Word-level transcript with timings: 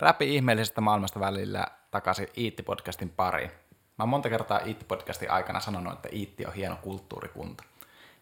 Räpi 0.00 0.34
ihmeellisestä 0.34 0.80
maailmasta 0.80 1.20
välillä 1.20 1.66
takaisin 1.90 2.28
Iitti-podcastin 2.36 3.08
pariin. 3.16 3.50
Mä 3.98 4.06
monta 4.06 4.28
kertaa 4.28 4.58
Iitti-podcastin 4.58 5.30
aikana 5.30 5.60
sanonut, 5.60 5.92
että 5.92 6.08
Iitti 6.12 6.46
on 6.46 6.52
hieno 6.52 6.76
kulttuurikunta. 6.76 7.64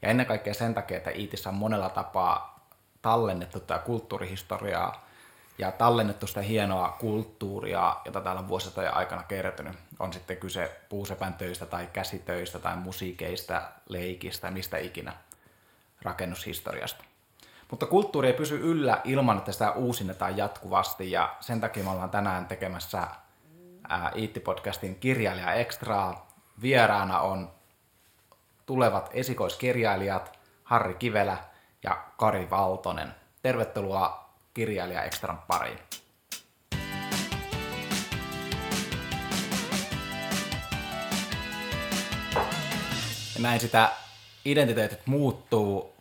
Ja 0.02 0.08
ennen 0.08 0.26
kaikkea 0.26 0.54
sen 0.54 0.74
takia, 0.74 0.96
että 0.96 1.10
Iitissä 1.10 1.48
on 1.48 1.54
monella 1.54 1.88
tapaa 1.88 2.66
tallennettu 3.02 3.60
tätä 3.60 3.78
kulttuurihistoriaa 3.78 5.08
ja 5.58 5.72
tallennettu 5.72 6.26
sitä 6.26 6.40
hienoa 6.40 6.96
kulttuuria, 7.00 7.96
jota 8.04 8.20
täällä 8.20 8.40
on 8.40 8.48
vuosisatojen 8.48 8.94
aikana 8.94 9.22
kertynyt. 9.22 9.76
On 9.98 10.12
sitten 10.12 10.36
kyse 10.36 10.80
puusepän 10.88 11.34
töistä 11.34 11.66
tai 11.66 11.88
käsitöistä 11.92 12.58
tai 12.58 12.76
musiikeista, 12.76 13.62
leikistä, 13.88 14.50
mistä 14.50 14.78
ikinä 14.78 15.12
rakennushistoriasta. 16.02 17.04
Mutta 17.70 17.86
kulttuuri 17.86 18.28
ei 18.28 18.34
pysy 18.34 18.60
yllä 18.60 19.00
ilman, 19.04 19.38
että 19.38 19.52
sitä 19.52 19.72
uusinnetaan 19.72 20.36
jatkuvasti 20.36 21.10
ja 21.10 21.36
sen 21.40 21.60
takia 21.60 21.84
me 21.84 21.90
ollaan 21.90 22.10
tänään 22.10 22.46
tekemässä 22.46 23.08
Iitti-podcastin 24.16 24.94
kirjailija 25.00 25.52
Extraa. 25.52 26.28
Vieraana 26.62 27.20
on 27.20 27.50
tulevat 28.66 29.10
esikoiskirjailijat 29.12 30.38
Harri 30.64 30.94
Kivelä 30.94 31.36
ja 31.82 32.04
Kari 32.16 32.50
Valtonen. 32.50 33.14
Tervetuloa 33.42 34.30
kirjailija 34.54 35.04
Extran 35.04 35.38
pariin. 35.46 35.78
Näin 43.38 43.60
sitä 43.60 43.90
identiteetit 44.44 45.06
muuttuu 45.06 45.97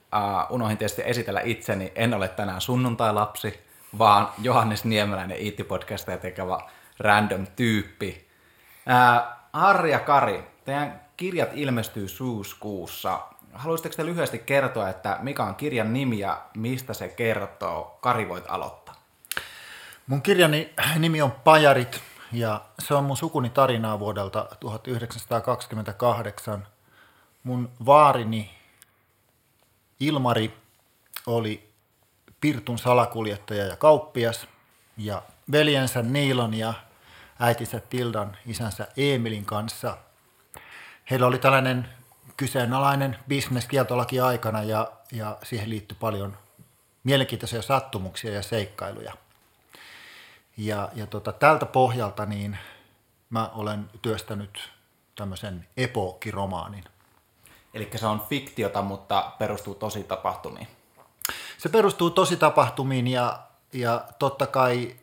Uh, 0.50 0.78
tietysti 0.78 1.02
esitellä 1.06 1.42
itseni. 1.42 1.92
En 1.96 2.14
ole 2.14 2.28
tänään 2.28 2.62
sunnuntai-lapsi, 2.62 3.60
vaan 3.98 4.30
Johannes 4.42 4.86
Niemeläinen 4.86 5.38
IT-podcasteja 5.38 6.18
tekevä 6.18 6.60
random 7.00 7.48
tyyppi. 7.56 8.28
Uh, 8.88 9.38
Harri 9.54 9.92
ja 9.92 10.00
Kari, 10.00 10.44
teidän 10.66 11.02
kirjat 11.18 11.50
ilmestyy 11.54 12.08
syyskuussa. 12.08 13.20
Haluaisitteko 13.54 13.96
te 13.96 14.06
lyhyesti 14.06 14.40
kertoa, 14.40 14.90
että 14.90 15.18
mikä 15.22 15.44
on 15.44 15.56
kirjan 15.56 15.94
nimi 15.94 16.20
ja 16.20 16.42
mistä 16.56 16.94
se 16.94 17.08
kertoo? 17.08 17.98
Kari, 18.02 18.30
voit 18.30 18.46
aloittaa. 18.48 18.96
Mun 20.08 20.22
kirjani 20.22 20.74
nimi 21.00 21.22
on 21.22 21.32
Pajarit 21.32 22.02
ja 22.32 22.62
se 22.80 22.94
on 22.94 23.04
mun 23.04 23.18
sukuni 23.18 23.50
tarinaa 23.50 24.00
vuodelta 24.00 24.46
1928. 24.60 26.68
Mun 27.44 27.70
vaarini 27.86 28.57
Ilmari 30.00 30.54
oli 31.26 31.70
Pirtun 32.42 32.78
salakuljettaja 32.78 33.66
ja 33.66 33.76
kauppias 33.76 34.48
ja 34.98 35.22
veljensä 35.52 36.02
Niilon 36.02 36.54
ja 36.54 36.74
äitinsä 37.40 37.80
Tildan 37.80 38.38
isänsä 38.46 38.88
Emilin 38.98 39.46
kanssa. 39.46 39.98
Heillä 41.10 41.28
oli 41.28 41.40
tällainen 41.40 41.90
kyseenalainen 42.38 43.18
bisnes 43.28 43.66
kieltolaki 43.66 44.20
aikana 44.20 44.64
ja, 44.64 44.92
ja 45.12 45.38
siihen 45.44 45.70
liittyi 45.70 45.98
paljon 46.00 46.38
mielenkiintoisia 47.04 47.62
sattumuksia 47.62 48.32
ja 48.32 48.42
seikkailuja. 48.42 49.14
Ja, 50.58 50.90
ja 50.96 51.08
tota, 51.08 51.32
tältä 51.32 51.66
pohjalta 51.66 52.26
niin 52.26 52.58
mä 53.30 53.50
olen 53.56 53.90
työstänyt 54.02 54.70
tämmöisen 55.16 55.68
epookiromaanin– 55.78 56.84
Eli 57.78 57.90
se 57.96 58.08
on 58.08 58.26
fiktiota, 58.30 58.82
mutta 58.82 59.32
perustuu 59.40 59.76
tosi 59.76 60.04
tapahtumiin. 60.04 60.68
Se 61.58 61.70
perustuu 61.70 62.10
tosi 62.10 62.38
tapahtumiin 62.38 63.08
ja, 63.08 63.40
ja 63.74 64.04
totta 64.20 64.48
kai 64.48 64.96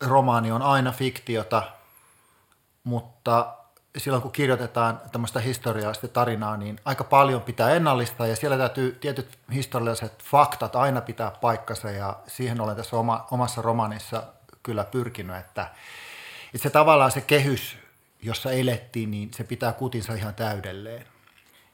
romaani 0.00 0.52
on 0.52 0.62
aina 0.62 0.92
fiktiota, 0.92 1.62
mutta 2.84 3.54
silloin 3.96 4.22
kun 4.22 4.32
kirjoitetaan 4.32 5.00
tämmöistä 5.12 5.40
historiallista 5.40 6.08
tarinaa, 6.08 6.56
niin 6.56 6.80
aika 6.84 7.04
paljon 7.04 7.42
pitää 7.42 7.70
ennallistaa 7.70 8.26
ja 8.26 8.36
siellä 8.36 8.58
täytyy 8.58 8.92
tietyt 9.00 9.38
historialliset 9.54 10.22
faktat 10.22 10.76
aina 10.76 11.00
pitää 11.00 11.30
paikkansa 11.30 11.90
ja 11.90 12.16
siihen 12.26 12.60
olen 12.60 12.76
tässä 12.76 12.96
oma, 12.96 13.26
omassa 13.30 13.62
romanissa 13.62 14.22
kyllä 14.62 14.84
pyrkinyt, 14.84 15.36
että, 15.36 15.70
että 16.54 16.62
se 16.62 16.70
tavallaan 16.70 17.10
se 17.10 17.20
kehys, 17.20 17.76
jossa 18.22 18.50
elettiin, 18.50 19.10
niin 19.10 19.30
se 19.34 19.44
pitää 19.44 19.72
kutinsa 19.72 20.14
ihan 20.14 20.34
täydelleen. 20.34 21.11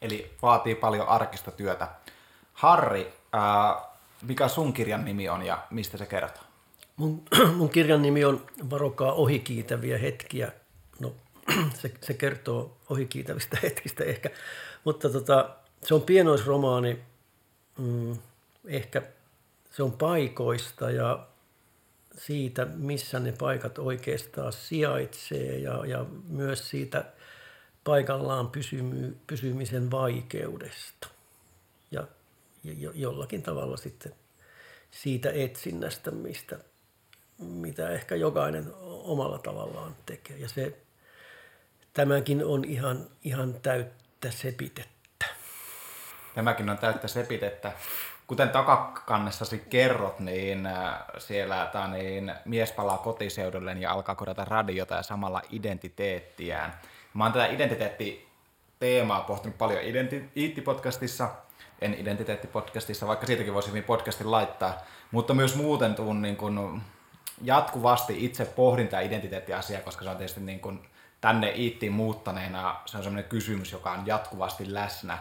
Eli 0.03 0.33
vaatii 0.43 0.75
paljon 0.75 1.09
arkista 1.09 1.51
työtä. 1.51 1.89
Harri, 2.53 3.13
ää, 3.33 3.77
mikä 4.23 4.49
sun 4.49 4.73
kirjan 4.73 5.05
nimi 5.05 5.29
on 5.29 5.43
ja 5.43 5.59
mistä 5.71 5.99
se 5.99 6.07
kertoo? 6.07 6.45
Mun, 6.97 7.23
mun 7.57 7.69
kirjan 7.69 8.03
nimi 8.03 8.25
on 8.25 8.47
Varokaa 8.71 9.13
ohikiitäviä 9.13 9.99
hetkiä. 9.99 10.53
No, 11.01 11.13
se, 11.81 11.93
se 12.01 12.15
kertoo 12.15 12.77
ohikiitävistä 12.91 13.59
hetkistä 13.63 14.05
ehkä. 14.05 14.31
Mutta 14.85 15.11
tota, 15.11 15.51
se 15.83 15.95
on 15.95 16.03
pienoisromaani. 16.03 16.99
Mm, 17.79 18.17
ehkä 18.67 19.03
se 19.71 19.83
on 19.83 19.93
paikoista 19.93 20.91
ja 20.91 21.27
siitä, 22.19 22.65
missä 22.65 23.21
ne 23.21 23.33
paikat 23.39 23.79
oikeastaan 23.79 24.53
sijaitsee 24.53 25.59
ja, 25.59 25.87
ja 25.87 26.05
myös 26.29 26.71
siitä– 26.71 27.05
paikallaan 27.89 28.51
pysymy, 28.51 29.17
pysymisen 29.27 29.91
vaikeudesta. 29.91 31.09
Ja, 31.91 32.07
ja 32.65 32.91
jollakin 32.95 33.43
tavalla 33.43 33.77
sitten 33.77 34.13
siitä 34.91 35.31
etsinnästä, 35.35 36.11
mistä, 36.11 36.59
mitä 37.39 37.91
ehkä 37.91 38.15
jokainen 38.15 38.73
omalla 38.83 39.39
tavallaan 39.39 39.97
tekee. 40.07 40.37
Ja 40.37 40.49
se, 40.49 40.79
tämäkin 41.93 42.45
on 42.45 42.65
ihan, 42.65 43.07
ihan 43.25 43.55
täyttä 43.55 44.31
sepitettä. 44.31 45.27
Tämäkin 46.35 46.71
on 46.71 46.79
täyttä 46.79 47.09
sepitettä. 47.09 47.73
Kuten 48.27 48.51
takakannessasi 48.51 49.59
kerrot, 49.59 50.21
niin 50.21 50.67
äh, 50.67 50.99
siellä 51.19 51.69
tämä 51.73 51.89
niin, 51.89 52.35
mies 52.45 52.73
palaa 52.73 52.99
kotiseudulleen 52.99 53.79
ja 53.79 53.93
alkaa 53.93 54.15
korjata 54.15 54.45
radiota 54.45 54.95
ja 54.95 55.03
samalla 55.03 55.43
identiteettiään– 55.51 56.75
Mä 57.15 57.25
oon 57.25 57.33
tätä 57.33 57.47
identiteetti-teemaa 57.47 59.21
pohtinut 59.21 59.59
paljon 59.59 59.83
Identiteetti-podcastissa, 59.83 61.29
en 61.81 61.95
Identiteetti-podcastissa, 61.95 63.07
vaikka 63.07 63.27
siitäkin 63.27 63.55
voisi 63.55 63.69
hyvin 63.69 63.85
podcastin 63.85 64.31
laittaa, 64.31 64.83
mutta 65.11 65.35
myös 65.35 65.57
muuten 65.57 65.95
tuun 65.95 66.23
niin 66.23 66.37
kun 66.37 66.83
jatkuvasti 67.43 68.25
itse 68.25 68.45
pohdin 68.45 68.89
tämä 68.89 69.01
identiteettiasia, 69.01 69.81
koska 69.81 70.05
se 70.05 70.11
on 70.11 70.17
tietysti 70.17 70.41
niin 70.41 70.61
kun 70.61 70.83
tänne 71.21 71.53
iittiin 71.57 71.93
muuttaneena 71.93 72.81
se 72.87 72.97
on 72.97 73.03
sellainen 73.03 73.31
kysymys, 73.31 73.73
joka 73.73 73.93
on 73.93 74.07
jatkuvasti 74.07 74.75
läsnä. 74.75 75.19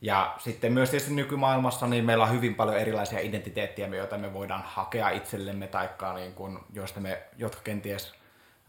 Ja 0.00 0.34
sitten 0.38 0.72
myös 0.72 0.90
tietysti 0.90 1.14
nykymaailmassa 1.14 1.86
niin 1.86 2.04
meillä 2.04 2.24
on 2.24 2.32
hyvin 2.32 2.54
paljon 2.54 2.78
erilaisia 2.78 3.20
identiteettiä, 3.20 3.86
joita 3.86 4.18
me 4.18 4.32
voidaan 4.32 4.62
hakea 4.66 5.10
itsellemme, 5.10 5.66
taikka 5.66 6.14
niin 6.14 6.34
kun, 6.34 6.64
joista 6.72 7.00
me, 7.00 7.22
jotka 7.38 7.60
kenties 7.64 8.14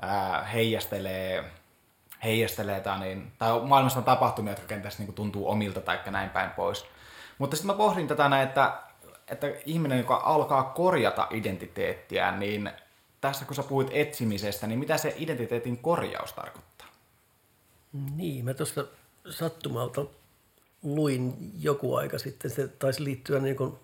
ää, 0.02 0.44
heijastelee 0.44 1.44
heijastelee 2.24 2.80
tai, 2.80 3.00
niin, 3.00 3.32
tai 3.38 3.62
maailmassa 3.62 4.00
on 4.00 4.06
tapahtumia, 4.06 4.52
jotka 4.52 4.68
kenties 4.68 4.98
niin 4.98 5.08
kuin 5.08 5.16
tuntuu 5.16 5.50
omilta 5.50 5.82
tai 5.82 6.00
näin 6.12 6.30
päin 6.30 6.50
pois. 6.50 6.86
Mutta 7.38 7.56
sitten 7.56 7.68
mä 7.68 7.78
pohdin 7.78 8.08
tätä 8.08 8.30
näin, 8.30 8.48
että, 8.48 8.80
että 9.28 9.48
ihminen, 9.66 9.98
joka 9.98 10.22
alkaa 10.26 10.64
korjata 10.64 11.28
identiteettiään, 11.32 12.40
niin 12.40 12.72
tässä 13.22 13.46
kun 13.46 13.56
sä 13.56 13.64
puhuit 13.64 13.88
etsimisestä, 13.92 14.68
niin 14.68 14.80
mitä 14.80 14.98
se 14.98 15.16
identiteetin 15.18 15.78
korjaus 15.78 16.34
tarkoittaa? 16.34 16.88
Niin, 18.16 18.46
mä 18.46 18.54
tuosta 18.54 18.86
sattumalta 19.30 20.06
luin 20.84 21.52
joku 21.60 21.96
aika 21.96 22.20
sitten, 22.20 22.52
se 22.52 22.68
taisi 22.68 23.04
liittyä 23.04 23.40
niin 23.40 23.56
kuin, 23.56 23.76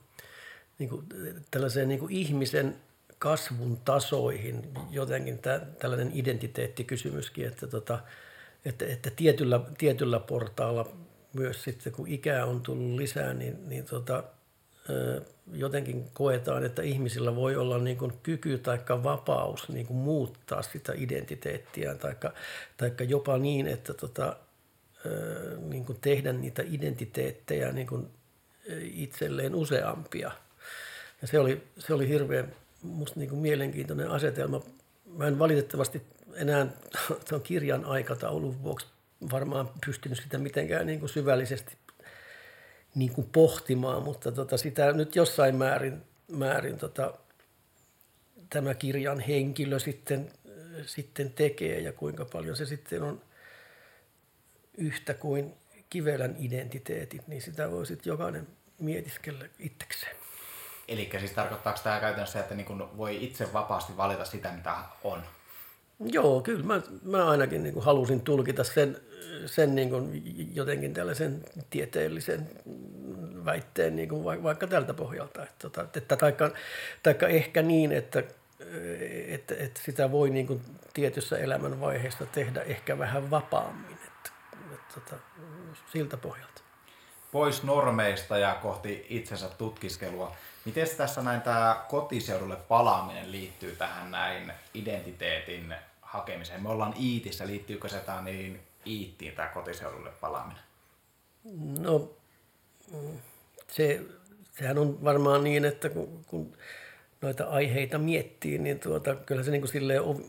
niin 0.79 0.89
kuin 0.89 1.05
tällaiseen 1.51 1.87
niin 1.87 1.99
kuin 1.99 2.11
ihmisen 2.11 2.75
kasvun 3.21 3.77
tasoihin 3.85 4.73
jotenkin 4.89 5.39
tä, 5.39 5.61
tällainen 5.79 6.11
identiteettikysymyskin, 6.13 7.47
että, 7.47 7.67
tota, 7.67 7.99
että, 8.65 8.85
että 8.85 9.11
tietyllä, 9.15 9.59
tietyllä 9.77 10.19
portaalla 10.19 10.87
myös 11.33 11.63
sitten 11.63 11.93
kun 11.93 12.07
ikää 12.07 12.45
on 12.45 12.61
tullut 12.61 12.97
lisää, 12.97 13.33
niin, 13.33 13.69
niin 13.69 13.85
tota, 13.85 14.23
jotenkin 15.53 16.05
koetaan, 16.13 16.65
että 16.65 16.81
ihmisillä 16.81 17.35
voi 17.35 17.55
olla 17.55 17.77
niin 17.77 17.97
kuin 17.97 18.13
kyky 18.23 18.57
tai 18.57 18.79
vapaus 19.03 19.69
niin 19.69 19.87
kuin 19.87 19.97
muuttaa 19.97 20.61
sitä 20.61 20.93
identiteettiä 20.95 21.95
tai 21.95 22.91
jopa 23.07 23.37
niin, 23.37 23.67
että 23.67 23.93
tota, 23.93 24.35
niin 25.59 25.85
kuin 25.85 25.97
tehdä 26.01 26.33
niitä 26.33 26.63
identiteettejä 26.65 27.71
niin 27.71 27.87
kuin 27.87 28.07
itselleen 28.81 29.55
useampia. 29.55 30.31
Ja 31.21 31.27
se 31.27 31.39
oli, 31.39 31.63
se 31.77 31.93
oli 31.93 32.07
hirveän 32.07 32.55
musta 32.83 33.19
niin 33.19 33.29
kuin 33.29 33.41
mielenkiintoinen 33.41 34.09
asetelma. 34.09 34.61
Mä 35.05 35.27
en 35.27 35.39
valitettavasti 35.39 36.01
enää 36.33 36.67
tuon 37.29 37.41
kirjan 37.41 37.85
aikataulun 37.85 38.63
vuoksi 38.63 38.87
varmaan 39.31 39.69
pystynyt 39.85 40.21
sitä 40.23 40.37
mitenkään 40.37 40.87
niin 40.87 40.99
kuin 40.99 41.09
syvällisesti 41.09 41.77
niin 42.95 43.13
kuin 43.13 43.29
pohtimaan, 43.31 44.03
mutta 44.03 44.31
tota 44.31 44.57
sitä 44.57 44.91
nyt 44.91 45.15
jossain 45.15 45.55
määrin, 45.55 46.01
määrin 46.27 46.77
tota, 46.77 47.13
tämä 48.49 48.73
kirjan 48.73 49.19
henkilö 49.19 49.79
sitten, 49.79 50.31
sitten 50.85 51.33
tekee 51.33 51.79
ja 51.79 51.93
kuinka 51.93 52.25
paljon 52.25 52.55
se 52.55 52.65
sitten 52.65 53.03
on 53.03 53.21
yhtä 54.77 55.13
kuin 55.13 55.53
Kivelän 55.89 56.35
identiteetit, 56.39 57.27
niin 57.27 57.41
sitä 57.41 57.71
voi 57.71 57.85
sitten 57.85 58.11
jokainen 58.11 58.47
mietiskellä 58.79 59.45
itsekseen. 59.59 60.20
Eli 60.87 61.09
siis 61.19 61.31
tarkoittaako 61.31 61.79
tämä 61.83 61.99
käytännössä, 61.99 62.39
että 62.39 62.55
niin 62.55 62.97
voi 62.97 63.23
itse 63.23 63.53
vapaasti 63.53 63.97
valita 63.97 64.25
sitä, 64.25 64.51
mitä 64.51 64.75
on? 65.03 65.23
Joo, 66.05 66.41
kyllä. 66.41 66.63
Mä, 66.63 66.81
mä 67.03 67.29
ainakin 67.29 67.63
niin 67.63 67.81
halusin 67.81 68.21
tulkita 68.21 68.63
sen, 68.63 68.97
sen 69.45 69.75
niin 69.75 69.89
kuin 69.89 70.23
jotenkin 70.55 70.93
tällaisen 70.93 71.43
tieteellisen 71.69 72.49
väitteen 73.45 73.95
niin 73.95 74.09
kuin 74.09 74.43
vaikka 74.43 74.67
tältä 74.67 74.93
pohjalta. 74.93 75.43
Että, 75.43 75.55
tota, 75.59 75.85
että, 75.95 76.15
taikka, 76.15 76.51
taikka 77.03 77.27
ehkä 77.27 77.61
niin, 77.61 77.91
että, 77.91 78.23
että, 79.27 79.55
että 79.57 79.81
sitä 79.85 80.11
voi 80.11 80.29
niin 80.29 80.47
kuin 80.47 80.61
tietyssä 80.93 81.37
elämänvaiheessa 81.37 82.25
tehdä 82.25 82.61
ehkä 82.61 82.97
vähän 82.97 83.31
vapaammin. 83.31 83.97
Että, 84.07 84.31
että, 84.73 84.95
että, 84.97 85.15
siltä 85.91 86.17
pohjalta. 86.17 86.61
Pois 87.31 87.63
normeista 87.63 88.37
ja 88.37 88.59
kohti 88.61 89.05
itsensä 89.09 89.49
tutkiskelua. 89.57 90.35
Miten 90.65 90.87
tässä 90.97 91.21
näin 91.21 91.41
tämä 91.41 91.85
kotiseudulle 91.89 92.55
palaaminen 92.55 93.31
liittyy 93.31 93.75
tähän 93.75 94.11
näin 94.11 94.53
identiteetin 94.73 95.75
hakemiseen? 96.01 96.63
Me 96.63 96.69
ollaan 96.69 96.93
Iitissä, 96.99 97.47
liittyykö 97.47 97.89
se 97.89 97.97
tämä 97.97 98.21
niin 98.21 98.59
Iittiin 98.87 99.35
tämä 99.35 99.47
kotiseudulle 99.47 100.09
palaaminen? 100.21 100.63
No 101.79 102.09
se, 103.67 104.01
sehän 104.57 104.77
on 104.77 105.03
varmaan 105.03 105.43
niin, 105.43 105.65
että 105.65 105.89
kun, 105.89 106.25
kun 106.27 106.53
noita 107.21 107.45
aiheita 107.45 107.97
miettii, 107.97 108.57
niin 108.57 108.79
tuota, 108.79 109.15
kyllä 109.15 109.43
se 109.43 109.51
niin 109.51 109.61
kuin 109.61 109.71
silleen 109.71 110.01
on, 110.01 110.25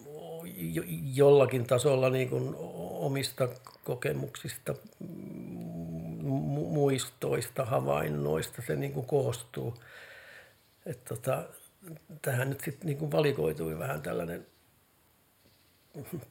jollakin 1.14 1.66
tasolla 1.66 2.10
niin 2.10 2.28
kuin 2.28 2.54
omista 2.90 3.48
kokemuksista, 3.84 4.74
muistoista, 6.70 7.64
havainnoista 7.64 8.62
se 8.66 8.76
niin 8.76 8.92
kuin 8.92 9.06
koostuu. 9.06 9.74
Et 10.86 11.04
tota, 11.04 11.44
tähän 12.22 12.50
nyt 12.50 12.60
sitten 12.60 12.86
niin 12.86 13.12
valikoitui 13.12 13.78
vähän 13.78 14.02
tällainen 14.02 14.46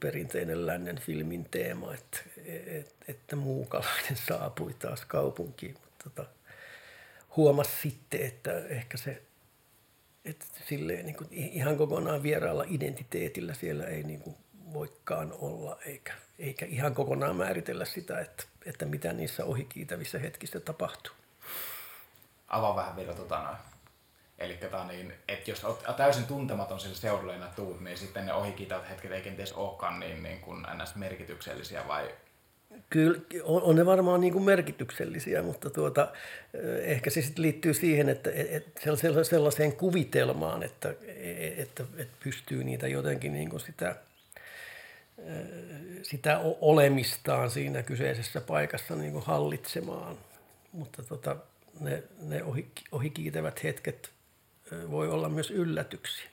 perinteinen 0.00 0.66
lännen 0.66 0.98
filmin 0.98 1.46
teema, 1.50 1.94
että, 1.94 2.18
että, 2.66 2.94
että 3.08 3.36
muukalainen 3.36 4.16
saapui 4.28 4.74
taas 4.74 5.04
kaupunkiin. 5.04 5.74
Mutta 5.74 6.10
tota, 6.10 6.30
huomasi 7.36 7.70
sitten, 7.82 8.20
että 8.20 8.66
ehkä 8.68 8.96
se 8.96 9.22
että 10.24 10.46
silleen, 10.68 11.06
niin 11.06 11.16
kuin 11.16 11.28
ihan 11.32 11.76
kokonaan 11.76 12.22
vieraalla 12.22 12.64
identiteetillä 12.66 13.54
siellä 13.54 13.84
ei 13.84 14.02
niin 14.02 14.20
kuin 14.20 14.36
voikaan 14.72 15.32
olla, 15.32 15.78
eikä, 15.86 16.12
eikä 16.38 16.66
ihan 16.66 16.94
kokonaan 16.94 17.36
määritellä 17.36 17.84
sitä, 17.84 18.20
että, 18.20 18.44
että 18.66 18.86
mitä 18.86 19.12
niissä 19.12 19.44
ohikiitävissä 19.44 20.18
hetkissä 20.18 20.60
tapahtuu. 20.60 21.12
Avaa 22.48 22.76
vähän 22.76 22.96
vielä 22.96 23.14
tota 23.14 23.42
noin. 23.42 23.56
Eli 24.42 24.58
niin, 24.88 25.14
että 25.28 25.50
jos 25.50 25.64
olet 25.64 25.96
täysin 25.96 26.24
tuntematon 26.24 26.80
sillä 26.80 26.94
seudulla 26.94 27.46
tuut, 27.56 27.80
niin 27.80 27.98
sitten 27.98 28.26
ne 28.26 28.32
ohikiitävät 28.32 28.90
hetket 28.90 29.12
ei 29.12 29.22
kenties 29.22 29.52
olekaan 29.52 30.00
niin, 30.00 30.22
niin 30.22 30.40
kuin 30.40 30.66
ns. 30.82 30.94
merkityksellisiä 30.94 31.88
vai 31.88 32.08
Kyllä 32.90 33.20
on, 33.42 33.62
on 33.62 33.76
ne 33.76 33.86
varmaan 33.86 34.20
niin 34.20 34.32
kuin 34.32 34.44
merkityksellisiä, 34.44 35.42
mutta 35.42 35.70
tuota, 35.70 36.12
ehkä 36.82 37.10
se 37.10 37.22
sitten 37.22 37.42
liittyy 37.42 37.74
siihen, 37.74 38.08
että, 38.08 38.30
että 38.34 38.80
sellaiseen 39.22 39.72
kuvitelmaan, 39.72 40.62
että, 40.62 40.94
että, 41.56 41.84
että 41.96 42.16
pystyy 42.24 42.64
niitä 42.64 42.88
jotenkin 42.88 43.32
niin 43.32 43.50
kuin 43.50 43.60
sitä, 43.60 43.96
sitä 46.02 46.40
olemistaan 46.60 47.50
siinä 47.50 47.82
kyseisessä 47.82 48.40
paikassa 48.40 48.96
niin 48.96 49.12
kuin 49.12 49.24
hallitsemaan. 49.24 50.18
Mutta 50.72 51.02
tota, 51.02 51.36
ne, 51.80 52.02
ne 52.20 52.42
ohi, 52.42 52.68
ohikiitävät 52.92 53.64
hetket 53.64 54.11
voi 54.90 55.08
olla 55.08 55.28
myös 55.28 55.50
yllätyksiä. 55.50 56.28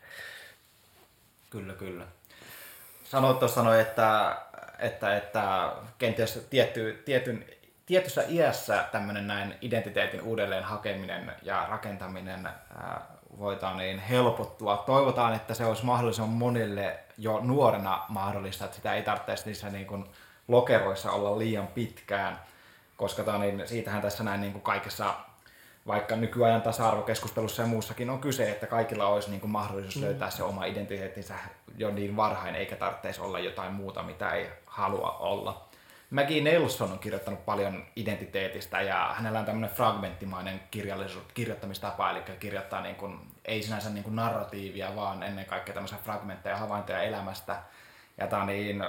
Kyllä, 1.50 1.74
kyllä. 1.74 2.06
Sanoit 3.04 3.40
tuossa, 3.40 3.80
että 3.80 4.38
että, 4.80 5.18
että 5.18 5.72
kenties 5.98 6.48
tietty, 6.50 7.02
tietyn, 7.06 7.46
tietyssä 7.86 8.24
iässä 8.30 8.86
tämmöinen 8.92 9.28
näin 9.28 9.56
identiteetin 9.62 10.22
uudelleen 10.22 10.64
hakeminen 10.64 11.32
ja 11.42 11.68
rakentaminen 11.70 12.50
voitaan 13.40 13.78
niin 13.78 14.00
helpottua. 14.00 14.84
Toivotaan, 14.86 15.34
että 15.36 15.54
se 15.54 15.66
olisi 15.66 15.86
mahdollisimman 15.86 16.30
monille 16.30 17.00
jo 17.18 17.40
nuorena 17.40 18.06
mahdollista, 18.10 18.66
että 18.66 18.76
sitä 18.76 18.94
ei 18.94 19.04
tarvitse 19.04 19.46
niissä 19.46 19.70
niin 19.70 19.88
kuin 19.88 20.06
lokeroissa 20.48 21.12
olla 21.12 21.40
liian 21.40 21.68
pitkään, 21.68 22.40
koska 22.98 23.38
niin, 23.38 23.68
siitähän 23.68 24.02
tässä 24.02 24.24
näin 24.24 24.42
niin 24.42 24.54
kuin 24.54 24.64
kaikessa 24.64 25.14
vaikka 25.88 26.16
nykyajan 26.16 26.62
tasa-arvokeskustelussa 26.62 27.62
ja 27.62 27.68
muussakin 27.68 28.10
on 28.10 28.20
kyse, 28.20 28.52
että 28.52 28.68
kaikilla 28.68 29.08
olisi 29.08 29.30
niin 29.30 29.42
kuin 29.42 29.52
mahdollisuus 29.52 29.96
mm. 29.96 30.02
löytää 30.02 30.30
se 30.30 30.44
oma 30.44 30.66
identiteettinsä 30.66 31.34
jo 31.78 31.92
niin 31.92 32.16
varhain, 32.16 32.56
eikä 32.56 32.76
tarvitsisi 32.76 33.22
olla 33.22 33.40
jotain 33.40 33.74
muuta, 33.74 34.04
mitä 34.04 34.32
ei 34.32 34.50
halua 34.66 35.12
olla. 35.20 35.70
Maggie 36.10 36.42
Nelson 36.42 36.92
on 36.92 37.00
kirjoittanut 37.00 37.46
paljon 37.46 37.86
identiteetistä 37.96 38.82
ja 38.82 39.14
hänellä 39.18 39.40
on 39.40 39.46
tämmöinen 39.46 39.76
fragmenttimainen 39.76 40.62
kirjallisuus, 40.72 41.24
kirjoittamistapa, 41.34 42.12
eli 42.12 42.22
kirjoittaa 42.40 42.82
niin 42.82 42.96
kuin, 42.96 43.20
ei 43.46 43.64
sinänsä 43.64 43.90
niin 43.90 44.04
kuin 44.04 44.16
narratiivia, 44.16 44.96
vaan 44.96 45.24
ennen 45.24 45.46
kaikkea 45.46 45.74
tämmöisiä 45.74 45.98
fragmentteja 46.04 46.58
havaintoja 46.58 47.02
elämästä. 47.02 47.62
Ja 48.18 48.28
tämä 48.28 48.46
niin, 48.46 48.84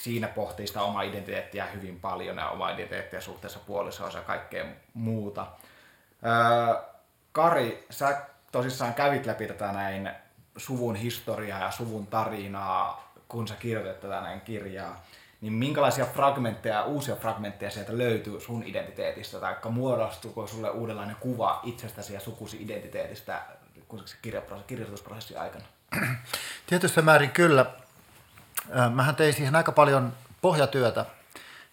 siinä 0.00 0.28
pohtii 0.28 0.66
sitä 0.66 0.82
omaa 0.82 1.02
identiteettiä 1.02 1.66
hyvin 1.66 2.00
paljon 2.00 2.36
ja 2.36 2.48
omaa 2.48 2.70
identiteettiä 2.70 3.20
suhteessa 3.20 3.58
puolisoon 3.66 4.12
ja 4.14 4.20
kaikkea 4.20 4.64
muuta. 4.94 5.46
Öö, 6.24 6.82
Kari, 7.32 7.86
sä 7.90 8.20
tosissaan 8.52 8.94
kävit 8.94 9.26
läpi 9.26 9.46
tätä 9.46 9.72
näin 9.72 10.10
suvun 10.56 10.96
historiaa 10.96 11.60
ja 11.60 11.70
suvun 11.70 12.06
tarinaa, 12.06 13.12
kun 13.28 13.48
sä 13.48 13.54
kirjoitat 13.54 14.00
tätä 14.00 14.20
näin 14.20 14.40
kirjaa 14.40 15.04
niin 15.40 15.52
minkälaisia 15.52 16.06
fragmentteja, 16.06 16.84
uusia 16.84 17.16
fragmentteja 17.16 17.70
sieltä 17.70 17.98
löytyy 17.98 18.40
sun 18.40 18.62
identiteetistä, 18.66 19.40
tai 19.40 19.56
muodostuuko 19.70 20.46
sulle 20.46 20.70
uudenlainen 20.70 21.16
kuva 21.20 21.60
itsestäsi 21.62 22.14
ja 22.14 22.20
sukusi 22.20 22.62
identiteetistä 22.62 23.42
kun 23.88 24.02
se 24.04 24.16
kirjoitusprosessi 24.66 25.36
aikana? 25.36 25.64
Tietyssä 26.66 27.02
määrin 27.02 27.30
kyllä. 27.30 27.66
Mähän 28.94 29.16
tein 29.16 29.34
siihen 29.34 29.56
aika 29.56 29.72
paljon 29.72 30.12
pohjatyötä, 30.42 31.06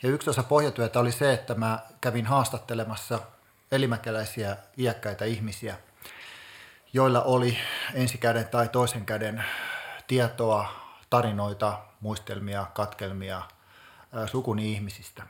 ja 0.04 0.10
yksi 0.10 0.30
osa 0.30 0.44
pohjatyötä 0.44 1.00
oli 1.00 1.12
se, 1.12 1.34
että 1.34 1.56
mä 1.56 1.80
kävin 2.02 2.26
haastattelemassa 2.26 3.20
elimäkeläisiä 3.74 4.58
iäkkäitä 4.78 5.26
ihmisiä, 5.26 5.76
joilla 6.94 7.22
oli 7.22 7.58
ensikäden 7.94 8.48
tai 8.48 8.70
toisen 8.70 9.06
käden 9.06 9.44
tietoa, 10.08 10.70
tarinoita, 11.10 11.80
muistelmia, 12.00 12.66
katkelmia 12.74 13.42
sukuni 14.26 14.72
ihmisistä. 14.72 15.24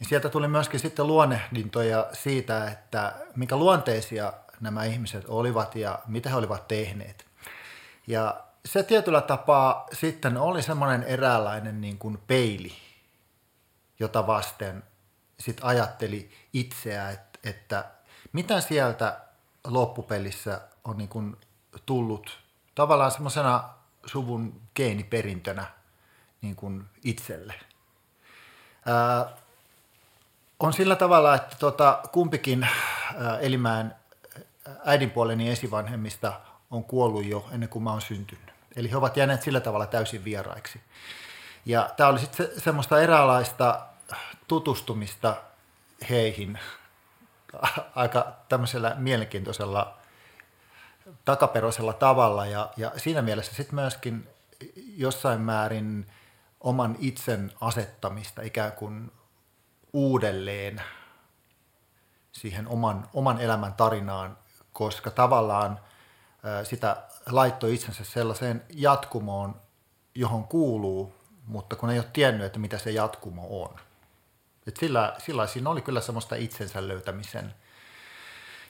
Ja 0.00 0.06
sieltä 0.06 0.28
tuli 0.28 0.48
myöskin 0.48 0.80
sitten 0.80 1.06
luonnehdintoja 1.06 2.06
siitä, 2.12 2.70
että 2.70 3.14
mikä 3.36 3.56
luonteisia 3.56 4.32
nämä 4.60 4.84
ihmiset 4.84 5.24
olivat 5.28 5.74
ja 5.74 5.98
mitä 6.06 6.30
he 6.30 6.36
olivat 6.36 6.68
tehneet. 6.68 7.26
Ja 8.06 8.40
se 8.64 8.82
tietyllä 8.82 9.20
tapaa 9.20 9.86
sitten 9.92 10.36
oli 10.36 10.62
semmoinen 10.62 11.02
eräänlainen 11.02 11.80
niin 11.80 11.98
kuin 11.98 12.18
peili, 12.26 12.72
jota 14.00 14.26
vasten 14.26 14.82
sitten 15.40 15.64
ajatteli 15.64 16.30
itseä, 16.52 17.10
että, 17.10 17.29
että 17.44 17.84
mitä 18.32 18.60
sieltä 18.60 19.20
loppupelissä 19.66 20.60
on 20.84 20.98
niin 20.98 21.08
kuin 21.08 21.36
tullut 21.86 22.38
tavallaan 22.74 23.10
semmoisena 23.10 23.68
suvun 24.06 24.60
geeniperintönä 24.74 25.66
niin 26.42 26.56
kuin 26.56 26.84
itselle. 27.04 27.54
Ää, 28.86 29.26
on 30.60 30.72
sillä 30.72 30.96
tavalla, 30.96 31.34
että 31.34 31.56
tota, 31.58 32.00
kumpikin 32.12 32.64
ää, 32.64 33.38
Elimään 33.38 33.96
äidinpuoleni 34.84 35.50
esivanhemmista 35.50 36.40
on 36.70 36.84
kuollut 36.84 37.24
jo 37.24 37.48
ennen 37.52 37.68
kuin 37.68 37.82
mä 37.82 37.90
oon 37.90 38.00
syntynyt. 38.00 38.50
Eli 38.76 38.90
he 38.90 38.96
ovat 38.96 39.16
jääneet 39.16 39.42
sillä 39.42 39.60
tavalla 39.60 39.86
täysin 39.86 40.24
vieraiksi. 40.24 40.80
Ja 41.66 41.90
tämä 41.96 42.08
oli 42.08 42.18
sitten 42.18 42.46
se, 42.46 42.60
semmoista 42.60 43.00
eräänlaista 43.00 43.86
tutustumista 44.48 45.36
heihin 46.10 46.58
aika 47.94 48.32
tämmöisellä 48.48 48.94
mielenkiintoisella 48.98 49.98
takaperoisella 51.24 51.92
tavalla 51.92 52.46
ja, 52.46 52.70
ja 52.76 52.92
siinä 52.96 53.22
mielessä 53.22 53.54
sitten 53.54 53.74
myöskin 53.74 54.28
jossain 54.96 55.40
määrin 55.40 56.06
oman 56.60 56.96
itsen 56.98 57.52
asettamista 57.60 58.42
ikään 58.42 58.72
kuin 58.72 59.12
uudelleen 59.92 60.82
siihen 62.32 62.68
oman, 62.68 63.08
oman 63.14 63.40
elämän 63.40 63.74
tarinaan, 63.74 64.38
koska 64.72 65.10
tavallaan 65.10 65.80
sitä 66.64 66.96
laittoi 67.26 67.74
itsensä 67.74 68.04
sellaiseen 68.04 68.64
jatkumoon, 68.70 69.60
johon 70.14 70.44
kuuluu, 70.44 71.14
mutta 71.46 71.76
kun 71.76 71.90
ei 71.90 71.98
ole 71.98 72.06
tiennyt, 72.12 72.46
että 72.46 72.58
mitä 72.58 72.78
se 72.78 72.90
jatkumo 72.90 73.62
on. 73.62 73.80
Et 74.70 74.76
sillä, 74.76 75.14
sillä 75.18 75.46
siinä 75.46 75.70
oli 75.70 75.82
kyllä 75.82 76.00
semmoista 76.00 76.36
itsensä 76.36 76.88
löytämisen 76.88 77.54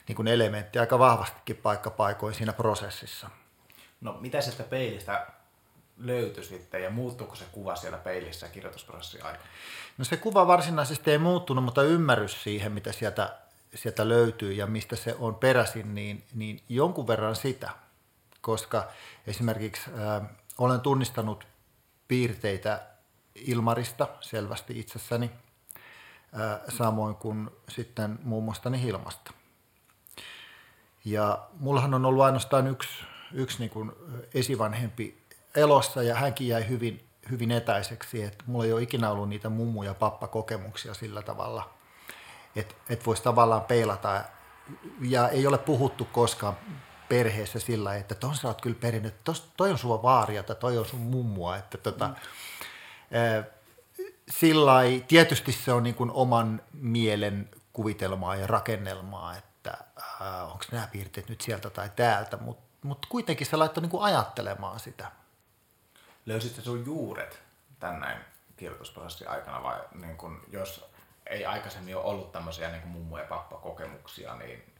niin 0.07 0.15
kuin 0.15 0.27
elementti 0.27 0.79
aika 0.79 0.99
vahvastikin 0.99 1.55
paikkapaikoin 1.55 2.33
siinä 2.33 2.53
prosessissa. 2.53 3.29
No 4.01 4.17
mitä 4.21 4.41
sieltä 4.41 4.63
peilistä 4.63 5.27
löytyi 5.97 6.43
sitten 6.43 6.83
ja 6.83 6.89
muuttuuko 6.89 7.35
se 7.35 7.45
kuva 7.51 7.75
siellä 7.75 7.97
peilissä 7.97 8.47
kirjoitusprosessin 8.47 9.25
aikana? 9.25 9.49
No 9.97 10.05
se 10.05 10.17
kuva 10.17 10.47
varsinaisesti 10.47 11.11
ei 11.11 11.17
muuttunut, 11.17 11.63
mutta 11.63 11.83
ymmärrys 11.83 12.43
siihen, 12.43 12.71
mitä 12.71 12.91
sieltä, 12.91 13.37
sieltä 13.75 14.09
löytyy 14.09 14.53
ja 14.53 14.67
mistä 14.67 14.95
se 14.95 15.15
on 15.19 15.35
peräisin, 15.35 15.95
niin, 15.95 16.23
niin 16.33 16.61
jonkun 16.69 17.07
verran 17.07 17.35
sitä. 17.35 17.69
Koska 18.41 18.87
esimerkiksi 19.27 19.91
äh, 19.99 20.29
olen 20.57 20.81
tunnistanut 20.81 21.47
piirteitä 22.07 22.81
Ilmarista 23.35 24.07
selvästi 24.21 24.79
itsessäni, 24.79 25.31
samoin 26.69 27.15
kuin 27.15 27.49
sitten 27.69 28.19
muun 28.23 28.43
muassa 28.43 28.69
Hilmasta. 28.69 29.33
Ja 31.05 31.39
mullahan 31.59 31.93
on 31.93 32.05
ollut 32.05 32.23
ainoastaan 32.23 32.67
yksi, 32.67 32.89
yksi 33.33 33.59
niin 33.59 33.69
kuin 33.69 33.91
esivanhempi 34.33 35.21
elossa 35.55 36.03
ja 36.03 36.15
hänkin 36.15 36.47
jäi 36.47 36.69
hyvin, 36.69 37.07
hyvin 37.31 37.51
etäiseksi, 37.51 38.23
että 38.23 38.43
mulla 38.47 38.65
ei 38.65 38.73
ole 38.73 38.81
ikinä 38.81 39.11
ollut 39.11 39.29
niitä 39.29 39.49
mummu- 39.49 39.83
ja 39.83 39.93
pappakokemuksia 39.93 40.93
sillä 40.93 41.21
tavalla, 41.21 41.69
että 42.55 42.75
et 42.89 43.05
voisi 43.05 43.23
tavallaan 43.23 43.61
peilata 43.61 44.23
ja 45.01 45.29
ei 45.29 45.47
ole 45.47 45.57
puhuttu 45.57 46.05
koskaan 46.05 46.57
perheessä 47.09 47.59
sillä, 47.59 47.95
että 47.95 48.15
ton 48.15 48.35
sä 48.35 48.47
oot 48.47 48.61
kyllä 48.61 48.77
perinnyt, 48.79 49.15
toi 49.57 49.71
on 49.71 49.77
sua 49.77 50.01
vaaria 50.01 50.43
tai 50.43 50.55
toi 50.55 50.77
on 50.77 50.85
sun 50.85 50.99
mummua, 50.99 51.57
että 51.57 51.77
tota, 51.77 52.07
mm. 52.07 52.15
Sillä 54.31 54.81
tietysti 55.07 55.51
se 55.51 55.73
on 55.73 55.83
niin 55.83 55.95
kuin 55.95 56.11
oman 56.11 56.61
mielen 56.73 57.49
kuvitelmaa 57.73 58.35
ja 58.35 58.47
rakennelmaa, 58.47 59.37
että 59.37 59.77
onko 60.43 60.65
nämä 60.71 60.87
piirteet 60.91 61.29
nyt 61.29 61.41
sieltä 61.41 61.69
tai 61.69 61.89
täältä, 61.95 62.37
mutta 62.37 62.63
mut 62.83 63.05
kuitenkin 63.09 63.47
se 63.47 63.57
laittoi 63.57 63.81
niin 63.81 63.89
kuin 63.89 64.03
ajattelemaan 64.03 64.79
sitä 64.79 65.11
löysitkö 66.25 66.61
sun 66.61 66.85
juuret 66.85 67.41
näin 67.81 68.17
kirjoitusprosessin 68.57 69.29
aikana 69.29 69.63
vai 69.63 69.79
niin 70.01 70.17
kun, 70.17 70.41
jos 70.51 70.85
ei 71.27 71.45
aikaisemmin 71.45 71.95
ole 71.95 72.05
ollut 72.05 72.31
tämmöisiä 72.31 72.69
niin 72.69 72.81
kuin 72.81 72.91
mummu- 72.91 73.17
ja 73.17 73.25
pappa-kokemuksia, 73.25 74.35
niin 74.35 74.73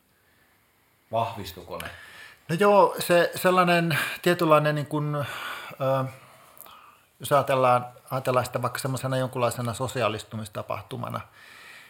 vahvistuko 1.12 1.78
ne? 1.78 1.90
No 2.50 2.56
joo, 2.60 2.96
se 3.00 3.32
sellainen 3.36 3.98
tietynlainen, 4.22 4.76
niin 4.76 4.88
kuin, 4.88 5.16
äh, 5.16 6.14
jos 7.22 7.32
ajatellaan, 7.32 7.86
ajatellaan 8.12 8.46
sitä 8.46 8.62
vaikka 8.62 8.80
semmoisena 8.80 9.18
jonkunlaisena 9.18 9.74
sosiaalistumistapahtumana, 9.74 11.22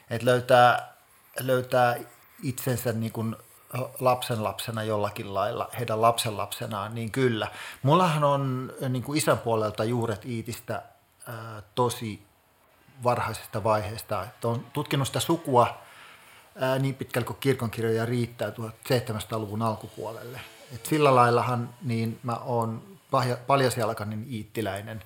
että 0.10 0.26
löytää, 0.26 0.94
löytää 1.40 1.96
itsensä 2.44 2.94
niin 2.94 3.12
kuin 3.12 3.36
lapsen 4.00 4.44
lapsena 4.44 4.84
jollakin 4.84 5.34
lailla, 5.34 5.70
heidän 5.80 6.02
lapsen 6.02 6.38
lapsenaan, 6.38 6.96
niin 6.96 7.12
kyllä. 7.12 7.48
Mullahan 7.84 8.24
on 8.24 8.74
niin 8.90 9.04
kuin 9.04 9.18
isän 9.18 9.38
puolelta 9.38 9.84
juuret 9.84 10.26
Iitistä 10.26 10.84
ää, 11.28 11.62
tosi 11.76 12.24
varhaisesta 13.04 13.64
vaiheesta. 13.64 14.24
Että 14.24 14.48
on 14.48 14.66
tutkinut 14.74 15.08
sitä 15.08 15.20
sukua 15.20 15.78
ää, 16.56 16.80
niin 16.80 16.96
pitkälle 16.96 17.26
kuin 17.26 17.38
kirkonkirjoja 17.40 18.06
riittää 18.06 18.50
1700-luvun 18.50 19.62
alkupuolelle. 19.62 20.42
Et 20.76 20.86
sillä 20.86 21.16
laillahan 21.16 21.70
niin 21.82 22.20
mä 22.24 22.36
oon 22.36 22.84
paljasjalkainen 23.48 24.26
iittiläinen. 24.30 25.04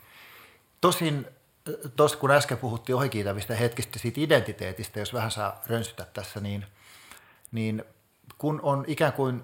Tosin 0.85 1.27
tuossa 1.95 2.17
kun 2.17 2.31
äsken 2.31 2.57
puhuttiin 2.57 2.95
ohikiitävistä 2.95 3.55
hetkistä 3.55 3.99
siitä 3.99 4.21
identiteetistä, 4.21 4.99
jos 4.99 5.13
vähän 5.13 5.31
saa 5.31 5.61
rönsytä 5.67 6.05
tässä, 6.13 6.39
niin, 6.39 6.65
niin 7.51 7.83
kun 8.37 8.59
on 8.63 8.83
ikään 8.87 9.13
kuin 9.13 9.43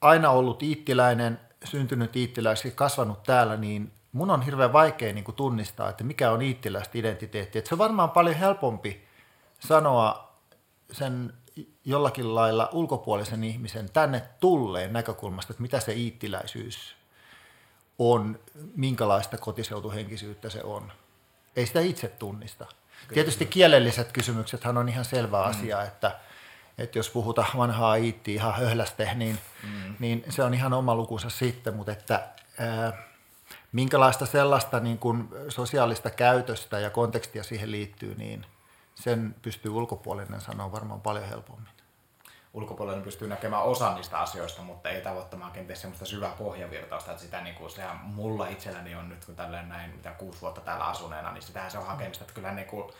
aina 0.00 0.30
ollut 0.30 0.62
iittiläinen, 0.62 1.40
syntynyt 1.64 2.16
iittiläiseksi, 2.16 2.76
kasvanut 2.76 3.22
täällä, 3.22 3.56
niin 3.56 3.92
mun 4.12 4.30
on 4.30 4.42
hirveän 4.42 4.72
vaikea 4.72 5.12
niin 5.12 5.24
kuin 5.24 5.34
tunnistaa, 5.34 5.88
että 5.88 6.04
mikä 6.04 6.30
on 6.30 6.42
iittiläistä 6.42 6.98
identiteetti. 6.98 7.58
Että 7.58 7.68
se 7.68 7.74
on 7.74 7.78
varmaan 7.78 8.10
paljon 8.10 8.36
helpompi 8.36 9.04
sanoa 9.60 10.34
sen 10.92 11.32
jollakin 11.84 12.34
lailla 12.34 12.68
ulkopuolisen 12.72 13.44
ihmisen 13.44 13.90
tänne 13.90 14.22
tulleen 14.40 14.92
näkökulmasta, 14.92 15.52
että 15.52 15.62
mitä 15.62 15.80
se 15.80 15.92
iittiläisyys 15.92 17.03
on, 17.98 18.38
minkälaista 18.76 19.38
kotiseutuhenkisyyttä 19.38 20.50
se 20.50 20.62
on. 20.62 20.92
Ei 21.56 21.66
sitä 21.66 21.80
itse 21.80 22.08
tunnista. 22.08 22.66
Tietysti 23.14 23.46
kielelliset 23.46 24.12
kysymyksethän 24.12 24.78
on 24.78 24.88
ihan 24.88 25.04
selvä 25.04 25.42
mm. 25.42 25.50
asia, 25.50 25.82
että– 25.82 26.12
että 26.78 26.98
jos 26.98 27.10
puhutaan 27.10 27.58
vanhaa 27.58 27.94
iittiä 27.94 28.34
ihan 28.34 28.54
höhläste, 28.54 29.14
niin, 29.14 29.38
mm. 29.62 29.94
niin 29.98 30.24
se 30.28 30.42
on 30.42 30.54
ihan 30.54 30.72
oma 30.72 30.94
lukunsa 30.94 31.30
sitten, 31.30 31.74
mutta 31.74 31.92
että 31.92 32.28
ää, 32.58 32.92
minkälaista 33.72 34.26
sellaista 34.26 34.80
niin 34.80 34.98
kuin 34.98 35.28
sosiaalista 35.48 36.10
käytöstä 36.10 36.78
ja 36.78 36.90
kontekstia 36.90 37.42
siihen 37.42 37.70
liittyy, 37.70 38.14
niin 38.14 38.46
sen 38.94 39.34
pystyy 39.42 39.70
ulkopuolinen 39.72 40.40
sanoa 40.40 40.72
varmaan 40.72 41.00
paljon 41.00 41.28
helpommin. 41.28 41.68
Ulkopuolinen 42.54 43.02
pystyy 43.02 43.28
näkemään 43.28 43.62
osa 43.62 43.94
niistä 43.94 44.18
asioista, 44.18 44.62
mutta 44.62 44.88
ei 44.88 45.00
tavoittamaan 45.00 45.52
kenties 45.52 45.80
semmoista 45.80 46.04
syvää 46.04 46.34
pohjavirtausta, 46.38 47.10
että 47.10 47.22
sitä 47.22 47.40
niin 47.40 47.54
kuin, 47.54 47.70
sehän 47.70 47.96
mulla 48.02 48.46
itselläni 48.46 48.94
on 48.94 49.08
nyt, 49.08 49.24
kun 49.24 49.36
tälleen 49.36 49.68
näin, 49.68 49.90
mitä 49.90 50.10
kuusi 50.10 50.40
vuotta 50.40 50.60
täällä 50.60 50.84
asuneena, 50.84 51.32
niin 51.32 51.42
sitähän 51.42 51.70
se 51.70 51.78
on 51.78 51.86
hakemista, 51.86 52.24
että 52.24 52.34
kyllä 52.34 52.52
niin 52.52 52.66
kuin, 52.66 52.92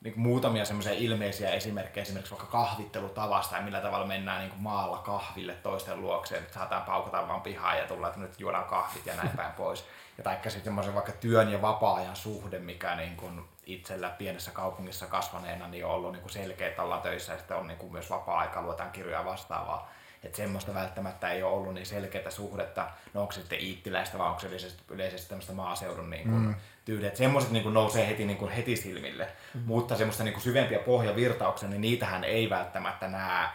niin 0.00 0.20
muutamia 0.20 0.64
semmoisia 0.64 0.92
ilmeisiä 0.92 1.50
esimerkkejä 1.50 2.02
esimerkiksi 2.02 2.30
vaikka 2.30 2.46
kahvittelutavasta 2.46 3.56
ja 3.56 3.62
millä 3.62 3.80
tavalla 3.80 4.06
mennään 4.06 4.40
niin 4.40 4.60
maalla 4.60 4.98
kahville 4.98 5.54
toisten 5.54 6.00
luokseen, 6.00 6.42
että 6.42 6.54
saadaan 6.54 6.82
paukata 6.82 7.28
vaan 7.28 7.40
pihaan 7.40 7.78
ja 7.78 7.86
tulla, 7.86 8.08
että 8.08 8.20
nyt 8.20 8.40
juodaan 8.40 8.64
kahvit 8.64 9.06
ja 9.06 9.16
näin 9.16 9.36
päin 9.36 9.52
pois. 9.52 9.84
Ja 10.18 10.24
taikka 10.24 10.50
sitten 10.50 10.64
semmoisen 10.64 10.94
vaikka 10.94 11.12
työn 11.12 11.52
ja 11.52 11.62
vapaa-ajan 11.62 12.16
suhde, 12.16 12.58
mikä 12.58 12.96
niin 12.96 13.16
kuin 13.16 13.44
itsellä 13.66 14.08
pienessä 14.08 14.50
kaupungissa 14.50 15.06
kasvaneena 15.06 15.68
niin 15.68 15.84
on 15.86 15.90
ollut 15.90 16.12
niin 16.12 16.22
kuin 16.22 16.32
selkeä, 16.32 16.72
ollaan 16.78 17.02
töissä 17.02 17.32
ja 17.32 17.38
sitten 17.38 17.56
on 17.56 17.66
niin 17.66 17.78
kuin 17.78 17.92
myös 17.92 18.10
vapaa-aika, 18.10 18.62
luetaan 18.62 18.90
kirjoja 18.90 19.24
vastaavaa. 19.24 19.92
Että 20.24 20.36
semmoista 20.36 20.74
välttämättä 20.74 21.30
ei 21.30 21.42
ole 21.42 21.52
ollut 21.52 21.74
niin 21.74 21.86
selkeää 21.86 22.30
suhdetta, 22.30 22.90
no 23.14 23.20
onko 23.20 23.32
se 23.32 23.40
sitten 23.40 23.60
iittiläistä 23.60 24.18
vai 24.18 24.28
onko 24.28 24.40
se 24.40 24.46
yleisesti, 24.46 24.82
yleisesti 24.90 25.28
tämmöistä 25.28 25.52
maaseudun 25.52 26.10
niin 26.10 26.28
kuin 26.28 26.42
mm 26.42 26.54
tyyli, 26.86 27.06
että 27.06 27.18
semmoiset 27.18 27.50
niin 27.50 27.74
nousee 27.74 28.06
heti, 28.06 28.24
niin 28.24 28.36
kuin 28.36 28.52
heti 28.52 28.76
silmille, 28.76 29.24
mm-hmm. 29.24 29.66
mutta 29.66 29.96
semmoista 29.96 30.24
niin 30.24 30.32
kuin 30.32 30.42
syvempiä 30.42 30.78
pohjavirtauksia, 30.78 31.68
niin 31.68 31.80
niitähän 31.80 32.24
ei 32.24 32.50
välttämättä 32.50 33.08
näe 33.08 33.48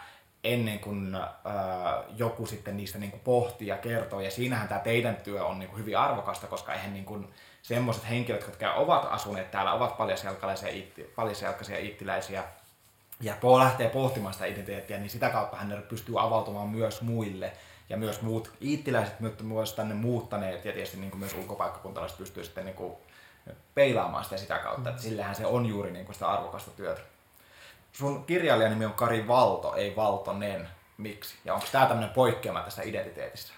ennen 0.43 0.79
kuin 0.79 1.15
äh, 1.15 1.23
joku 2.17 2.45
sitten 2.45 2.77
niistä 2.77 2.99
niin 2.99 3.11
kuin 3.11 3.21
pohtii 3.21 3.67
ja 3.67 3.77
kertoo, 3.77 4.19
ja 4.19 4.31
siinähän 4.31 4.67
tämä 4.67 4.79
teidän 4.79 5.15
työ 5.15 5.45
on 5.45 5.59
niin 5.59 5.69
kuin 5.69 5.79
hyvin 5.79 5.97
arvokasta, 5.97 6.47
koska 6.47 6.73
eihän 6.73 6.93
niin 6.93 7.05
kuin 7.05 7.27
semmoiset 7.61 8.09
henkilöt, 8.09 8.41
jotka 8.41 8.73
ovat 8.73 9.07
asuneet 9.09 9.51
täällä, 9.51 9.73
ovat 9.73 9.97
paljasjalkaisia 11.15 11.77
ittiläisiä, 11.79 12.43
ja 13.21 13.35
po 13.41 13.59
lähtee 13.59 13.89
pohtimaan 13.89 14.33
sitä 14.33 14.45
identiteettiä, 14.45 14.97
niin 14.97 15.09
sitä 15.09 15.29
kautta 15.29 15.57
hän 15.57 15.83
pystyy 15.89 16.21
avautumaan 16.21 16.69
myös 16.69 17.01
muille, 17.01 17.53
ja 17.89 17.97
myös 17.97 18.21
muut 18.21 18.51
iittiläiset 18.61 19.15
myös 19.41 19.73
tänne 19.73 19.95
muuttaneet, 19.95 20.65
ja 20.65 20.73
tietysti 20.73 20.97
niin 20.97 21.11
kuin 21.11 21.19
myös 21.19 21.33
ulkopaikkakuntalaiset 21.33 22.17
pystyy 22.17 22.43
sitten 22.43 22.65
niin 22.65 22.75
kuin 22.75 22.93
peilaamaan 23.75 24.23
sitä 24.23 24.37
sitä 24.37 24.57
kautta, 24.57 24.89
että 24.89 25.01
sillähän 25.01 25.35
se 25.35 25.45
on 25.45 25.65
juuri 25.65 25.91
niin 25.91 26.05
kuin 26.05 26.13
sitä 26.13 26.27
arvokasta 26.27 26.71
työtä. 26.71 27.01
Sun 27.91 28.25
kirjailijan 28.25 28.71
nimi 28.71 28.85
on 28.85 28.93
Kari 28.93 29.27
Valto, 29.27 29.75
ei 29.75 29.95
Valtonen. 29.95 30.69
Miksi? 30.97 31.35
Ja 31.45 31.53
onko 31.53 31.65
tämä 31.71 31.85
tämmöinen 31.85 32.13
poikkeama 32.13 32.61
tässä 32.61 32.81
identiteetissä? 32.81 33.53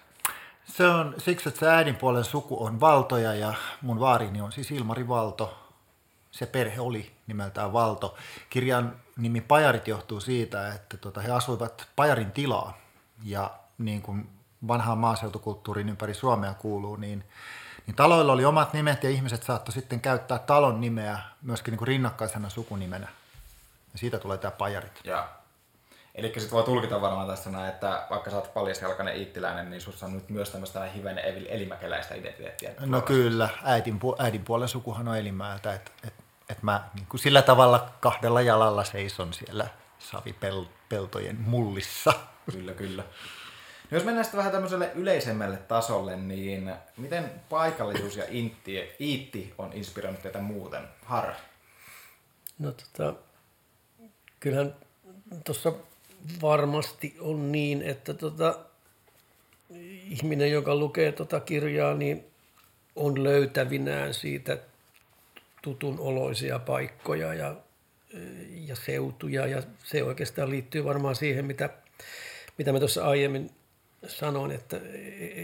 Se 0.65 0.88
on 0.88 1.15
siksi, 1.17 1.50
että 1.50 1.60
se 1.60 1.70
äidinpuolen 1.70 2.24
suku 2.24 2.63
on 2.63 2.79
Valtoja 2.79 3.34
ja 3.34 3.53
mun 3.82 4.00
vaarini 4.00 4.41
on 4.41 4.51
siis 4.51 4.72
Ilmari 4.72 5.08
Valto. 5.08 5.60
Se 6.32 6.46
perhe 6.46 6.82
oli 6.82 7.12
nimeltään 7.27 7.74
Valto. 7.74 8.15
Kirjan 8.50 8.96
nimi 9.17 9.41
Pajarit 9.41 9.88
johtuu 9.88 10.20
siitä, 10.20 10.74
että 10.74 10.98
tota, 10.98 11.22
he 11.22 11.32
asuivat 11.32 11.88
Pajarin 11.96 12.32
tilaa 12.32 12.77
ja 13.24 13.51
niin 13.77 14.01
kuin 14.01 14.29
vanhaan 14.67 14.98
maaseutukulttuurin 14.98 15.89
ympäri 15.89 16.13
Suomea 16.13 16.53
kuuluu, 16.53 16.96
niin 16.96 17.24
niin 17.88 17.96
taloilla 17.96 18.34
oli 18.34 18.46
omat 18.46 18.74
nimet 18.74 19.03
ja 19.03 19.10
ihmiset 19.10 19.43
saattoi 19.43 19.74
sitten 19.74 20.00
käyttää 20.00 20.39
talon 20.39 20.82
nimeä 20.82 21.20
myöskin 21.41 21.72
niin 21.72 21.77
kuin 21.77 21.88
rinnakkaisena 21.88 22.50
sukunimenä. 22.50 23.08
Ja 23.93 24.00
siitä 24.00 24.20
tulee 24.20 24.38
tämä 24.38 24.51
pajarit. 24.51 25.01
Ja. 25.03 25.29
Eli 26.15 26.27
sitten 26.27 26.51
voi 26.51 26.63
tulkita 26.63 27.01
varmaan 27.01 27.27
tässä 27.27 27.50
näin, 27.50 27.70
että 27.70 28.08
vaikka 28.10 28.29
sä 28.29 28.36
oot 28.36 28.53
paljasjalkainen 28.53 29.17
iittiläinen, 29.17 29.70
niin 29.70 29.82
sussa 29.82 30.05
on 30.05 30.13
nyt 30.13 30.29
myös 30.29 30.50
tämmöistä 30.50 30.86
hiven 30.86 31.20
elimäkeläistä 31.50 32.15
identiteettiä. 32.15 32.74
No 32.79 33.01
kyllä, 33.01 33.50
äidin, 33.63 34.00
äidin 34.20 34.43
puolen 34.43 34.67
sukuhan 34.67 35.08
on 35.08 35.17
Elimäeltä, 35.17 35.74
että 35.74 35.91
et, 36.08 36.13
et 36.50 36.63
mä 36.63 36.89
niin 36.93 37.05
kuin 37.10 37.22
sillä 37.22 37.41
tavalla 37.41 37.89
kahdella 38.00 38.41
jalalla 38.41 38.84
seison 38.84 39.34
siellä 39.34 39.67
savipeltojen 40.00 41.41
mullissa. 41.41 42.13
Kyllä, 42.51 42.74
kyllä. 42.74 43.03
Jos 43.91 44.03
mennään 44.03 44.25
sitten 44.25 44.38
vähän 44.38 44.51
tämmöiselle 44.51 44.91
yleisemmälle 44.96 45.58
tasolle, 45.58 46.15
niin 46.15 46.74
miten 46.98 47.32
paikallisuus 47.50 48.17
ja 48.17 48.24
intti, 48.29 48.91
iitti 49.00 49.53
on 49.58 49.74
inspiroinut 49.74 50.22
teitä 50.22 50.39
muuten? 50.39 50.88
Harri? 51.05 51.34
No 52.60 52.72
tota, 52.72 53.13
kyllähän 54.39 54.75
tuossa 55.46 55.74
varmasti 56.41 57.15
on 57.19 57.51
niin, 57.51 57.81
että 57.81 58.13
tota, 58.13 58.59
ihminen, 60.09 60.51
joka 60.51 60.75
lukee 60.75 61.11
tota 61.11 61.39
kirjaa, 61.39 61.93
niin 61.93 62.23
on 62.95 63.23
löytävinään 63.23 64.13
siitä 64.13 64.57
tutun 65.61 65.99
oloisia 65.99 66.59
paikkoja 66.59 67.33
ja, 67.33 67.55
ja 68.49 68.75
seutuja. 68.75 69.47
Ja 69.47 69.63
se 69.83 70.03
oikeastaan 70.03 70.49
liittyy 70.49 70.83
varmaan 70.83 71.15
siihen, 71.15 71.45
mitä, 71.45 71.69
mitä 72.57 72.71
mä 72.71 72.79
tuossa 72.79 73.07
aiemmin 73.07 73.51
sanoin, 74.07 74.51
että, 74.51 74.81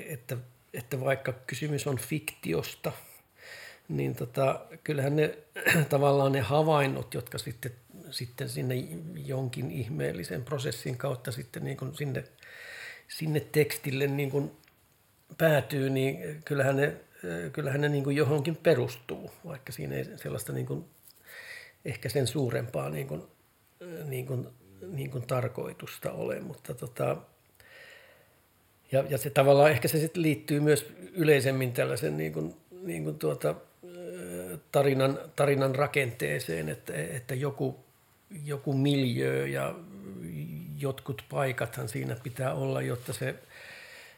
että, 0.09 0.37
että 0.73 0.99
vaikka 0.99 1.33
kysymys 1.33 1.87
on 1.87 1.97
fiktiosta, 1.97 2.91
niin 3.89 4.15
tota, 4.15 4.59
kyllähän 4.83 5.15
ne 5.15 5.37
tavallaan 5.89 6.31
ne 6.31 6.39
havainnot, 6.39 7.13
jotka 7.13 7.37
sitten, 7.37 7.71
sitten 8.11 8.49
sinne 8.49 8.75
jonkin 9.25 9.71
ihmeellisen 9.71 10.43
prosessin 10.43 10.97
kautta 10.97 11.31
sitten 11.31 11.63
niin 11.63 11.77
kuin 11.77 11.95
sinne, 11.95 12.23
sinne 13.07 13.39
tekstille 13.39 14.07
niin 14.07 14.31
kuin 14.31 14.51
päätyy, 15.37 15.89
niin 15.89 16.41
kyllähän 16.45 16.75
ne, 16.75 16.95
kyllähän 17.53 17.81
ne 17.81 17.89
niin 17.89 18.03
kuin 18.03 18.15
johonkin 18.15 18.55
perustuu, 18.55 19.31
vaikka 19.45 19.71
siinä 19.71 19.95
ei 19.95 20.05
sellaista 20.15 20.53
niin 20.53 20.65
kuin, 20.65 20.85
ehkä 21.85 22.09
sen 22.09 22.27
suurempaa 22.27 22.89
niin 22.89 23.07
kuin, 23.07 23.23
niin 24.05 24.25
kuin, 24.25 24.47
niin 24.87 25.11
kuin 25.11 25.27
tarkoitusta 25.27 26.11
ole, 26.11 26.39
mutta 26.39 26.73
tota, 26.73 27.17
ja, 28.91 29.03
ja 29.09 29.17
se 29.17 29.29
tavallaan 29.29 29.71
ehkä 29.71 29.87
se 29.87 29.99
sitten 29.99 30.23
liittyy 30.23 30.59
myös 30.59 30.93
yleisemmin 31.13 31.71
tällaisen 31.71 32.17
niin 32.17 32.33
kuin, 32.33 32.55
niin 32.71 33.03
kuin 33.03 33.19
tuota, 33.19 33.55
tarinan, 34.71 35.19
tarinan 35.35 35.75
rakenteeseen, 35.75 36.69
että, 36.69 36.93
että 36.93 37.35
joku, 37.35 37.79
joku 38.45 38.73
miljö 38.73 39.47
ja 39.47 39.75
jotkut 40.77 41.23
paikathan 41.29 41.89
siinä 41.89 42.15
pitää 42.23 42.53
olla, 42.53 42.81
jotta 42.81 43.13
se, 43.13 43.35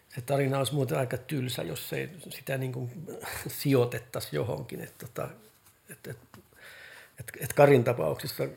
se 0.09 0.21
tarina 0.21 0.57
olisi 0.57 0.73
muuten 0.73 0.97
aika 0.97 1.17
tylsä, 1.17 1.63
jos 1.63 1.93
ei 1.93 2.09
sitä 2.29 2.57
niin 2.57 2.71
kuin 2.71 2.91
sijoitettaisi 3.47 4.35
johonkin. 4.35 4.81
Että, 4.81 5.05
että, 5.05 5.27
että, 5.89 6.09
että, 7.19 7.33
että 7.41 7.55
Karin 7.55 7.83
tapauksessa 7.83 8.47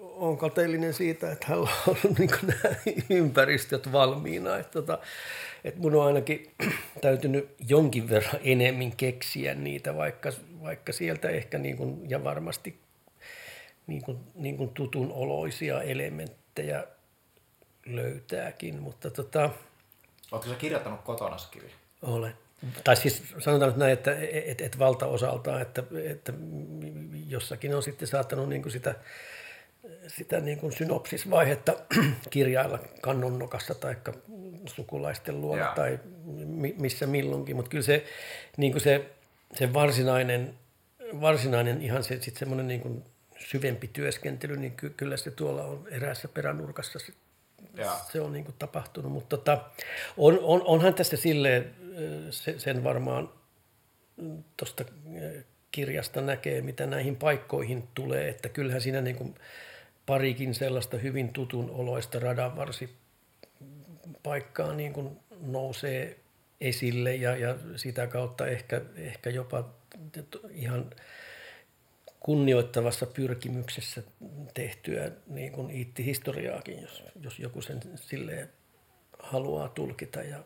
olen 0.00 0.38
kateellinen 0.38 0.94
siitä, 0.94 1.32
että 1.32 1.46
hän 1.46 1.58
on 1.58 1.68
niin 2.18 2.30
nämä 2.42 2.74
ympäristöt 3.10 3.92
valmiina. 3.92 4.58
Että, 4.58 4.72
tota, 4.72 4.98
että 5.64 5.80
mun 5.80 5.94
on 5.94 6.06
ainakin 6.06 6.50
täytynyt 7.00 7.48
jonkin 7.68 8.08
verran 8.08 8.40
enemmän 8.44 8.92
keksiä 8.92 9.54
niitä, 9.54 9.96
vaikka, 9.96 10.32
vaikka 10.62 10.92
sieltä 10.92 11.28
ehkä 11.28 11.58
niin 11.58 11.76
kuin, 11.76 12.10
ja 12.10 12.24
varmasti 12.24 12.85
niin 13.86 14.02
kuin, 14.02 14.18
niin 14.34 14.56
kuin 14.56 14.70
tutun 14.70 15.12
oloisia 15.12 15.82
elementtejä 15.82 16.84
löytääkin. 17.86 18.82
Mutta 18.82 19.10
tota, 19.10 19.50
Oletko 20.32 20.50
sä 20.50 20.56
kirjoittanut 20.56 21.00
kotona 21.00 21.36
kirja? 21.50 21.70
Olen. 22.02 22.34
Tai 22.84 22.96
siis 22.96 23.22
sanotaan 23.38 23.70
nyt 23.70 23.78
näin, 23.78 23.92
että 23.92 24.16
et, 24.44 24.60
et 24.60 24.78
valtaosaltaan, 24.78 25.62
että, 25.62 25.82
että 26.04 26.32
jossakin 27.28 27.74
on 27.74 27.82
sitten 27.82 28.08
saattanut 28.08 28.48
niin 28.48 28.62
kuin 28.62 28.72
sitä 28.72 28.94
sitä 30.06 30.40
niin 30.40 30.58
kuin 30.58 30.72
synopsisvaihetta 30.72 31.76
kirjailla 32.30 32.78
kannonnokassa 33.00 33.74
tai 33.74 33.96
sukulaisten 34.66 35.40
luona 35.40 35.62
ja. 35.62 35.72
tai 35.76 35.98
missä 36.76 37.06
milloinkin, 37.06 37.56
mutta 37.56 37.68
kyllä 37.68 37.84
se, 37.84 38.04
niin 38.56 38.72
kuin 38.72 38.82
se, 38.82 39.10
se 39.54 39.72
varsinainen, 39.72 40.54
varsinainen 41.20 41.82
ihan 41.82 42.04
se, 42.04 42.22
sit 42.22 42.36
semmoinen 42.36 42.68
niin 42.68 42.80
kuin 42.80 43.04
syvempi 43.38 43.88
työskentely, 43.88 44.56
niin 44.56 44.72
ky, 44.72 44.90
kyllä 44.90 45.16
se 45.16 45.30
tuolla 45.30 45.64
on 45.64 45.88
eräässä 45.90 46.28
peränurkassa 46.28 46.98
se, 46.98 47.12
ja. 47.76 47.98
se 48.12 48.20
on 48.20 48.32
niin 48.32 48.44
kuin 48.44 48.54
tapahtunut, 48.58 49.12
mutta 49.12 49.36
tota, 49.36 49.64
on, 50.16 50.38
on, 50.42 50.62
onhan 50.62 50.94
tässä 50.94 51.16
silleen, 51.16 51.74
se, 52.30 52.58
sen 52.58 52.84
varmaan 52.84 53.30
tuosta 54.56 54.84
kirjasta 55.70 56.20
näkee, 56.20 56.60
mitä 56.60 56.86
näihin 56.86 57.16
paikkoihin 57.16 57.88
tulee, 57.94 58.28
että 58.28 58.48
kyllähän 58.48 58.80
siinä 58.80 59.00
niin 59.00 59.16
kuin 59.16 59.34
parikin 60.06 60.54
sellaista 60.54 60.96
hyvin 60.96 61.32
tutun 61.32 61.70
oloista 61.70 62.18
radanvarsipaikkaa 62.18 64.72
niin 64.72 64.92
kuin 64.92 65.20
nousee 65.40 66.18
esille 66.60 67.14
ja, 67.14 67.36
ja 67.36 67.56
sitä 67.76 68.06
kautta 68.06 68.46
ehkä, 68.46 68.80
ehkä 68.96 69.30
jopa 69.30 69.68
ihan 70.50 70.90
kunnioittavassa 72.26 73.06
pyrkimyksessä 73.06 74.02
tehtyä 74.54 75.10
niin 75.26 75.52
kuin 75.52 75.70
iitti-historiaakin, 75.70 76.82
jos, 76.82 77.04
jos 77.20 77.38
joku 77.38 77.62
sen 77.62 77.80
silleen 77.94 78.48
haluaa 79.18 79.68
tulkita 79.68 80.22
ja 80.22 80.44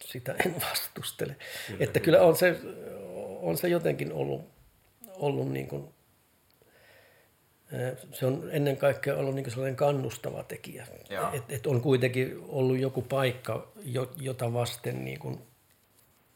sitä 0.00 0.34
en 0.44 0.54
vastustele. 0.70 1.36
Kyllä, 1.66 1.84
että 1.84 2.00
kyllä 2.00 2.22
on 2.22 2.36
se, 2.36 2.60
on 3.42 3.56
se 3.56 3.68
jotenkin 3.68 4.12
ollut, 4.12 4.42
ollut 5.16 5.52
niin 5.52 5.68
kuin 5.68 5.88
se 8.12 8.26
on 8.26 8.48
ennen 8.52 8.76
kaikkea 8.76 9.16
ollut 9.16 9.34
niin 9.34 9.50
sellainen 9.50 9.76
kannustava 9.76 10.42
tekijä. 10.42 10.86
Että 11.32 11.54
et 11.54 11.66
on 11.66 11.80
kuitenkin 11.80 12.38
ollut 12.48 12.78
joku 12.78 13.02
paikka, 13.02 13.72
jota 14.16 14.52
vasten 14.52 15.04
niin 15.04 15.18
kuin, 15.18 15.38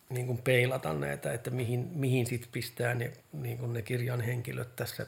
niin 0.09 0.27
kuin 0.27 0.39
peilata 0.39 0.93
näitä, 0.93 1.33
että 1.33 1.51
mihin, 1.51 1.91
mihin 1.95 2.27
sit 2.27 2.49
pistää 2.53 2.95
ne, 2.95 3.13
niin 3.33 3.59
kuin 3.59 3.73
ne 3.73 3.83
kirjan 3.83 4.21
henkilöt 4.21 4.77
tässä 4.77 5.07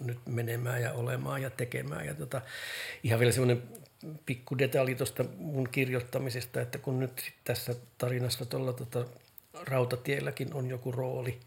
nyt 0.00 0.18
menemään 0.26 0.82
ja 0.82 0.92
olemaan 0.92 1.42
ja 1.42 1.50
tekemään. 1.50 2.06
Ja 2.06 2.14
tota, 2.14 2.40
ihan 3.02 3.20
vielä 3.20 3.32
semmoinen 3.32 3.62
pikku 4.26 4.58
detalji 4.58 4.94
tuosta 4.94 5.24
mun 5.38 5.68
kirjoittamisesta, 5.68 6.60
että 6.60 6.78
kun 6.78 7.00
nyt 7.00 7.18
sit 7.18 7.34
tässä 7.44 7.74
tarinassa 7.98 8.46
tuolla 8.46 8.72
tota, 8.72 9.04
rautatielläkin 9.64 10.54
on 10.54 10.68
joku 10.68 10.92
rooli, 10.92 11.40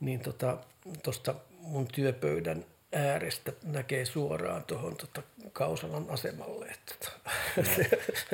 niin 0.00 0.20
tuosta 0.20 0.58
tota, 1.02 1.34
mun 1.60 1.86
työpöydän– 1.86 2.64
äärestä 2.92 3.52
näkee 3.64 4.04
suoraan 4.04 4.64
tuohon 4.64 4.96
tota, 4.96 5.22
Kausalan 5.52 6.06
asemalle. 6.08 6.66
Että, 6.66 6.94
tota, 6.98 7.20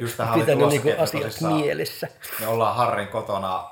Just 0.00 0.16
tähän 0.16 0.38
pitänyt 0.40 0.68
niinku 0.68 0.90
asiat 0.98 1.40
mielessä. 1.40 2.08
Me 2.40 2.46
ollaan 2.46 2.76
Harrin 2.76 3.08
kotona 3.08 3.70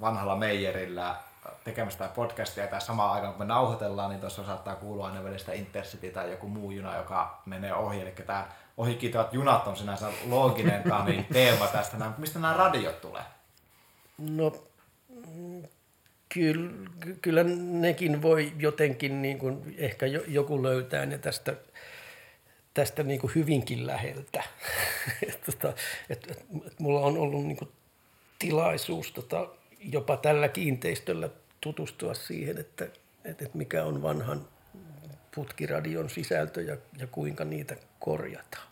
vanhalla 0.00 0.36
meijerillä 0.36 1.16
tekemästä 1.64 2.08
podcastia 2.08 2.66
tai 2.66 2.80
samaan 2.80 3.12
aikaan 3.12 3.32
kun 3.32 3.42
me 3.42 3.48
nauhoitellaan, 3.48 4.10
niin 4.10 4.20
tuossa 4.20 4.44
saattaa 4.44 4.76
kuulua 4.76 5.06
aina 5.06 5.24
välistä 5.24 5.52
Intercity 5.52 6.10
tai 6.10 6.30
joku 6.30 6.48
muu 6.48 6.70
juna, 6.70 6.96
joka 6.96 7.42
menee 7.46 7.74
ohi. 7.74 8.00
Eli 8.00 8.10
tämä 8.10 8.48
ohikiitavat 8.76 9.34
junat 9.34 9.66
on 9.66 9.76
sinänsä 9.76 10.06
looginen 10.28 10.82
niin 11.06 11.26
teema 11.32 11.66
tästä. 11.66 12.12
Mistä 12.18 12.38
nämä 12.38 12.54
radiot 12.54 13.00
tulee? 13.00 13.22
No 14.18 14.52
Kyllä, 16.28 16.70
kyllä 17.22 17.44
nekin 17.58 18.22
voi 18.22 18.52
jotenkin, 18.58 19.22
niin 19.22 19.38
kuin, 19.38 19.74
ehkä 19.78 20.06
joku 20.06 20.62
löytää 20.62 21.06
ne 21.06 21.18
tästä, 21.18 21.54
tästä 22.74 23.02
niin 23.02 23.20
kuin 23.20 23.34
hyvinkin 23.34 23.86
läheltä. 23.86 24.42
et, 25.28 25.40
tota, 25.46 25.68
et, 26.10 26.30
et, 26.30 26.46
et 26.66 26.80
mulla 26.80 27.00
on 27.00 27.18
ollut 27.18 27.44
niin 27.44 27.56
kuin 27.56 27.70
tilaisuus 28.38 29.12
tota, 29.12 29.48
jopa 29.80 30.16
tällä 30.16 30.48
kiinteistöllä 30.48 31.28
tutustua 31.60 32.14
siihen, 32.14 32.58
että 32.58 32.84
et, 33.24 33.42
et 33.42 33.54
mikä 33.54 33.84
on 33.84 34.02
vanhan 34.02 34.48
putkiradion 35.34 36.10
sisältö 36.10 36.62
ja, 36.62 36.76
ja 36.98 37.06
kuinka 37.06 37.44
niitä 37.44 37.76
korjataan. 37.98 38.68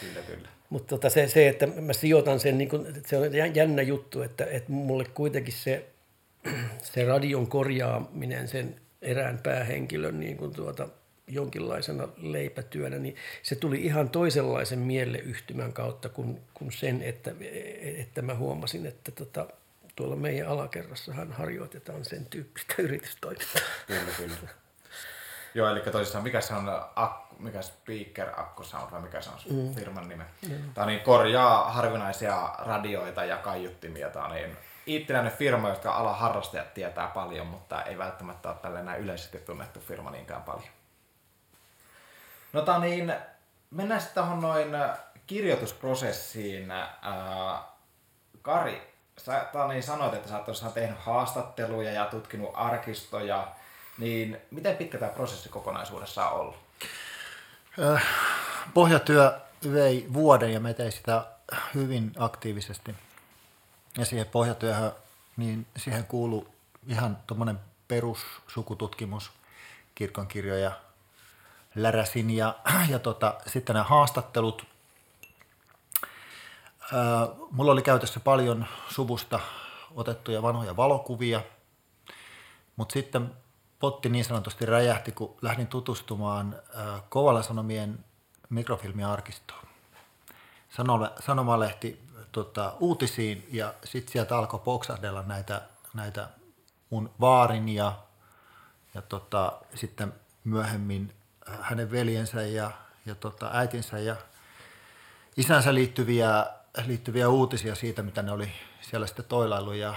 Kyllä, 0.00 0.20
kyllä. 0.26 0.48
Mutta 0.70 0.88
tota 0.88 1.10
se, 1.10 1.28
se, 1.28 1.48
että 1.48 1.66
mä 1.66 1.92
sijoitan 1.92 2.40
sen, 2.40 2.58
niin 2.58 2.68
kun, 2.68 2.86
se 3.06 3.18
on 3.18 3.34
jännä 3.54 3.82
juttu, 3.82 4.22
että, 4.22 4.44
että 4.44 4.72
mulle 4.72 5.04
kuitenkin 5.04 5.54
se 5.54 5.86
se 6.82 7.04
radion 7.04 7.46
korjaaminen 7.46 8.48
sen 8.48 8.80
erään 9.02 9.38
päähenkilön 9.38 10.20
niin 10.20 10.36
kuin 10.36 10.54
tuota, 10.54 10.88
jonkinlaisena 11.30 12.08
leipätyönä, 12.16 12.98
niin 12.98 13.16
se 13.42 13.54
tuli 13.54 13.84
ihan 13.84 14.10
toisenlaisen 14.10 14.78
mieleyhtymän 14.78 15.72
kautta 15.72 16.08
kuin, 16.08 16.40
kuin 16.54 16.72
sen, 16.72 17.02
että, 17.02 17.30
että 17.98 18.22
mä 18.22 18.34
huomasin, 18.34 18.86
että 18.86 19.10
tota, 19.10 19.46
tuolla 19.96 20.16
meidän 20.16 20.48
alakerrassahan 20.48 21.32
harjoitetaan 21.32 22.04
sen 22.04 22.26
tyyppistä 22.26 22.74
yritystoimintaa. 22.82 23.62
Kyllä, 23.86 24.12
kyllä. 24.16 24.36
Joo, 25.54 25.68
eli 25.68 25.80
tosissaan 25.80 26.24
mikä 26.24 26.40
se 26.40 26.54
on, 26.54 26.68
akku, 26.96 27.36
mikä 27.38 27.62
Speaker 27.62 28.40
Akku 28.40 28.64
Sound 28.64 28.90
vai 28.90 29.00
mikä 29.00 29.20
se 29.20 29.30
on 29.30 29.36
mm. 29.50 29.74
firman 29.74 30.08
nime? 30.08 30.24
Mm. 30.48 30.74
Tämä 30.74 30.86
niin 30.86 31.00
korjaa 31.00 31.70
harvinaisia 31.70 32.50
radioita 32.58 33.24
ja 33.24 33.36
kaiuttimia. 33.36 34.10
Tämä 34.10 34.24
on 34.24 34.32
niin 34.32 34.56
itsenäinen 34.86 35.32
firma, 35.32 35.68
jotka 35.68 35.92
ala 35.92 36.12
harrastajat 36.12 36.74
tietää 36.74 37.06
paljon, 37.08 37.46
mutta 37.46 37.82
ei 37.82 37.98
välttämättä 37.98 38.48
ole 38.48 38.56
tällainen 38.62 39.00
yleisesti 39.00 39.38
tunnettu 39.38 39.80
firma 39.80 40.10
niinkään 40.10 40.42
paljon. 40.42 40.79
No 42.52 42.78
niin, 42.78 43.14
mennään 43.70 44.00
sitten 44.00 44.22
tuohon 44.22 44.40
noin 44.40 44.68
kirjoitusprosessiin, 45.26 46.70
ää, 46.70 47.62
Kari, 48.42 48.94
sä 49.18 49.46
niin 49.68 49.82
sanoit, 49.82 50.14
että 50.14 50.28
sä 50.28 50.36
oot 50.36 50.46
tosiaan 50.46 50.72
tehnyt 50.72 50.98
haastatteluja 50.98 51.92
ja 51.92 52.04
tutkinut 52.04 52.50
arkistoja, 52.54 53.48
niin 53.98 54.40
miten 54.50 54.76
pitkä 54.76 54.98
tämä 54.98 55.12
prosessi 55.12 55.48
kokonaisuudessaan 55.48 56.32
on 56.32 56.40
ollut? 56.40 56.56
Pohjatyö 58.74 59.40
vei 59.72 60.06
vuoden 60.12 60.52
ja 60.52 60.60
me 60.60 60.74
tein 60.74 60.92
sitä 60.92 61.24
hyvin 61.74 62.12
aktiivisesti. 62.18 62.94
Ja 63.98 64.04
siihen 64.04 64.26
pohjatyöhön, 64.26 64.92
niin 65.36 65.66
siihen 65.76 66.06
kuuluu 66.06 66.48
ihan 66.88 67.18
tuommoinen 67.26 67.60
perussukututkimus, 67.88 69.30
kirkonkirjoja 69.94 70.72
läräsin 71.74 72.30
ja, 72.30 72.54
ja 72.88 72.98
tota, 72.98 73.34
sitten 73.46 73.74
nämä 73.74 73.84
haastattelut. 73.84 74.66
Ää, 76.92 77.28
mulla 77.50 77.72
oli 77.72 77.82
käytössä 77.82 78.20
paljon 78.20 78.66
suvusta 78.88 79.40
otettuja 79.94 80.42
vanhoja 80.42 80.76
valokuvia, 80.76 81.42
mutta 82.76 82.92
sitten 82.92 83.34
potti 83.78 84.08
niin 84.08 84.24
sanotusti 84.24 84.66
räjähti, 84.66 85.12
kun 85.12 85.36
lähdin 85.42 85.66
tutustumaan 85.66 86.56
ää, 86.74 87.00
Kovalan 87.08 87.44
Sanomien 87.44 88.04
mikrofilmiarkistoon. 88.50 89.64
Sanomalehti 91.20 92.00
tota, 92.32 92.76
uutisiin 92.80 93.48
ja 93.52 93.74
sitten 93.84 94.12
sieltä 94.12 94.38
alkoi 94.38 94.60
poksahdella 94.60 95.22
näitä, 95.22 95.62
näitä 95.94 96.28
mun 96.90 97.10
vaarin 97.20 97.68
ja, 97.68 97.98
ja 98.94 99.02
tota, 99.02 99.52
sitten 99.74 100.12
myöhemmin 100.44 101.14
hänen 101.60 101.90
veljensä 101.90 102.42
ja, 102.42 102.70
ja 103.06 103.14
tota, 103.14 103.50
äitinsä 103.52 103.98
ja 103.98 104.16
isänsä 105.36 105.74
liittyviä, 105.74 106.46
liittyviä 106.86 107.28
uutisia 107.28 107.74
siitä, 107.74 108.02
mitä 108.02 108.22
ne 108.22 108.32
oli 108.32 108.52
siellä 108.80 109.06
sitten 109.06 109.24
toilailu 109.24 109.72
ja, 109.72 109.94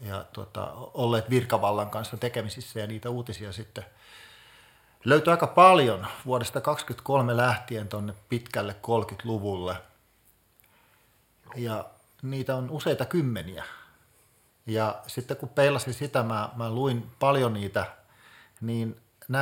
ja 0.00 0.24
tota, 0.32 0.72
olleet 0.74 1.30
virkavallan 1.30 1.90
kanssa 1.90 2.16
tekemisissä 2.16 2.80
ja 2.80 2.86
niitä 2.86 3.10
uutisia 3.10 3.52
sitten 3.52 3.84
löytyi 5.04 5.30
aika 5.30 5.46
paljon 5.46 6.06
vuodesta 6.26 6.60
2023 6.60 7.36
lähtien 7.36 7.88
tuonne 7.88 8.14
pitkälle 8.28 8.76
30-luvulle. 8.86 9.76
Ja 11.56 11.84
niitä 12.22 12.56
on 12.56 12.70
useita 12.70 13.04
kymmeniä. 13.04 13.64
Ja 14.66 15.02
sitten 15.06 15.36
kun 15.36 15.48
peilasin 15.48 15.94
sitä, 15.94 16.22
mä, 16.22 16.50
mä 16.56 16.70
luin 16.70 17.10
paljon 17.18 17.54
niitä, 17.54 17.86
niin 18.60 19.00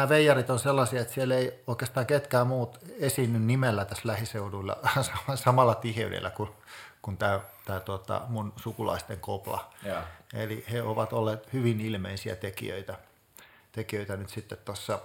veijarit 0.09 0.51
on 0.51 0.59
sellaisia, 0.59 1.01
että 1.01 1.15
siellä 1.15 1.35
ei 1.35 1.63
oikeastaan 1.67 2.07
ketkään 2.07 2.47
muut 2.47 2.79
esiinny 3.01 3.39
nimellä 3.39 3.85
tässä 3.85 4.09
lähiseuduilla 4.09 4.77
samalla 5.45 5.75
tiheydellä 5.75 6.31
kuin, 6.31 6.51
kuin 7.03 7.17
tämä, 7.17 7.41
tämä 7.65 7.81
tuota, 7.81 8.23
mun 8.29 8.53
sukulaisten 8.57 9.21
kopla. 9.21 9.71
Ja. 9.83 10.03
Eli 10.35 10.65
he 10.73 10.83
ovat 10.83 11.13
olleet 11.13 11.53
hyvin 11.53 11.81
ilmeisiä 11.81 12.37
tekijöitä, 12.37 12.99
tekijöitä 13.73 14.17
nyt 14.17 14.29
sitten 14.29 14.59
tuossa 14.65 14.99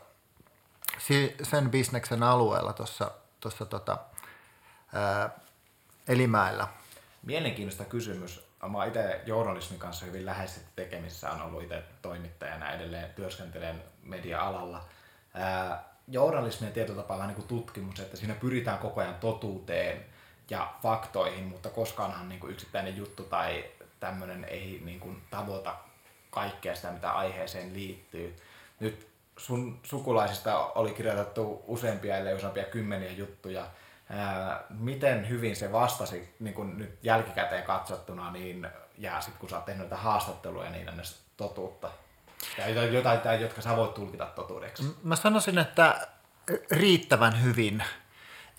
sen 1.43 1.71
bisneksen 1.71 2.23
alueella 2.23 2.73
tuossa, 2.73 3.11
tuossa 3.39 3.65
tota, 3.65 3.97
ää, 4.93 5.29
Elimäellä. 6.07 6.67
Mielenkiintoista 7.23 7.85
kysymys. 7.85 8.47
Mä 8.71 8.85
itse 8.85 9.21
journalismin 9.25 9.79
kanssa 9.79 10.05
hyvin 10.05 10.25
läheisesti 10.25 10.69
tekemissä 10.75 11.31
on 11.31 11.41
ollut 11.41 11.63
itse 11.63 11.83
toimittajana 12.01 12.71
edelleen 12.71 13.13
työskentelen 13.13 13.83
media-alalla. 14.03 14.85
Journalismi 16.07 16.67
on 16.67 16.73
tietyllä 16.73 17.01
tapaa 17.01 17.17
vähän 17.17 17.27
niin 17.27 17.35
kuin 17.35 17.47
tutkimus, 17.47 17.99
että 17.99 18.17
siinä 18.17 18.35
pyritään 18.35 18.77
koko 18.77 19.01
ajan 19.01 19.15
totuuteen 19.15 20.05
ja 20.49 20.73
faktoihin, 20.81 21.43
mutta 21.43 21.69
koskaanhan 21.69 22.29
niin 22.29 22.39
kuin 22.39 22.53
yksittäinen 22.53 22.97
juttu 22.97 23.23
tai 23.23 23.65
tämmöinen 23.99 24.45
ei 24.45 24.81
niin 24.85 24.99
kuin 24.99 25.21
tavoita 25.29 25.75
kaikkea 26.31 26.75
sitä, 26.75 26.91
mitä 26.91 27.11
aiheeseen 27.11 27.73
liittyy. 27.73 28.35
Nyt 28.79 29.07
sun 29.37 29.79
sukulaisista 29.83 30.57
oli 30.65 30.91
kirjoitettu 30.91 31.63
useampia, 31.67 32.17
ellei 32.17 32.35
useampia 32.35 32.63
kymmeniä 32.63 33.11
juttuja. 33.11 33.67
Miten 34.69 35.29
hyvin 35.29 35.55
se 35.55 35.71
vastasi 35.71 36.35
niin 36.39 36.53
kun 36.53 36.77
nyt 36.77 36.99
jälkikäteen 37.03 37.63
katsottuna, 37.63 38.31
niin, 38.31 38.67
ja 38.97 39.21
sitten 39.21 39.39
kun 39.39 39.49
sä 39.49 39.55
oot 39.55 39.65
tehnyt 39.65 39.81
näitä 39.81 40.03
haastatteluja, 40.03 40.69
niin 40.69 40.89
totuutta? 41.37 41.91
Ja 42.57 42.69
jotain, 42.69 42.93
jotain, 42.93 43.41
jotka 43.41 43.61
sä 43.61 43.77
voit 43.77 43.93
tulkita 43.93 44.25
totuudeksi. 44.25 44.95
Mä 45.03 45.15
sanoisin, 45.15 45.57
että 45.57 46.07
riittävän 46.71 47.43
hyvin. 47.43 47.83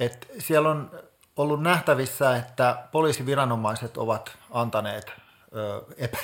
Et 0.00 0.28
siellä 0.38 0.70
on 0.70 0.90
ollut 1.36 1.62
nähtävissä, 1.62 2.36
että 2.36 2.78
poliisiviranomaiset 2.92 3.96
ovat 3.96 4.38
antaneet 4.50 5.12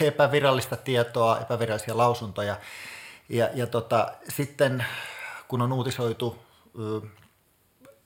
epävirallista 0.00 0.76
tietoa, 0.76 1.38
epävirallisia 1.38 1.96
lausuntoja. 1.96 2.56
Ja, 3.28 3.48
ja 3.54 3.66
tota, 3.66 4.12
sitten 4.28 4.86
kun 5.48 5.62
on 5.62 5.72
uutisoitu 5.72 6.42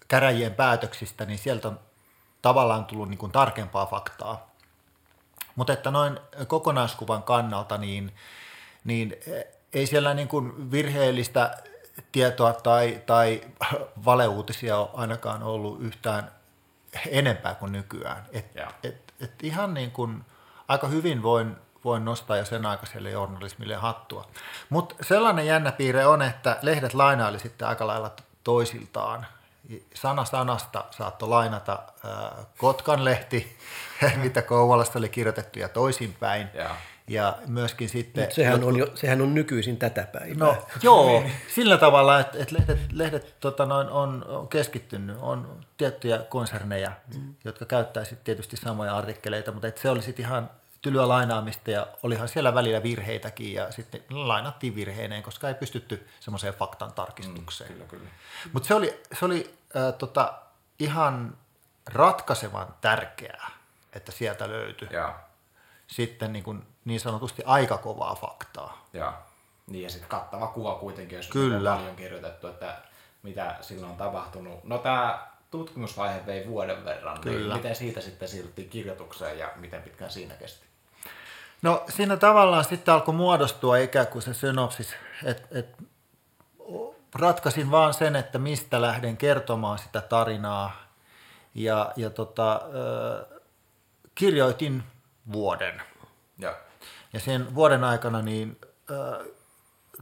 käräjien 0.08 0.54
päätöksistä, 0.54 1.24
niin 1.24 1.38
sieltä 1.38 1.68
on 1.68 1.80
tavallaan 2.42 2.84
tullut 2.84 3.08
niin 3.08 3.18
kuin 3.18 3.32
tarkempaa 3.32 3.86
faktaa. 3.86 4.50
Mutta 5.56 5.72
että 5.72 5.90
noin 5.90 6.20
kokonaiskuvan 6.46 7.22
kannalta, 7.22 7.78
niin, 7.78 8.12
niin 8.84 9.16
ei 9.72 9.86
siellä 9.86 10.14
niin 10.14 10.28
kuin 10.28 10.70
virheellistä 10.70 11.56
tietoa 12.12 12.52
tai, 12.52 13.02
tai 13.06 13.40
valeuutisia 14.04 14.78
ole 14.78 14.90
ainakaan 14.94 15.42
ollut 15.42 15.82
yhtään 15.82 16.30
enempää 17.08 17.54
kuin 17.54 17.72
nykyään. 17.72 18.26
Et, 18.32 18.46
et, 18.82 19.14
et 19.20 19.42
ihan 19.42 19.74
niin 19.74 19.90
kuin 19.90 20.24
aika 20.68 20.86
hyvin 20.86 21.22
voin, 21.22 21.56
voin 21.84 22.04
nostaa 22.04 22.36
jo 22.36 22.44
sen 22.44 22.66
aikaiselle 22.66 23.10
journalismille 23.10 23.74
hattua. 23.74 24.28
Mutta 24.70 24.94
sellainen 25.00 25.46
jännä 25.46 25.72
piirre 25.72 26.06
on, 26.06 26.22
että 26.22 26.58
lehdet 26.62 26.94
lainaili 26.94 27.38
sitten 27.38 27.68
aika 27.68 27.86
lailla 27.86 28.12
toisiltaan 28.44 29.26
sana 29.94 30.24
sanasta 30.24 30.84
saattoi 30.90 31.28
lainata 31.28 31.78
äh, 32.04 32.46
Kotkan 32.58 33.04
lehti, 33.04 33.58
mitä 34.22 34.42
Kouvolasta 34.42 34.98
oli 34.98 35.08
kirjoitettu 35.08 35.58
ja 35.58 35.68
toisinpäin. 35.68 36.48
Ja, 36.54 36.76
ja 37.08 37.38
myöskin 37.46 37.88
sitten... 37.88 38.32
sehän, 38.32 38.52
jotkut... 38.52 38.68
on 38.68 38.78
jo, 38.78 38.86
sehän 38.94 39.20
on 39.20 39.34
nykyisin 39.34 39.76
tätä 39.76 40.06
päivää. 40.12 40.36
No 40.36 40.66
joo, 40.82 41.24
sillä 41.54 41.78
tavalla, 41.78 42.20
että, 42.20 42.38
että 42.38 42.54
lehdet, 42.54 42.78
lehdet 42.92 43.34
tota 43.40 43.66
noin, 43.66 43.88
on, 43.88 44.24
on 44.28 44.48
keskittynyt, 44.48 45.16
on 45.20 45.60
tiettyjä 45.76 46.18
konserneja, 46.18 46.92
mm. 47.14 47.34
jotka 47.44 47.64
käyttää 47.64 48.04
sitten 48.04 48.24
tietysti 48.24 48.56
samoja 48.56 48.96
artikkeleita, 48.96 49.52
mutta 49.52 49.68
että 49.68 49.80
se 49.80 49.90
oli 49.90 50.02
sitten 50.02 50.24
ihan 50.24 50.50
tylyä 50.82 51.08
lainaamista 51.08 51.70
ja 51.70 51.86
olihan 52.02 52.28
siellä 52.28 52.54
välillä 52.54 52.82
virheitäkin 52.82 53.54
ja 53.54 53.72
sitten 53.72 54.02
lainattiin 54.10 54.74
virheineen, 54.74 55.22
koska 55.22 55.48
ei 55.48 55.54
pystytty 55.54 56.08
semmoiseen 56.20 56.54
faktan 56.54 56.92
tarkistukseen. 56.92 57.70
Mm, 57.70 57.74
kyllä, 57.74 57.88
kyllä. 57.88 58.10
Mutta 58.52 58.66
se 58.66 58.74
oli, 58.74 59.02
se 59.18 59.24
oli 59.24 59.54
äh, 59.76 59.94
tota, 59.98 60.34
ihan 60.78 61.36
ratkaisevan 61.86 62.74
tärkeää, 62.80 63.50
että 63.92 64.12
sieltä 64.12 64.48
löytyi 64.48 64.88
ja. 64.90 65.14
sitten 65.86 66.32
niin, 66.32 66.44
kuin 66.44 66.66
niin 66.84 67.00
sanotusti 67.00 67.42
aika 67.46 67.78
kovaa 67.78 68.14
faktaa. 68.14 68.86
Ja, 68.92 69.12
niin 69.66 69.82
ja 69.82 69.90
sitten 69.90 70.08
kattava 70.08 70.46
kuva 70.46 70.74
kuitenkin, 70.74 71.16
jos 71.16 71.28
Kyllä. 71.28 71.72
on 71.72 71.78
paljon 71.78 71.96
kirjoitettu, 71.96 72.46
että 72.46 72.76
mitä 73.22 73.56
silloin 73.60 73.90
on 73.90 73.98
tapahtunut. 73.98 74.64
No 74.64 74.78
tämä 74.78 75.26
tutkimusvaihe 75.50 76.26
vei 76.26 76.48
vuoden 76.48 76.84
verran, 76.84 77.14
niin 77.14 77.22
Kyllä. 77.22 77.54
niin 77.54 77.62
miten 77.62 77.76
siitä 77.76 78.00
sitten 78.00 78.28
siirryttiin 78.28 78.68
kirjoitukseen 78.68 79.38
ja 79.38 79.50
miten 79.56 79.82
pitkään 79.82 80.10
siinä 80.10 80.34
kesti? 80.34 80.66
No 81.62 81.84
siinä 81.88 82.16
tavallaan 82.16 82.64
sitten 82.64 82.94
alkoi 82.94 83.14
muodostua 83.14 83.76
ikään 83.76 84.06
kuin 84.06 84.22
se 84.22 84.34
synopsis, 84.34 84.96
että 85.24 85.58
et, 85.58 85.76
ratkaisin 87.14 87.70
vaan 87.70 87.94
sen, 87.94 88.16
että 88.16 88.38
mistä 88.38 88.82
lähden 88.82 89.16
kertomaan 89.16 89.78
sitä 89.78 90.00
tarinaa 90.00 90.76
ja, 91.54 91.92
ja 91.96 92.10
tota, 92.10 92.52
äh, 92.54 93.40
kirjoitin 94.14 94.82
vuoden. 95.32 95.82
Ja. 96.38 96.54
Ja 97.14 97.20
sen 97.20 97.54
vuoden 97.54 97.84
aikana 97.84 98.22
niin 98.22 98.60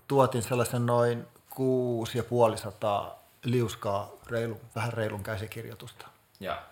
tuotin 0.09 0.43
sellaisen 0.43 0.87
noin 0.87 1.27
kuusi 1.51 2.19
ja 2.19 2.25
puoli 2.25 2.59
sataa 2.59 3.23
liuskaa 3.43 4.11
reilu, 4.27 4.61
vähän 4.75 4.93
reilun 4.93 5.23
käsikirjoitusta. 5.23 6.07
Ja, 6.41 6.63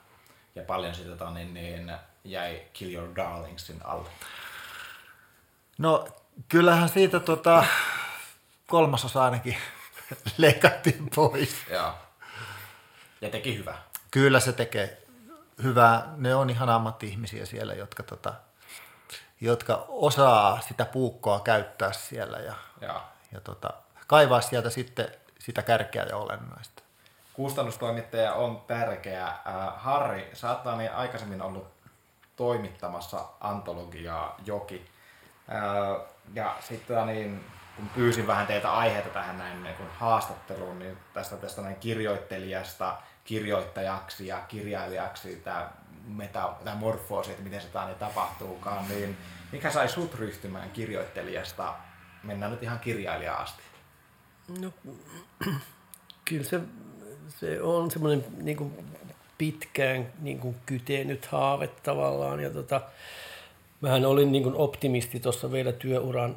ja 0.54 0.62
paljon 0.62 0.94
sitä 0.94 1.30
niin, 1.30 1.54
niin 1.54 1.92
jäi 2.24 2.62
Kill 2.72 2.94
Your 2.94 3.16
Darlingsin 3.16 3.80
alle. 3.84 4.08
No 5.78 6.08
kyllähän 6.48 6.88
siitä 6.88 7.20
tota, 7.20 7.64
kolmasosa 8.66 9.24
ainakin 9.24 9.56
leikattiin 10.38 11.10
pois. 11.14 11.56
Joo. 11.70 11.94
Ja 13.20 13.30
teki 13.30 13.58
hyvä. 13.58 13.78
Kyllä 14.10 14.40
se 14.40 14.52
tekee 14.52 15.02
hyvää. 15.62 16.12
Ne 16.16 16.34
on 16.34 16.50
ihan 16.50 16.68
ammatti-ihmisiä 16.68 17.46
siellä, 17.46 17.74
jotka, 17.74 18.02
tota, 18.02 18.34
jotka 19.40 19.84
osaa 19.88 20.60
sitä 20.60 20.84
puukkoa 20.84 21.40
käyttää 21.40 21.92
siellä 21.92 22.38
ja, 22.38 22.54
ja. 22.80 23.00
ja 23.32 23.40
tota, 23.40 23.70
kaivaa 24.06 24.40
sieltä 24.40 24.70
sitten 24.70 25.08
sitä 25.38 25.62
kärkeä 25.62 26.02
ja 26.02 26.16
olennaista. 26.16 26.82
kustannustoimittaja 27.32 28.34
on 28.34 28.62
tärkeä. 28.66 29.26
Äh, 29.26 29.36
Harri, 29.76 30.30
sä 30.32 30.50
oot 30.50 30.76
niin 30.78 30.92
aikaisemmin 30.92 31.42
ollut 31.42 31.66
toimittamassa 32.36 33.24
antologiaa 33.40 34.36
Joki. 34.44 34.90
Äh, 35.52 36.06
ja 36.34 36.56
sitten 36.60 37.06
niin, 37.06 37.44
kun 37.76 37.88
pyysin 37.88 38.26
vähän 38.26 38.46
teitä 38.46 38.72
aiheita 38.72 39.08
tähän 39.08 39.38
näin 39.38 39.62
niin 39.62 39.74
kun 39.74 39.86
haastatteluun, 39.98 40.78
niin 40.78 40.98
tästä, 41.14 41.36
tästä 41.36 41.62
näin 41.62 41.76
kirjoittelijasta 41.76 42.96
kirjoittajaksi 43.24 44.26
ja 44.26 44.40
kirjailijaksi, 44.48 45.36
tämä 45.36 45.70
metamorfoosi, 46.16 47.30
että 47.30 47.42
miten 47.42 47.60
se 47.60 47.68
tämä 47.68 47.94
tapahtuukaan, 47.98 48.88
niin 48.88 49.16
mikä 49.52 49.70
sai 49.70 49.88
sut 49.88 50.14
ryhtymään 50.14 50.70
kirjoittelijasta, 50.70 51.74
mennään 52.22 52.52
nyt 52.52 52.62
ihan 52.62 52.78
kirjailijaan 52.78 53.42
asti? 53.42 53.62
No, 54.60 54.72
kyllä 56.24 56.44
se, 56.44 56.60
se 57.28 57.62
on 57.62 57.90
semmoinen 57.90 58.24
niin 58.36 58.56
kuin 58.56 58.74
pitkään 59.38 60.12
niin 60.20 60.38
kuin 60.38 60.56
kytenyt 60.66 61.26
haave 61.26 61.66
tavallaan. 61.66 62.40
Ja 62.40 62.50
tota, 62.50 62.80
mähän 63.80 64.04
olin 64.04 64.32
niin 64.32 64.42
kuin 64.42 64.54
optimisti 64.54 65.20
tuossa 65.20 65.52
vielä 65.52 65.72
työuran 65.72 66.36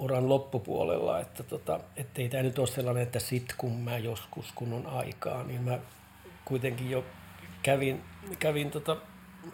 uran 0.00 0.28
loppupuolella, 0.28 1.20
että 1.20 1.42
tota, 1.42 1.80
ei 2.16 2.28
tämä 2.28 2.42
nyt 2.42 2.58
ole 2.58 2.66
sellainen, 2.66 3.02
että 3.02 3.18
sit 3.18 3.54
kun 3.58 3.72
mä 3.72 3.98
joskus 3.98 4.52
kun 4.54 4.72
on 4.72 4.86
aikaa, 4.86 5.44
niin 5.44 5.62
mä 5.62 5.78
kuitenkin 6.44 6.90
jo 6.90 7.04
kävin, 7.62 8.02
kävin 8.38 8.70
tota 8.70 8.96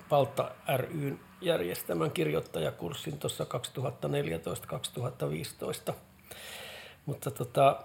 Paltta 0.09 0.51
ryn 0.77 1.21
järjestämän 1.41 2.11
kirjoittajakurssin 2.11 3.19
tuossa 3.19 3.47
2014-2015. 5.91 5.93
Mutta 7.07 7.31
tota, 7.31 7.85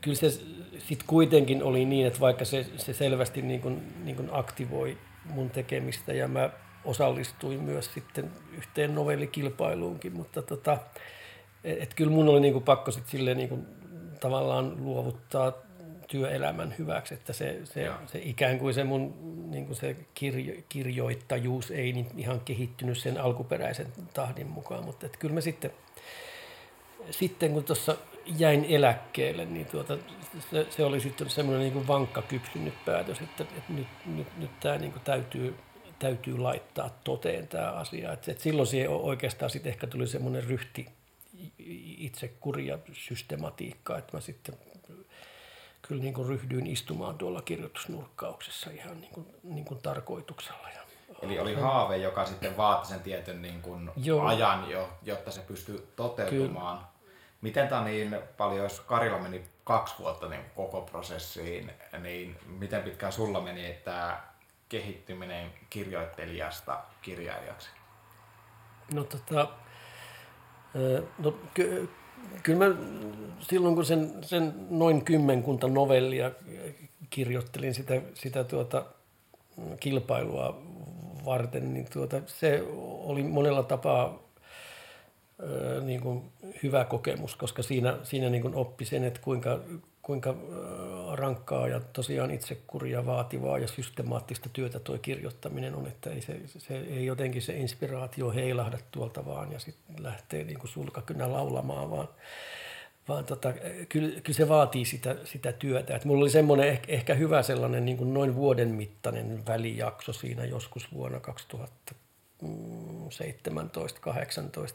kyllä 0.00 0.16
se 0.16 0.30
sitten 0.78 1.06
kuitenkin 1.06 1.62
oli 1.62 1.84
niin, 1.84 2.06
että 2.06 2.20
vaikka 2.20 2.44
se, 2.44 2.66
se 2.76 2.92
selvästi 2.92 3.42
niin 3.42 3.60
kuin, 3.60 4.04
niin 4.04 4.16
kuin 4.16 4.28
aktivoi 4.32 4.98
mun 5.24 5.50
tekemistä 5.50 6.12
ja 6.12 6.28
mä 6.28 6.50
osallistuin 6.84 7.62
myös 7.62 7.94
sitten 7.94 8.30
yhteen 8.56 8.94
novellikilpailuunkin, 8.94 10.16
mutta 10.16 10.42
tota, 10.42 10.78
et, 11.64 11.82
et 11.82 11.94
kyllä 11.94 12.10
mun 12.10 12.28
oli 12.28 12.40
niin 12.40 12.62
pakko 12.62 12.90
sitten 12.90 13.10
silleen 13.10 13.36
niin 13.36 13.66
tavallaan 14.20 14.84
luovuttaa 14.84 15.52
työelämän 16.08 16.74
hyväksi, 16.78 17.14
että 17.14 17.32
se, 17.32 17.60
se, 17.64 17.90
se 18.06 18.18
ikään 18.18 18.58
kuin 18.58 18.74
se 18.74 18.84
mun 18.84 19.14
niin 19.50 19.66
kuin 19.66 19.76
se 19.76 19.96
kirjo, 20.14 20.54
kirjoittajuus 20.68 21.70
ei 21.70 21.92
niin 21.92 22.06
ihan 22.16 22.40
kehittynyt 22.40 22.98
sen 22.98 23.20
alkuperäisen 23.20 23.86
tahdin 24.14 24.46
mukaan, 24.46 24.84
mutta 24.84 25.06
että 25.06 25.18
kyllä 25.18 25.34
mä 25.34 25.40
sitten, 25.40 25.70
sitten 27.10 27.52
kun 27.52 27.64
tuossa 27.64 27.96
jäin 28.38 28.66
eläkkeelle, 28.68 29.44
niin 29.44 29.66
tuota, 29.66 29.98
se, 30.50 30.66
se 30.70 30.84
oli 30.84 31.00
sitten 31.00 31.30
semmoinen 31.30 31.62
niin 31.62 31.72
kuin 31.72 31.86
vankka 31.86 32.22
kypsynyt 32.22 32.84
päätös, 32.84 33.20
että, 33.20 33.42
että 33.42 33.72
nyt, 33.72 33.86
nyt, 34.06 34.38
nyt 34.38 34.60
tämä 34.60 34.78
niin 34.78 34.92
kuin 34.92 35.02
täytyy, 35.02 35.54
täytyy 35.98 36.38
laittaa 36.38 36.90
toteen 37.04 37.48
tämä 37.48 37.70
asia. 37.70 38.12
Että, 38.12 38.30
että 38.30 38.42
silloin 38.42 38.66
siihen 38.66 38.90
oikeastaan 38.90 39.50
sitten 39.50 39.70
ehkä 39.70 39.86
tuli 39.86 40.06
semmoinen 40.06 40.44
ryhti 40.44 40.86
itse 41.98 42.28
kuria 42.28 42.78
systematiikka, 42.92 43.98
että 43.98 44.16
mä 44.16 44.20
sitten 44.20 44.54
kyllä 45.88 46.02
niin 46.02 46.14
kuin 46.14 46.28
ryhdyin 46.28 46.66
istumaan 46.66 47.18
tuolla 47.18 47.42
kirjoitusnurkkauksessa 47.42 48.70
ihan 48.70 49.00
niin 49.00 49.12
kuin, 49.12 49.26
niin 49.42 49.64
kuin 49.64 49.82
tarkoituksella. 49.82 50.68
Ja, 50.74 50.80
Eli 51.22 51.38
oli 51.38 51.54
haave, 51.54 51.96
joka 51.96 52.26
sitten 52.26 52.56
vaati 52.56 52.88
sen 52.88 53.00
tietyn 53.00 53.42
niin 53.42 53.62
kuin 53.62 53.90
ajan 54.26 54.70
jo, 54.70 54.88
jotta 55.02 55.30
se 55.30 55.40
pystyy 55.40 55.92
toteutumaan. 55.96 56.78
Kyllä. 56.78 56.88
Miten 57.40 57.68
tämä 57.68 57.84
niin 57.84 58.18
paljon, 58.36 58.62
jos 58.62 58.80
Karilla 58.80 59.18
meni 59.18 59.44
kaksi 59.64 59.94
vuotta 59.98 60.28
niin 60.28 60.44
koko 60.56 60.80
prosessiin, 60.80 61.72
niin 62.02 62.36
miten 62.46 62.82
pitkään 62.82 63.12
sulla 63.12 63.40
meni 63.40 63.74
tämä 63.84 64.20
kehittyminen 64.68 65.52
kirjoittelijasta 65.70 66.80
kirjailijaksi? 67.02 67.68
No 68.94 69.04
tota, 69.04 69.48
no, 71.18 71.32
ky- 71.54 71.90
kyllä 72.42 72.68
mä 72.68 72.74
silloin 73.40 73.74
kun 73.74 73.84
sen, 73.84 74.14
sen 74.22 74.54
noin 74.70 75.04
kymmenkunta 75.04 75.68
novellia 75.68 76.30
kirjoittelin 77.10 77.74
sitä, 77.74 78.02
sitä 78.14 78.44
tuota, 78.44 78.84
kilpailua 79.80 80.62
varten, 81.24 81.74
niin 81.74 81.86
tuota, 81.92 82.20
se 82.26 82.64
oli 83.04 83.22
monella 83.22 83.62
tapaa 83.62 84.28
niin 85.84 86.00
kuin 86.00 86.22
hyvä 86.62 86.84
kokemus, 86.84 87.36
koska 87.36 87.62
siinä, 87.62 87.98
siinä 88.02 88.30
niin 88.30 88.42
kuin 88.42 88.54
oppi 88.54 88.84
sen, 88.84 89.04
että 89.04 89.20
kuinka, 89.20 89.60
kuinka 90.08 90.34
rankkaa 91.12 91.68
ja 91.68 91.80
tosiaan 91.92 92.30
itsekuria 92.30 93.06
vaativaa 93.06 93.58
ja 93.58 93.68
systemaattista 93.68 94.48
työtä 94.52 94.78
tuo 94.78 94.98
kirjoittaminen 94.98 95.74
on, 95.74 95.86
että 95.86 96.10
ei 96.10 96.20
se, 96.20 96.40
se 96.46 96.78
ei 96.78 97.06
jotenkin 97.06 97.42
se 97.42 97.56
inspiraatio 97.56 98.30
heilahda 98.30 98.78
tuolta 98.90 99.26
vaan 99.26 99.52
ja 99.52 99.58
sitten 99.58 100.02
lähtee 100.02 100.44
niin 100.44 100.58
kuin 100.58 100.70
sulkakynä 100.70 101.32
laulamaan, 101.32 101.90
vaan, 101.90 102.08
vaan 103.08 103.24
tota, 103.24 103.52
kyllä, 103.88 104.20
kyllä, 104.20 104.36
se 104.36 104.48
vaatii 104.48 104.84
sitä, 104.84 105.16
sitä 105.24 105.52
työtä. 105.52 105.96
Et 105.96 106.04
mulla 106.04 106.22
oli 106.22 106.30
semmoinen 106.30 106.68
ehkä, 106.68 106.92
ehkä 106.92 107.14
hyvä 107.14 107.42
sellainen 107.42 107.84
niin 107.84 107.96
kuin 107.96 108.14
noin 108.14 108.34
vuoden 108.34 108.68
mittainen 108.68 109.46
välijakso 109.46 110.12
siinä 110.12 110.44
joskus 110.44 110.92
vuonna 110.92 111.18
2017-2018 111.18 111.22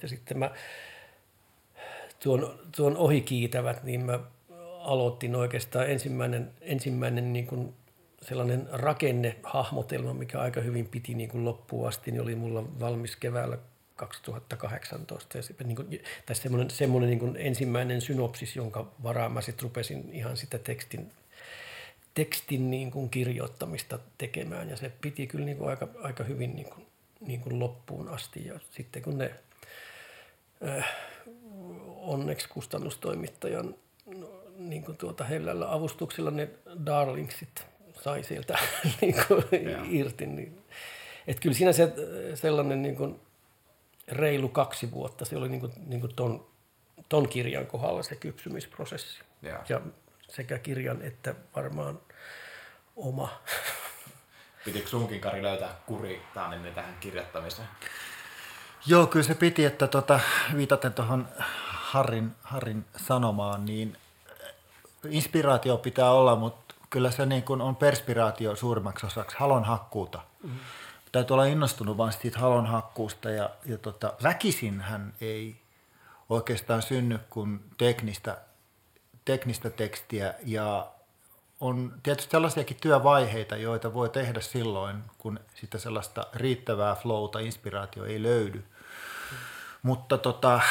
ja 0.02 0.08
sitten 0.08 0.40
mä 0.40 0.52
tuon, 2.24 2.60
tuon 2.76 2.98
ohikiitävät, 2.98 3.84
niin 3.84 4.02
mä 4.02 4.20
aloitin 4.84 5.36
oikeastaan 5.36 5.90
ensimmäinen, 5.90 6.52
ensimmäinen 6.62 7.34
niin 7.34 7.48
kuin 7.48 7.74
sellainen 8.22 8.68
rakennehahmotelma, 8.72 10.14
mikä 10.14 10.40
aika 10.40 10.62
hyvin 10.62 10.88
piti 10.88 11.14
niin 11.14 11.30
kuin 11.30 11.46
loppuun 11.46 11.88
asti, 11.88 12.12
niin 12.12 12.22
oli 12.22 12.36
mulla 12.36 12.80
valmis 12.80 13.16
keväällä 13.16 13.58
2018. 13.96 15.38
Ja 15.38 15.44
se, 15.44 15.56
niin 15.64 15.76
kuin, 15.76 16.02
tai 16.26 16.36
semmoinen, 16.36 16.70
semmoinen 16.70 17.10
niin 17.10 17.20
kuin 17.20 17.36
ensimmäinen 17.38 18.02
synopsis, 18.02 18.56
jonka 18.56 18.92
varaan 19.04 19.32
mä 19.32 19.42
sitten 19.42 19.64
rupesin 19.64 20.10
ihan 20.12 20.38
sitä 20.38 20.58
tekstin, 20.58 21.12
tekstin 22.14 22.72
niin 22.72 22.92
kuin 22.92 23.10
kirjoittamista 23.10 24.00
tekemään. 24.18 24.70
Ja 24.70 24.78
se 24.78 24.92
piti 25.02 25.28
kyllä 25.28 25.46
niin 25.46 25.58
kuin 25.58 25.70
aika, 25.70 25.88
aika 26.02 26.24
hyvin 26.24 26.56
niin 26.56 26.70
kuin, 26.70 26.86
niin 27.20 27.42
kuin 27.42 27.60
loppuun 27.60 28.10
asti. 28.10 28.48
Ja 28.48 28.60
sitten 28.72 29.02
kun 29.02 29.18
ne 29.18 29.32
äh, 30.68 30.96
onneksi 31.98 32.50
kustannustoimittajan 32.50 33.76
niin 34.58 34.84
kuin 34.84 34.98
tuota 34.98 35.24
hellällä 35.24 35.74
avustuksella 35.74 36.32
ne 36.32 36.50
darlingsit 36.86 37.66
sai 38.02 38.24
sieltä 38.24 38.58
niin 39.02 39.16
kuin 39.28 39.44
irti. 39.90 40.26
Niin. 40.26 40.64
Et 41.28 41.40
kyllä 41.40 41.56
siinä 41.56 41.74
se 41.74 41.94
sellainen 42.36 42.82
niin 42.82 42.96
kuin 42.96 43.20
reilu 44.08 44.50
kaksi 44.50 44.92
vuotta, 44.92 45.26
se 45.26 45.38
oli 45.38 45.50
niin 45.50 45.62
kuin, 45.62 45.74
niin 45.86 46.02
kuin 46.02 46.16
ton, 46.16 46.48
ton 47.10 47.30
kirjan 47.30 47.68
kohdalla 47.68 48.04
se 48.04 48.16
kypsymisprosessi. 48.16 49.20
Ja. 49.42 49.64
ja 49.70 49.82
sekä 50.30 50.58
kirjan 50.58 51.02
että 51.02 51.36
varmaan 51.56 52.00
oma. 52.96 53.42
Pitikö 54.66 54.88
sunkin 54.88 55.22
Kari 55.22 55.44
löytää 55.44 55.76
kuri 55.86 56.22
tähän 56.34 56.96
kirjoittamiseen? 57.00 57.68
Joo, 58.86 59.08
kyllä 59.08 59.26
se 59.26 59.36
piti, 59.36 59.66
että 59.66 59.88
tota, 59.88 60.20
viitaten 60.58 60.94
tuohon 60.94 61.28
Harrin, 61.68 62.32
Harrin 62.42 62.86
sanomaan, 62.98 63.66
niin 63.66 63.98
inspiraatio 65.10 65.78
pitää 65.78 66.12
olla, 66.12 66.36
mutta 66.36 66.76
kyllä 66.90 67.12
se 67.12 67.26
niin 67.26 67.44
kuin 67.44 67.62
on 67.62 67.76
perspiraatio 67.76 68.56
suurimmaksi 68.56 69.06
osaksi 69.06 69.38
halon 69.40 69.64
hakkuuta. 69.64 70.22
Mm. 70.44 70.52
Täytyy 71.12 71.34
olla 71.34 71.46
innostunut 71.46 71.98
vain 71.98 72.14
siitä 72.14 72.40
halon 72.40 72.66
hakkuusta 72.66 73.30
ja, 73.30 73.50
ja 73.66 73.78
tota, 73.78 74.14
väkisin 74.24 74.82
hän 74.82 75.14
ei 75.22 75.56
oikeastaan 76.30 76.82
synny 76.82 77.20
kuin 77.30 77.60
teknistä, 77.78 78.38
teknistä 79.26 79.70
tekstiä 79.70 80.34
ja 80.46 80.88
on 81.60 81.94
tietysti 82.04 82.32
sellaisiakin 82.32 82.78
työvaiheita, 82.82 83.56
joita 83.56 83.94
voi 83.94 84.10
tehdä 84.10 84.42
silloin, 84.42 85.04
kun 85.18 85.40
sitä 85.56 85.78
sellaista 85.78 86.28
riittävää 86.34 86.96
flowta, 86.96 87.40
inspiraatio 87.40 88.06
ei 88.06 88.24
löydy. 88.24 88.58
Mm. 88.58 89.38
Mutta 89.84 90.18
tota, 90.18 90.62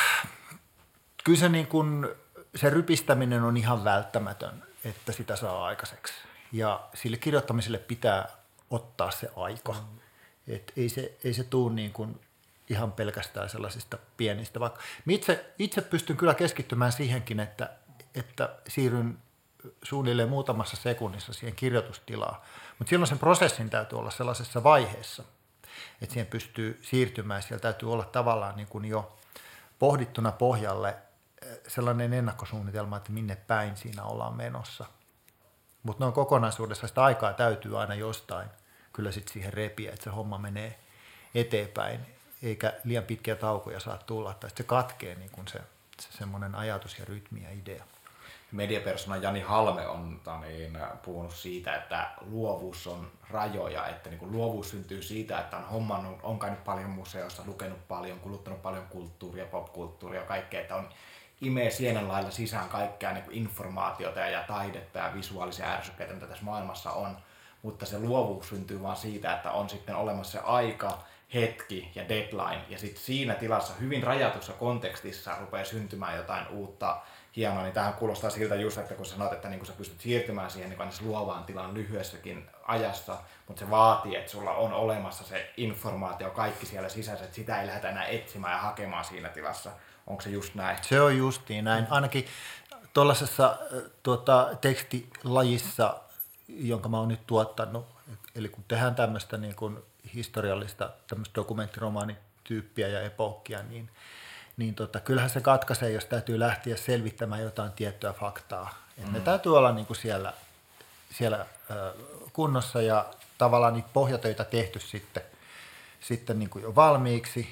kyllä 1.25 1.39
se 1.39 1.49
niin 1.49 1.67
kuin 1.67 2.09
se 2.55 2.71
rypistäminen 2.71 3.43
on 3.43 3.57
ihan 3.57 3.85
välttämätön, 3.85 4.63
että 4.85 5.13
sitä 5.13 5.37
saa 5.37 5.65
aikaiseksi. 5.65 6.15
Ja 6.53 6.89
sille 6.95 7.17
kirjoittamiselle 7.17 7.79
pitää 7.79 8.29
ottaa 8.71 9.11
se 9.11 9.31
aika. 9.37 9.73
Mm. 9.73 9.99
Et 10.55 10.73
ei 10.77 10.89
se, 10.89 11.19
ei 11.25 11.35
se 11.35 11.45
tuu 11.45 11.69
niin 11.69 11.93
kuin 11.93 12.21
ihan 12.69 12.93
pelkästään 12.93 13.49
sellaisista 13.49 13.99
pienistä. 14.17 14.61
Vaikka 14.61 14.81
itse, 15.09 15.53
itse 15.59 15.81
pystyn 15.81 16.17
kyllä 16.17 16.35
keskittymään 16.35 16.93
siihenkin, 16.93 17.41
että, 17.41 17.71
että 18.15 18.55
siirryn 18.69 19.19
suunnilleen 19.83 20.29
muutamassa 20.29 20.77
sekunnissa 20.77 21.33
siihen 21.33 21.57
kirjoitustilaan. 21.57 22.37
Mutta 22.79 22.91
silloin 22.91 23.09
sen 23.09 23.19
prosessin 23.19 23.71
täytyy 23.71 23.99
olla 23.99 24.11
sellaisessa 24.11 24.63
vaiheessa, 24.63 25.23
että 26.03 26.13
siihen 26.13 26.27
pystyy 26.27 26.79
siirtymään. 26.83 27.43
Siellä 27.43 27.63
täytyy 27.63 27.93
olla 27.93 28.05
tavallaan 28.05 28.57
niin 28.57 28.69
kuin 28.69 28.85
jo 28.85 29.19
pohdittuna 29.79 30.33
pohjalle 30.33 30.97
sellainen 31.69 32.13
ennakkosuunnitelma, 32.13 32.97
että 32.97 33.13
minne 33.13 33.37
päin 33.37 33.77
siinä 33.77 34.05
ollaan 34.05 34.37
menossa. 34.37 34.85
Mutta 35.83 36.05
noin 36.05 36.15
kokonaisuudessa 36.15 36.89
sitä 36.89 37.05
aikaa 37.05 37.33
täytyy 37.33 37.81
aina 37.81 37.95
jostain 37.95 38.49
kyllä 38.93 39.13
sitten 39.13 39.33
siihen 39.33 39.53
repiä, 39.53 39.93
että 39.93 40.05
se 40.05 40.11
homma 40.11 40.39
menee 40.39 40.79
eteenpäin, 41.35 42.01
eikä 42.43 42.73
liian 42.85 43.05
pitkiä 43.05 43.37
taukoja 43.37 43.81
saa 43.81 43.99
tulla, 43.99 44.35
tai 44.35 44.51
se 44.57 44.63
katkee 44.63 45.15
niin 45.15 45.31
kuin 45.31 45.49
se, 45.49 45.61
se 46.01 46.19
semmoinen 46.19 46.55
ajatus 46.55 46.99
ja 46.99 47.05
rytmi 47.05 47.43
ja 47.43 47.51
idea. 47.51 47.85
Mediapersona 48.53 49.17
Jani 49.17 49.41
Halme 49.41 49.89
on 49.89 50.21
niin, 50.41 50.79
puhunut 51.03 51.35
siitä, 51.35 51.75
että 51.75 52.11
luovuus 52.21 52.87
on 52.87 53.11
rajoja, 53.31 53.87
että 53.87 54.11
niin 54.11 54.33
luovuus 54.33 54.71
syntyy 54.71 55.03
siitä, 55.03 55.41
että 55.41 55.57
on 55.57 55.65
hommannut, 55.65 56.19
on 56.23 56.39
käynyt 56.39 56.65
paljon 56.65 56.91
museossa, 56.91 57.43
lukenut 57.47 57.89
paljon, 57.89 58.21
kuluttanut 58.21 58.63
paljon 58.63 58.87
kulttuuria, 58.87 59.47
popkulttuuria 59.47 60.21
ja 60.21 60.27
kaikkea, 60.27 60.61
että 60.61 60.77
on 60.77 60.89
imee 61.43 61.71
sienen 61.71 62.09
lailla 62.09 62.31
sisään 62.31 62.69
kaikkea 62.69 63.13
niin 63.13 63.25
kuin 63.25 63.37
informaatiota 63.37 64.21
ja 64.21 64.43
taidetta 64.43 64.99
ja 64.99 65.15
visuaalisia 65.15 65.67
ärsykkeitä, 65.67 66.15
mitä 66.15 66.27
tässä 66.27 66.45
maailmassa 66.45 66.91
on, 66.91 67.17
mutta 67.63 67.87
se 67.87 67.99
luovuus 67.99 68.49
syntyy 68.49 68.83
vaan 68.83 68.97
siitä, 68.97 69.35
että 69.35 69.51
on 69.51 69.69
sitten 69.69 69.97
olemassa 69.97 70.33
se 70.33 70.45
aika, 70.45 70.99
hetki 71.35 71.93
ja 71.95 72.09
deadline, 72.09 72.65
ja 72.69 72.79
sitten 72.79 73.03
siinä 73.03 73.35
tilassa 73.35 73.75
hyvin 73.75 74.03
rajatussa 74.03 74.53
kontekstissa 74.53 75.37
rupeaa 75.41 75.65
syntymään 75.65 76.17
jotain 76.17 76.49
uutta 76.49 77.01
hienoa, 77.37 77.63
niin 77.63 77.73
tähän 77.73 77.95
kuulostaa 77.95 78.31
siltä 78.31 78.55
just, 78.55 78.79
että 78.79 78.95
kun 78.95 79.07
sanoit, 79.07 79.33
että 79.33 79.49
niin 79.49 79.59
kun 79.59 79.67
sä 79.67 79.73
pystyt 79.73 80.01
siirtymään 80.01 80.51
siihen 80.51 80.71
niin 80.71 80.93
luovaan 81.01 81.45
tilaan 81.45 81.75
lyhyessäkin 81.75 82.51
ajassa, 82.65 83.17
mutta 83.49 83.61
se 83.65 83.71
vaatii, 83.71 84.17
että 84.17 84.31
sulla 84.31 84.51
on 84.51 84.73
olemassa 84.73 85.25
se 85.25 85.53
informaatio, 85.57 86.31
kaikki 86.31 86.67
siellä 86.67 86.89
sisässä, 86.89 87.25
että 87.25 87.37
sitä 87.37 87.61
ei 87.61 87.67
lähdetä 87.67 87.89
enää 87.89 88.07
etsimään 88.07 88.53
ja 88.53 88.59
hakemaan 88.59 89.05
siinä 89.05 89.29
tilassa. 89.29 89.71
Onko 90.07 90.23
se 90.23 90.31
just 90.31 90.55
näin? 90.55 90.79
Se 90.83 91.01
on 91.01 91.17
justiin 91.19 91.65
näin. 91.65 91.87
Ainakin 91.91 92.27
tuollaisessa 92.95 93.59
tuota, 94.03 94.49
tekstilajissa, 94.61 96.01
jonka 96.49 96.89
mä 96.89 96.99
oon 96.99 97.09
nyt 97.09 97.27
tuottanut, 97.27 97.87
eli 98.35 98.49
kun 98.49 98.65
tehdään 98.69 98.95
tämmöistä 98.95 99.37
niin 99.37 99.55
kuin 99.55 99.79
historiallista 100.15 100.91
tämmöistä 101.07 101.35
dokumenttiromaanityyppiä 101.35 102.89
ja 102.89 103.01
epokkia, 103.01 103.63
niin, 103.63 103.91
niin 104.63 104.75
tota, 104.75 105.01
kyllähän 105.01 105.31
se 105.31 105.41
katkaisee, 105.41 105.91
jos 105.91 106.05
täytyy 106.05 106.39
lähteä 106.39 106.77
selvittämään 106.77 107.43
jotain 107.43 107.73
tiettyä 107.73 108.13
faktaa. 108.13 108.75
Et 108.99 109.07
mm. 109.07 109.13
Ne 109.13 109.21
täytyy 109.21 109.59
olla 109.59 109.73
niin 109.73 109.87
kuin 109.87 109.97
siellä, 109.97 110.33
siellä 111.11 111.47
kunnossa 112.33 112.83
ja 112.83 113.07
tavallaan 113.39 113.75
niitä 113.75 113.89
pohjatöitä 113.93 114.45
tehty 114.45 114.81
sitten, 114.81 115.23
sitten 116.01 116.39
niin 116.39 116.51
kuin 116.51 116.63
jo 116.63 116.75
valmiiksi. 116.75 117.49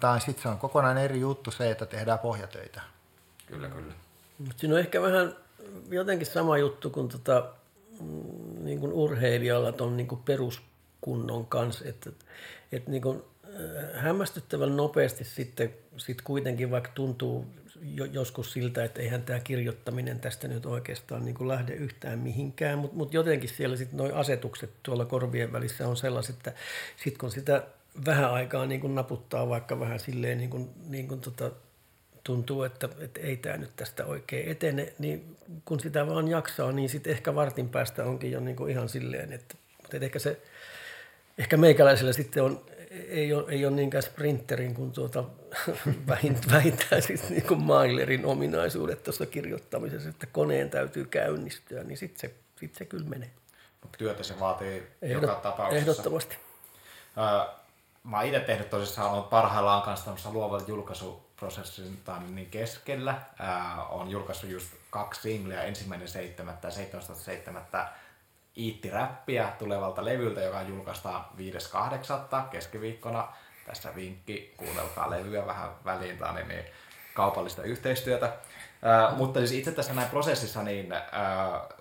Tai 0.00 0.20
sitten 0.20 0.42
se 0.42 0.48
on 0.48 0.58
kokonaan 0.58 0.98
eri 0.98 1.20
juttu 1.20 1.50
se, 1.50 1.70
että 1.70 1.86
tehdään 1.86 2.18
pohjatöitä. 2.18 2.80
Kyllä, 3.46 3.68
kyllä. 3.68 3.94
Mutta 4.38 4.58
siinä 4.58 4.74
on 4.74 4.80
ehkä 4.80 5.02
vähän 5.02 5.36
jotenkin 5.90 6.26
sama 6.26 6.58
juttu 6.58 6.90
kuin 6.90 7.08
tota, 7.08 7.46
mm, 8.00 8.64
niin 8.64 8.80
kuin 8.80 8.92
urheilijalla 8.92 9.72
on 9.80 9.96
niin 9.96 10.08
kuin 10.08 10.22
peruskunnon 10.22 11.46
kanssa, 11.46 11.84
että, 11.88 12.10
että 12.72 12.90
niin 12.90 13.02
kuin 13.02 13.24
hämmästyttävän 13.94 14.76
nopeasti 14.76 15.24
sitten 15.24 15.74
sit 15.96 16.22
kuitenkin, 16.22 16.70
vaikka 16.70 16.90
tuntuu 16.94 17.46
joskus 18.12 18.52
siltä, 18.52 18.84
että 18.84 19.02
eihän 19.02 19.22
tämä 19.22 19.40
kirjoittaminen 19.40 20.20
tästä 20.20 20.48
nyt 20.48 20.66
oikeastaan 20.66 21.24
niin 21.24 21.34
kuin 21.34 21.48
lähde 21.48 21.72
yhtään 21.72 22.18
mihinkään, 22.18 22.78
mutta 22.78 22.96
mut 22.96 23.14
jotenkin 23.14 23.48
siellä 23.48 23.76
sitten 23.76 23.96
nuo 23.96 24.12
asetukset 24.14 24.70
tuolla 24.82 25.04
korvien 25.04 25.52
välissä 25.52 25.88
on 25.88 25.96
sellaiset, 25.96 26.36
että 26.36 26.52
sitten 26.96 27.18
kun 27.18 27.30
sitä 27.30 27.62
vähän 28.06 28.30
aikaa 28.30 28.66
niin 28.66 28.80
kuin 28.80 28.94
naputtaa 28.94 29.48
vaikka 29.48 29.80
vähän 29.80 30.00
silleen 30.00 30.38
niin 30.38 30.50
kuin, 30.50 30.70
niin 30.88 31.08
kuin 31.08 31.20
tota, 31.20 31.50
tuntuu, 32.24 32.62
että, 32.62 32.88
että 32.98 33.20
ei 33.20 33.36
tämä 33.36 33.56
nyt 33.56 33.76
tästä 33.76 34.06
oikein 34.06 34.48
etene, 34.48 34.92
niin 34.98 35.36
kun 35.64 35.80
sitä 35.80 36.06
vaan 36.06 36.28
jaksaa, 36.28 36.72
niin 36.72 36.88
sitten 36.88 37.12
ehkä 37.12 37.34
vartin 37.34 37.68
päästä 37.68 38.04
onkin 38.04 38.32
jo 38.32 38.40
niin 38.40 38.56
kuin 38.56 38.70
ihan 38.70 38.88
silleen, 38.88 39.32
että, 39.32 39.54
että 39.84 40.06
ehkä 40.06 40.18
se, 40.18 40.40
ehkä 41.38 41.56
meikäläisellä 41.56 42.12
sitten 42.12 42.42
on 42.42 42.66
ei 43.08 43.32
ole, 43.32 43.52
ei 43.52 43.66
ole 43.66 43.76
niinkään 43.76 44.02
sprinterin 44.02 44.74
kuin 44.74 44.92
tuota, 44.92 45.24
vähintään 46.52 47.02
siis 47.02 47.30
niin 47.30 47.46
kuin 47.46 47.62
Mailerin 47.62 48.26
ominaisuudet 48.26 49.02
tuossa 49.02 49.26
kirjoittamisessa, 49.26 50.08
että 50.08 50.26
koneen 50.26 50.70
täytyy 50.70 51.04
käynnistyä, 51.04 51.84
niin 51.84 51.98
sitten 51.98 52.20
se, 52.30 52.36
sit 52.60 52.74
se 52.74 52.84
kyllä 52.84 53.08
menee. 53.08 53.30
Mutta 53.82 53.98
työtä 53.98 54.22
se 54.22 54.40
vaatii 54.40 54.86
Ehdot, 55.02 55.22
joka 55.22 55.34
tapauksessa. 55.34 55.90
Ehdottomasti. 55.90 56.36
Öö, 57.18 57.54
mä 58.04 58.16
oon 58.16 58.26
itse 58.26 58.40
tehnyt 58.40 58.70
tosissaan, 58.70 59.10
olen 59.10 59.24
parhaillaan 59.24 59.82
kanssa 59.82 60.04
tämmöisessä 60.04 60.32
luovan 60.32 60.62
julkaisuprosessin 60.66 62.02
niin 62.28 62.50
keskellä. 62.50 63.20
Öö, 63.40 63.46
olen 63.88 64.10
julkaissut 64.10 64.50
just 64.50 64.68
kaksi 64.90 65.20
singleä, 65.20 65.62
ensimmäinen 65.62 66.08
7. 66.08 66.58
ja 66.62 66.70
17.7 66.70 67.86
Iitti-räppiä 68.56 69.48
tulevalta 69.58 70.04
levyltä, 70.04 70.40
joka 70.40 70.62
julkaistaan 70.62 71.24
5.8. 71.38 72.48
keskiviikkona. 72.50 73.28
Tässä 73.66 73.94
vinkki, 73.94 74.54
kuunnelkaa 74.56 75.10
levyä 75.10 75.46
vähän 75.46 75.70
väliin, 75.84 76.18
tai 76.18 76.34
niin, 76.34 76.48
niin 76.48 76.64
kaupallista 77.14 77.62
yhteistyötä. 77.62 78.26
Äh, 78.26 79.16
mutta 79.16 79.40
siis 79.40 79.52
itse 79.52 79.72
tässä 79.72 79.94
näin 79.94 80.08
prosessissa, 80.08 80.62
niin, 80.62 80.92
äh, 80.92 81.02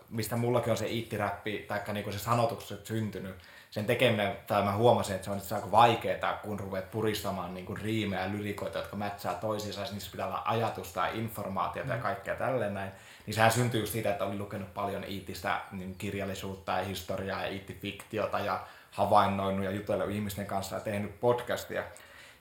mistä 0.10 0.36
mullakin 0.36 0.72
on 0.72 0.78
se 0.78 0.88
iittiräppi, 0.88 1.66
tai 1.68 1.82
niinku 1.94 2.12
se 2.12 2.20
sanotukset 2.20 2.86
syntynyt, 2.86 3.36
sen 3.72 3.86
tekeminen, 3.86 4.38
tai 4.48 4.64
mä 4.64 4.72
huomasin, 4.72 5.16
että 5.16 5.26
se 5.26 5.32
on 5.32 5.38
itse 5.38 5.56
aika 5.56 5.72
vaikeaa, 5.72 6.34
kun 6.34 6.60
ruvet 6.60 6.92
puristamaan 6.92 7.54
niin 7.54 7.66
kuin 7.66 7.78
riimejä 7.78 8.24
ja 8.24 8.32
lyrikoita, 8.32 8.78
jotka 8.78 8.96
mätsää 8.96 9.34
toisiinsa, 9.34 9.82
ja 9.82 9.88
niissä 9.92 10.12
pitää 10.12 10.28
olla 10.28 10.42
ajatusta 10.46 11.00
ja 11.00 11.14
informaatiota 11.14 11.94
ja 11.94 12.02
kaikkea 12.02 12.36
tälleen 12.36 12.74
näin 12.74 12.92
niin 13.26 13.34
sehän 13.34 13.52
syntyi 13.52 13.80
just 13.80 13.92
siitä, 13.94 14.12
että 14.12 14.26
olin 14.26 14.38
lukenut 14.38 14.74
paljon 14.74 15.04
iittistä 15.04 15.62
niin 15.72 15.96
kirjallisuutta 15.96 16.72
ja 16.72 16.84
historiaa 16.84 17.42
ja 17.42 17.52
iittifiktiota 17.52 18.40
ja 18.40 18.66
havainnoinut 18.92 19.66
ja 19.66 19.72
jutellut 19.72 20.10
ihmisten 20.10 20.46
kanssa 20.46 20.76
ja 20.76 20.82
tehnyt 20.82 21.20
podcastia. 21.20 21.84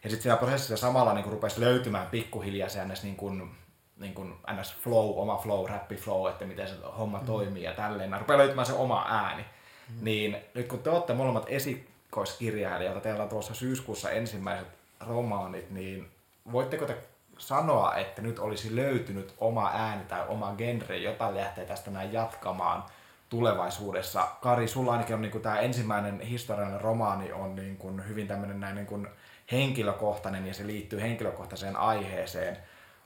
Ja 0.04 0.10
sitten 0.10 0.22
siinä 0.22 0.36
prosessissa 0.36 0.76
samalla 0.76 1.14
niin 1.14 1.32
rupesi 1.32 1.60
löytymään 1.60 2.06
pikkuhiljaa 2.06 2.68
se 2.68 2.84
ns. 2.84 3.02
Niin 3.02 3.16
kuin, 3.16 3.50
niin 3.96 4.14
kuin 4.14 4.34
ns. 4.60 4.76
flow, 4.80 5.18
oma 5.18 5.36
flow, 5.36 5.68
rappi 5.68 5.96
flow, 5.96 6.28
että 6.28 6.44
miten 6.44 6.68
se 6.68 6.74
homma 6.98 7.18
mm. 7.18 7.26
toimii 7.26 7.62
ja 7.62 7.72
tälleen. 7.72 8.10
Mä 8.10 8.18
rupeaa 8.18 8.38
löytymään 8.38 8.66
se 8.66 8.72
oma 8.72 9.06
ääni. 9.08 9.42
Mm. 9.88 10.04
Niin 10.04 10.36
nyt 10.54 10.66
kun 10.66 10.78
te 10.78 10.90
olette 10.90 11.14
molemmat 11.14 11.46
esikoiskirjailijoita, 11.48 13.00
teillä 13.00 13.22
on 13.22 13.28
tuossa 13.28 13.54
syyskuussa 13.54 14.10
ensimmäiset 14.10 14.68
romaanit, 15.00 15.70
niin 15.70 16.08
voitteko 16.52 16.86
te 16.86 16.96
sanoa, 17.42 17.94
että 17.94 18.22
nyt 18.22 18.38
olisi 18.38 18.76
löytynyt 18.76 19.34
oma 19.38 19.70
ääni 19.74 20.04
tai 20.04 20.24
oma 20.28 20.54
genre, 20.56 20.96
jota 20.96 21.34
lähtee 21.34 21.64
tästä 21.64 21.90
näin 21.90 22.12
jatkamaan 22.12 22.84
tulevaisuudessa. 23.28 24.28
Kari, 24.40 24.68
sulla 24.68 24.92
ainakin 24.92 25.14
on 25.14 25.22
niin 25.22 25.32
kuin 25.32 25.42
tämä 25.42 25.60
ensimmäinen 25.60 26.20
historiallinen 26.20 26.80
romaani 26.80 27.32
on 27.32 27.54
niin 27.54 27.76
kuin 27.76 28.08
hyvin 28.08 28.28
tämmöinen 28.28 28.60
näin 28.60 28.74
niin 28.74 28.86
kuin 28.86 29.08
henkilökohtainen 29.52 30.46
ja 30.46 30.54
se 30.54 30.66
liittyy 30.66 31.00
henkilökohtaiseen 31.00 31.76
aiheeseen. 31.76 32.56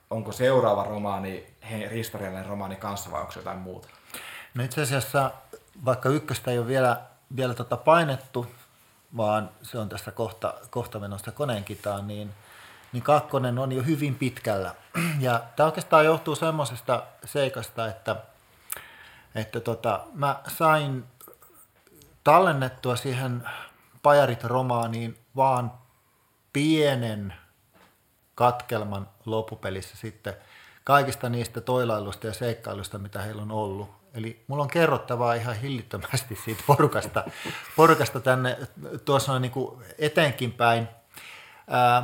Onko 0.09 0.31
seuraava 0.31 0.83
romaani 0.83 1.53
historiallinen 1.93 2.45
romaani 2.45 2.75
kanssa 2.75 3.11
vai 3.11 3.19
onko 3.21 3.31
se 3.31 3.39
jotain 3.39 3.59
muuta? 3.59 3.87
No 4.53 4.63
itse 4.63 4.81
asiassa 4.81 5.31
vaikka 5.85 6.09
ykköstä 6.09 6.51
ei 6.51 6.59
ole 6.59 6.67
vielä, 6.67 7.01
vielä 7.35 7.53
tota 7.53 7.77
painettu, 7.77 8.47
vaan 9.17 9.49
se 9.61 9.77
on 9.77 9.89
tässä 9.89 10.11
kohta, 10.11 10.53
kohta 10.69 10.99
menossa 10.99 11.31
koneenkitaan, 11.31 12.07
niin– 12.07 12.29
niin 12.93 13.03
kakkonen 13.03 13.59
on 13.59 13.71
jo 13.71 13.83
hyvin 13.83 14.15
pitkällä. 14.15 14.75
Ja 15.19 15.43
tämä 15.55 15.67
oikeastaan 15.67 16.05
johtuu 16.05 16.35
semmoisesta 16.35 17.03
seikasta, 17.25 17.87
että, 17.87 18.15
että 19.35 19.59
tota, 19.59 19.99
mä 20.13 20.39
sain 20.47 21.03
tallennettua 22.23 22.95
siihen 22.95 23.49
Pajarit-romaaniin 24.01 25.17
vaan 25.35 25.71
pienen 26.53 27.33
katkelman 28.35 29.09
loppupelissä 29.25 29.97
sitten 29.97 30.33
kaikista 30.83 31.29
niistä 31.29 31.61
toilailusta 31.61 32.27
ja 32.27 32.33
seikkailusta, 32.33 32.97
mitä 32.97 33.21
heillä 33.21 33.41
on 33.41 33.51
ollut. 33.51 33.89
Eli 34.13 34.43
mulla 34.47 34.63
on 34.63 34.69
kerrottavaa 34.69 35.33
ihan 35.33 35.55
hillittömästi 35.55 36.35
siitä 36.45 36.63
porukasta, 36.67 37.23
porukasta 37.75 38.19
tänne 38.19 38.57
tuossa 39.05 39.39
niin 39.39 39.51
kuin 39.51 39.83
eteenkin 39.97 40.51
päin. 40.51 40.87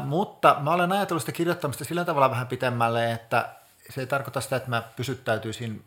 Mutta 0.05 0.55
mä 0.59 0.72
olen 0.72 0.91
ajatellut 0.91 1.22
sitä 1.22 1.32
kirjoittamista 1.32 1.86
sillä 1.86 2.05
tavalla 2.05 2.30
vähän 2.30 2.47
pitemmälle, 2.47 3.11
että 3.11 3.49
se 3.89 4.01
ei 4.01 4.07
tarkoita 4.07 4.41
sitä, 4.41 4.55
että 4.55 4.70
mä 4.70 4.82
pysyttäytyisin 4.95 5.86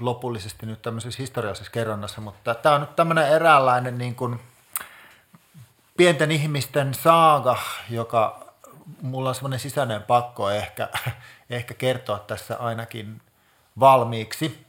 lopullisesti 0.00 0.66
nyt 0.66 0.82
tämmöisessä 0.82 1.22
historiallisessa 1.22 1.72
kerronnassa, 1.72 2.20
mutta 2.20 2.54
tämä 2.54 2.74
on 2.74 2.80
nyt 2.80 2.96
tämmöinen 2.96 3.28
eräänlainen 3.28 3.98
niin 3.98 4.14
kuin 4.14 4.40
pienten 5.96 6.30
ihmisten 6.30 6.94
saaga, 6.94 7.58
joka 7.90 8.52
mulla 9.02 9.28
on 9.28 9.34
semmoinen 9.34 9.60
sisäinen 9.60 10.02
pakko 10.02 10.50
ehkä, 10.50 10.88
ehkä 11.50 11.74
kertoa 11.74 12.18
tässä 12.18 12.56
ainakin 12.56 13.22
valmiiksi. 13.80 14.66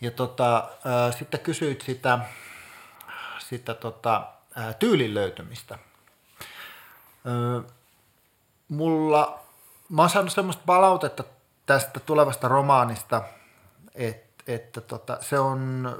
Ja 0.00 0.10
tota, 0.10 0.70
sitten 1.18 1.40
kysyit 1.40 1.80
sitä, 1.80 2.18
sitä 3.38 3.74
tota, 3.74 4.26
tyylin 4.78 5.14
löytymistä– 5.14 5.78
mulla, 8.68 9.40
mä 9.88 10.02
oon 10.02 10.10
saanut 10.10 10.32
semmoista 10.32 10.62
palautetta 10.66 11.24
tästä 11.66 12.00
tulevasta 12.00 12.48
romaanista, 12.48 13.22
että 13.94 14.30
että 14.46 14.80
tota, 14.80 15.18
se 15.20 15.38
on 15.38 15.90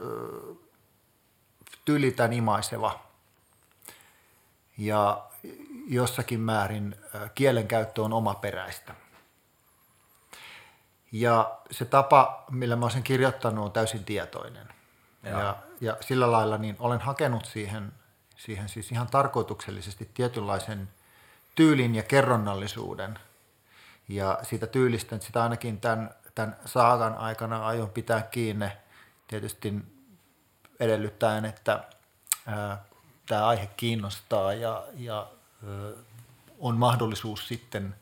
tylitän 1.84 2.32
imaiseva 2.32 3.00
ja 4.78 5.22
jossakin 5.86 6.40
määrin 6.40 6.96
kielenkäyttö 7.34 8.02
on 8.02 8.12
omaperäistä. 8.12 8.94
Ja 11.12 11.58
se 11.70 11.84
tapa, 11.84 12.44
millä 12.50 12.76
mä 12.76 12.84
olen 12.84 12.92
sen 12.92 13.02
kirjoittanut, 13.02 13.64
on 13.64 13.72
täysin 13.72 14.04
tietoinen. 14.04 14.68
Ja, 15.22 15.56
ja 15.80 15.96
sillä 16.00 16.32
lailla 16.32 16.58
niin 16.58 16.76
olen 16.78 17.00
hakenut 17.00 17.44
siihen, 17.44 17.92
siihen 18.36 18.68
siis 18.68 18.92
ihan 18.92 19.06
tarkoituksellisesti 19.06 20.10
tietynlaisen 20.14 20.88
tyylin 21.60 21.94
ja 21.94 22.02
kerronnallisuuden. 22.02 23.18
Ja 24.08 24.38
siitä 24.42 24.66
tyylistä, 24.66 25.16
että 25.16 25.26
sitä 25.26 25.42
ainakin 25.42 25.80
tämän, 25.80 26.10
tämän 26.34 26.56
saagan 26.64 27.14
aikana 27.14 27.66
aion 27.66 27.90
pitää 27.90 28.22
kiinni 28.22 28.68
tietysti 29.28 29.74
edellyttäen, 30.80 31.44
että 31.44 31.84
ää, 32.46 32.84
tämä 33.26 33.46
aihe 33.46 33.66
kiinnostaa 33.76 34.52
ja, 34.52 34.84
ja 34.94 35.16
ää, 35.16 35.70
on 36.58 36.76
mahdollisuus 36.76 37.48
sitten 37.48 37.94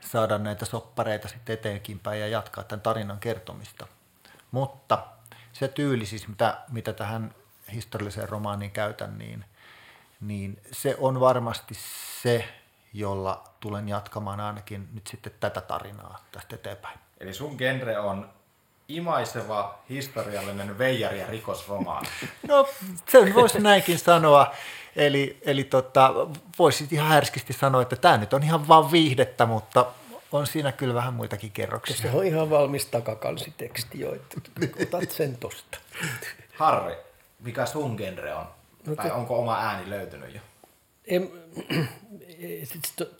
saada 0.00 0.38
näitä 0.38 0.64
soppareita 0.64 1.28
sitten 1.28 1.54
eteenkin 1.54 1.98
päin 1.98 2.20
ja 2.20 2.28
jatkaa 2.28 2.64
tämän 2.64 2.80
tarinan 2.80 3.18
kertomista. 3.18 3.86
Mutta 4.50 5.06
se 5.52 5.68
tyyli 5.68 6.06
siis, 6.06 6.28
mitä, 6.28 6.58
mitä 6.68 6.92
tähän 6.92 7.34
historialliseen 7.72 8.28
romaaniin 8.28 8.70
käytän, 8.70 9.18
niin, 9.18 9.44
niin 10.20 10.60
se 10.72 10.96
on 10.98 11.20
varmasti 11.20 11.74
se, 12.22 12.48
jolla 12.98 13.44
tulen 13.60 13.88
jatkamaan 13.88 14.40
ainakin 14.40 14.88
nyt 14.94 15.06
sitten 15.06 15.32
tätä 15.40 15.60
tarinaa 15.60 16.24
tästä 16.32 16.54
eteenpäin. 16.54 16.98
Eli 17.20 17.34
sun 17.34 17.54
genre 17.56 17.98
on 17.98 18.30
imaiseva, 18.88 19.78
historiallinen 19.88 20.78
veijari- 20.78 21.18
ja 21.18 21.26
rikosromaani. 21.26 22.08
No, 22.48 22.68
sen 23.08 23.34
voisi 23.34 23.60
näinkin 23.60 23.98
sanoa. 23.98 24.54
Eli, 24.96 25.38
eli 25.42 25.64
tota, 25.64 26.12
voisi 26.58 26.88
ihan 26.90 27.08
härskisti 27.08 27.52
sanoa, 27.52 27.82
että 27.82 27.96
tämä 27.96 28.16
nyt 28.16 28.32
on 28.32 28.42
ihan 28.42 28.68
vaan 28.68 28.92
viihdettä, 28.92 29.46
mutta 29.46 29.86
on 30.32 30.46
siinä 30.46 30.72
kyllä 30.72 30.94
vähän 30.94 31.14
muitakin 31.14 31.50
kerroksia. 31.50 31.96
Se 31.96 32.10
on 32.10 32.24
ihan 32.24 32.50
valmis 32.50 32.86
takakansiteksti 32.86 34.00
jo, 34.00 34.14
että 34.14 34.40
otat 34.82 35.10
sen 35.10 35.36
tosta. 35.36 35.78
Harri, 36.54 36.96
mikä 37.40 37.66
sun 37.66 37.94
genre 37.96 38.34
on? 38.34 38.46
Tai 38.96 39.10
onko 39.10 39.38
oma 39.38 39.58
ääni 39.58 39.90
löytynyt 39.90 40.34
jo? 40.34 40.40
En, 41.06 41.30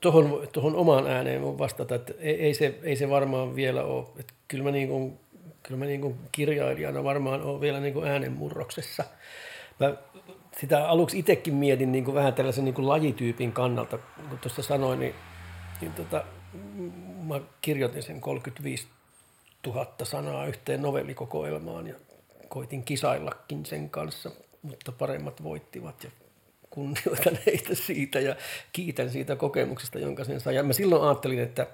tuohon, 0.01 0.49
tuohon 0.53 0.77
omaan 0.77 1.07
ääneen 1.07 1.43
voin 1.43 1.59
vastata, 1.59 1.95
että 1.95 2.13
ei, 2.19 2.41
ei, 2.41 2.55
se, 2.55 2.79
ei 2.83 2.97
se 2.97 3.11
varmaan 3.11 3.57
vielä 3.57 3.85
ole. 3.85 4.07
Että 4.19 4.33
kyllä 4.49 4.65
mä, 4.65 4.71
niin 4.71 4.89
kuin, 4.89 5.19
kyllä 5.63 5.79
mä 5.79 5.85
niin 5.85 6.01
kuin 6.01 6.15
kirjailijana 6.33 7.05
varmaan 7.05 7.43
olen 7.43 7.61
vielä 7.61 7.81
niin 7.81 7.95
kuin 7.95 8.09
äänenmurroksessa. 8.09 9.05
Mä 9.81 9.95
sitä 10.61 10.89
aluksi 10.89 11.19
itsekin 11.19 11.55
mietin 11.55 11.93
niin 11.93 12.05
kuin 12.05 12.15
vähän 12.15 12.35
tällaisen 12.35 12.65
niin 12.65 12.75
kuin 12.75 12.89
lajityypin 12.89 13.53
kannalta. 13.53 13.99
Kun 14.29 14.39
tuossa 14.39 14.63
sanoin, 14.63 15.01
niin, 15.01 15.15
niin 15.81 15.93
tota, 15.93 16.25
mä 17.23 17.41
kirjoitin 17.61 18.03
sen 18.03 18.21
35 18.21 18.87
000 19.67 19.93
sanaa 20.03 20.47
yhteen 20.47 20.83
novellikokoelmaan 20.83 21.87
ja 21.87 21.95
koitin 22.49 22.85
kisaillakin 22.85 23.67
sen 23.67 23.91
kanssa, 23.91 24.31
mutta 24.63 24.93
paremmat 24.93 25.43
voittivat 25.43 26.05
ja 26.05 26.11
kunnioitan 26.77 27.39
heitä 27.47 27.75
siitä 27.75 28.21
ja 28.21 28.37
kiitän 28.73 29.11
siitä 29.11 29.37
kokemuksesta, 29.37 29.99
jonka 29.99 30.25
sen 30.25 30.41
sai. 30.41 30.55
Ja 30.55 30.63
mä 30.63 30.73
silloin 30.73 31.03
ajattelin, 31.03 31.39
että, 31.39 31.67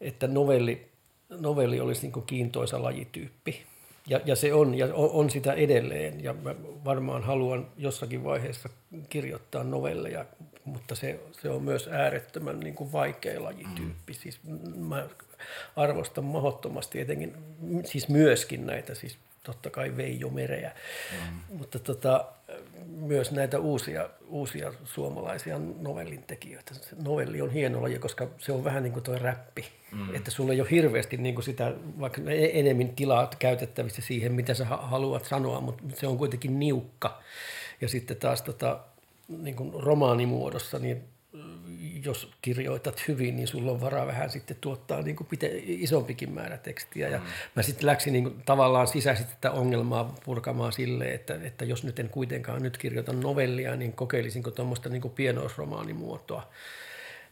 että 0.00 0.26
novelli, 0.26 0.88
novelli 1.28 1.80
olisi 1.80 2.02
niin 2.02 2.12
kuin 2.12 2.26
kiintoisa 2.26 2.82
lajityyppi. 2.82 3.62
Ja, 4.06 4.20
ja 4.24 4.36
se 4.36 4.54
on, 4.54 4.74
ja 4.74 4.86
on, 4.86 5.10
on 5.10 5.30
sitä 5.30 5.52
edelleen. 5.52 6.24
Ja 6.24 6.32
mä 6.32 6.54
varmaan 6.84 7.22
haluan 7.22 7.66
jossakin 7.76 8.24
vaiheessa 8.24 8.68
kirjoittaa 9.08 9.64
novelleja, 9.64 10.24
mutta 10.64 10.94
se, 10.94 11.20
se 11.32 11.50
on 11.50 11.62
myös 11.62 11.88
äärettömän 11.88 12.60
niin 12.60 12.74
kuin 12.74 12.92
vaikea 12.92 13.42
lajityyppi. 13.42 14.12
Mm. 14.12 14.18
Siis 14.18 14.40
mä 14.76 15.08
arvostan 15.76 16.24
mahdottomasti 16.24 17.00
etenkin, 17.00 17.34
siis 17.84 18.08
myöskin 18.08 18.66
näitä, 18.66 18.94
siis 18.94 19.18
totta 19.44 19.70
kai 19.70 19.96
Veijo 19.96 20.30
Mereä, 20.30 20.72
mm. 21.12 21.56
mutta 21.56 21.78
tota, 21.78 22.24
myös 22.86 23.32
näitä 23.32 23.58
uusia, 23.58 24.10
uusia 24.28 24.72
suomalaisia 24.84 25.58
novellin 25.80 26.22
tekijöitä. 26.22 26.74
Se 26.74 26.96
novelli 27.02 27.40
on 27.40 27.50
hieno 27.50 27.82
laji, 27.82 27.98
koska 27.98 28.28
se 28.38 28.52
on 28.52 28.64
vähän 28.64 28.82
niin 28.82 28.92
kuin 28.92 29.02
tuo 29.02 29.18
räppi. 29.18 29.64
Mm. 29.92 30.14
Että 30.14 30.30
sulla 30.30 30.52
ei 30.52 30.60
ole 30.60 30.70
hirveästi 30.70 31.16
niin 31.16 31.34
kuin 31.34 31.44
sitä, 31.44 31.72
vaikka 32.00 32.20
e- 32.30 32.60
enemmän 32.60 32.88
tilaa 32.88 33.30
käytettävissä 33.38 34.02
siihen, 34.02 34.32
mitä 34.32 34.54
sä 34.54 34.64
haluat 34.64 35.24
sanoa, 35.24 35.60
mutta 35.60 35.82
se 35.94 36.06
on 36.06 36.18
kuitenkin 36.18 36.58
niukka. 36.58 37.22
Ja 37.80 37.88
sitten 37.88 38.16
taas 38.16 38.42
tota, 38.42 38.80
niin 39.28 39.56
kuin 39.56 39.72
romaanimuodossa, 39.72 40.78
niin 40.78 41.04
jos 42.04 42.30
kirjoitat 42.42 43.08
hyvin, 43.08 43.36
niin 43.36 43.48
sulla 43.48 43.72
on 43.72 43.80
varaa 43.80 44.06
vähän 44.06 44.30
sitten 44.30 44.56
tuottaa 44.60 45.02
niin 45.02 45.16
kuin 45.16 45.26
pite, 45.26 45.50
isompikin 45.64 46.32
määrä 46.32 46.56
tekstiä. 46.56 47.08
Ja 47.08 47.18
mm. 47.18 47.24
mä 47.56 47.62
sitten 47.62 47.86
läksin 47.86 48.12
niin 48.12 48.24
kuin, 48.24 48.42
tavallaan 48.44 48.86
sisäisesti 48.86 49.34
tätä 49.34 49.50
ongelmaa 49.50 50.14
purkamaan 50.24 50.72
sille, 50.72 51.04
että, 51.04 51.38
että 51.42 51.64
jos 51.64 51.84
nyt 51.84 51.98
en 51.98 52.08
kuitenkaan 52.08 52.62
nyt 52.62 52.78
kirjoita 52.78 53.12
novellia, 53.12 53.76
niin 53.76 53.92
kokeilisinko 53.92 54.50
tuommoista 54.50 54.88
niin 54.88 55.10
pienoisromaanimuotoa. 55.14 56.50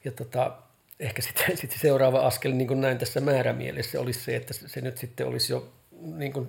Ja 0.05 0.13
tota, 0.13 0.57
ehkä 1.01 1.23
sitten 1.27 1.57
sit 1.57 1.71
seuraava 1.73 2.27
askel 2.27 2.53
niin 2.53 2.69
kuin 2.69 2.81
näin 2.81 2.99
tässä 2.99 3.21
määrämielessä 3.21 4.01
olisi 4.01 4.21
se, 4.21 4.37
että 4.37 4.55
se 4.55 4.81
nyt 4.81 4.99
sitten 4.99 5.27
olisi 5.27 5.53
jo 5.53 5.73
niin 6.03 6.33
kuin 6.33 6.49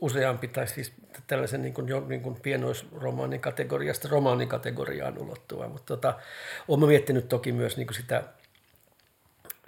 useampi, 0.00 0.48
tai 0.48 0.68
siis 0.68 0.92
tällaisen 1.26 1.62
niin 1.62 1.74
kuin, 1.74 1.88
jo 1.88 2.04
niin 2.08 2.20
kuin 2.20 2.40
pienoisromaanin 2.40 3.40
kategoriasta 3.40 4.08
romaanikategoriaan 4.08 5.18
ulottuva. 5.18 5.68
Mutta 5.68 5.96
tota, 5.96 6.14
olen 6.68 6.88
miettinyt 6.88 7.28
toki 7.28 7.52
myös 7.52 7.76
niin 7.76 7.86
kuin 7.86 7.96
sitä, 7.96 8.24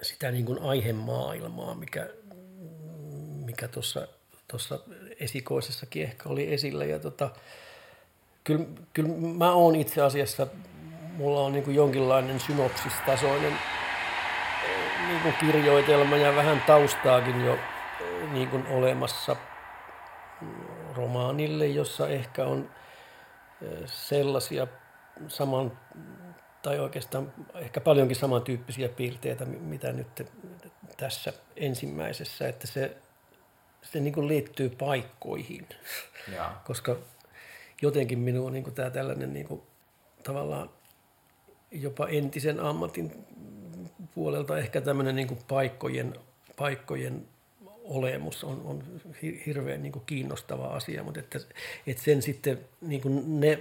sitä 0.02 0.30
niin 0.30 0.46
kuin 0.46 0.62
aihemaailmaa, 0.62 1.74
mikä, 1.74 2.10
mikä 3.44 3.68
tuossa 3.68 4.08
tuossa 4.50 4.78
esikoisessakin 5.20 6.02
ehkä 6.02 6.28
oli 6.28 6.52
esillä. 6.54 6.84
Ja 6.84 6.98
tota, 6.98 7.30
kyllä, 8.44 8.64
kyllä 8.92 9.08
mä 9.38 9.52
oon 9.52 9.76
itse 9.76 10.02
asiassa, 10.02 10.46
mulla 11.16 11.40
on 11.40 11.52
niin 11.52 11.64
kuin 11.64 11.76
jonkinlainen 11.76 12.40
synopsistasoinen 12.40 13.52
niin 15.08 15.20
kuin 15.22 15.34
kirjoitelma 15.40 16.16
ja 16.16 16.36
vähän 16.36 16.62
taustaakin 16.66 17.44
jo 17.44 17.58
niin 18.32 18.48
kuin 18.48 18.66
olemassa 18.66 19.36
romaanille, 20.96 21.66
jossa 21.66 22.08
ehkä 22.08 22.44
on 22.44 22.70
sellaisia 23.86 24.66
saman, 25.28 25.78
tai 26.62 26.78
oikeastaan 26.78 27.32
ehkä 27.54 27.80
paljonkin 27.80 28.16
samantyyppisiä 28.16 28.88
piirteitä, 28.88 29.44
mitä 29.44 29.92
nyt 29.92 30.26
tässä 30.96 31.32
ensimmäisessä, 31.56 32.48
että 32.48 32.66
se, 32.66 32.96
se 33.82 34.00
niin 34.00 34.14
kuin 34.14 34.28
liittyy 34.28 34.68
paikkoihin, 34.68 35.68
ja. 36.34 36.54
koska 36.66 36.96
jotenkin 37.82 38.18
minua 38.18 38.50
niin 38.50 38.64
kuin 38.64 38.74
tämä 38.74 38.90
tällainen 38.90 39.32
niin 39.32 39.46
kuin, 39.46 39.62
tavallaan 40.22 40.70
jopa 41.70 42.08
entisen 42.08 42.60
ammatin 42.60 43.26
puolelta 44.14 44.58
ehkä 44.58 44.80
tämmöinen 44.80 45.16
niin 45.16 45.28
kuin 45.28 45.40
paikkojen, 45.48 46.14
paikkojen 46.56 47.28
olemus 47.90 48.44
on, 48.44 48.62
on 48.64 48.82
hirveän 49.46 49.82
niin 49.82 49.92
kuin 49.92 50.04
kiinnostava 50.06 50.66
asia, 50.66 51.02
mutta 51.02 51.20
että, 51.20 51.40
että 51.86 52.02
sen 52.02 52.22
sitten 52.22 52.58
niin 52.80 53.00
kuin 53.00 53.40
ne, 53.40 53.60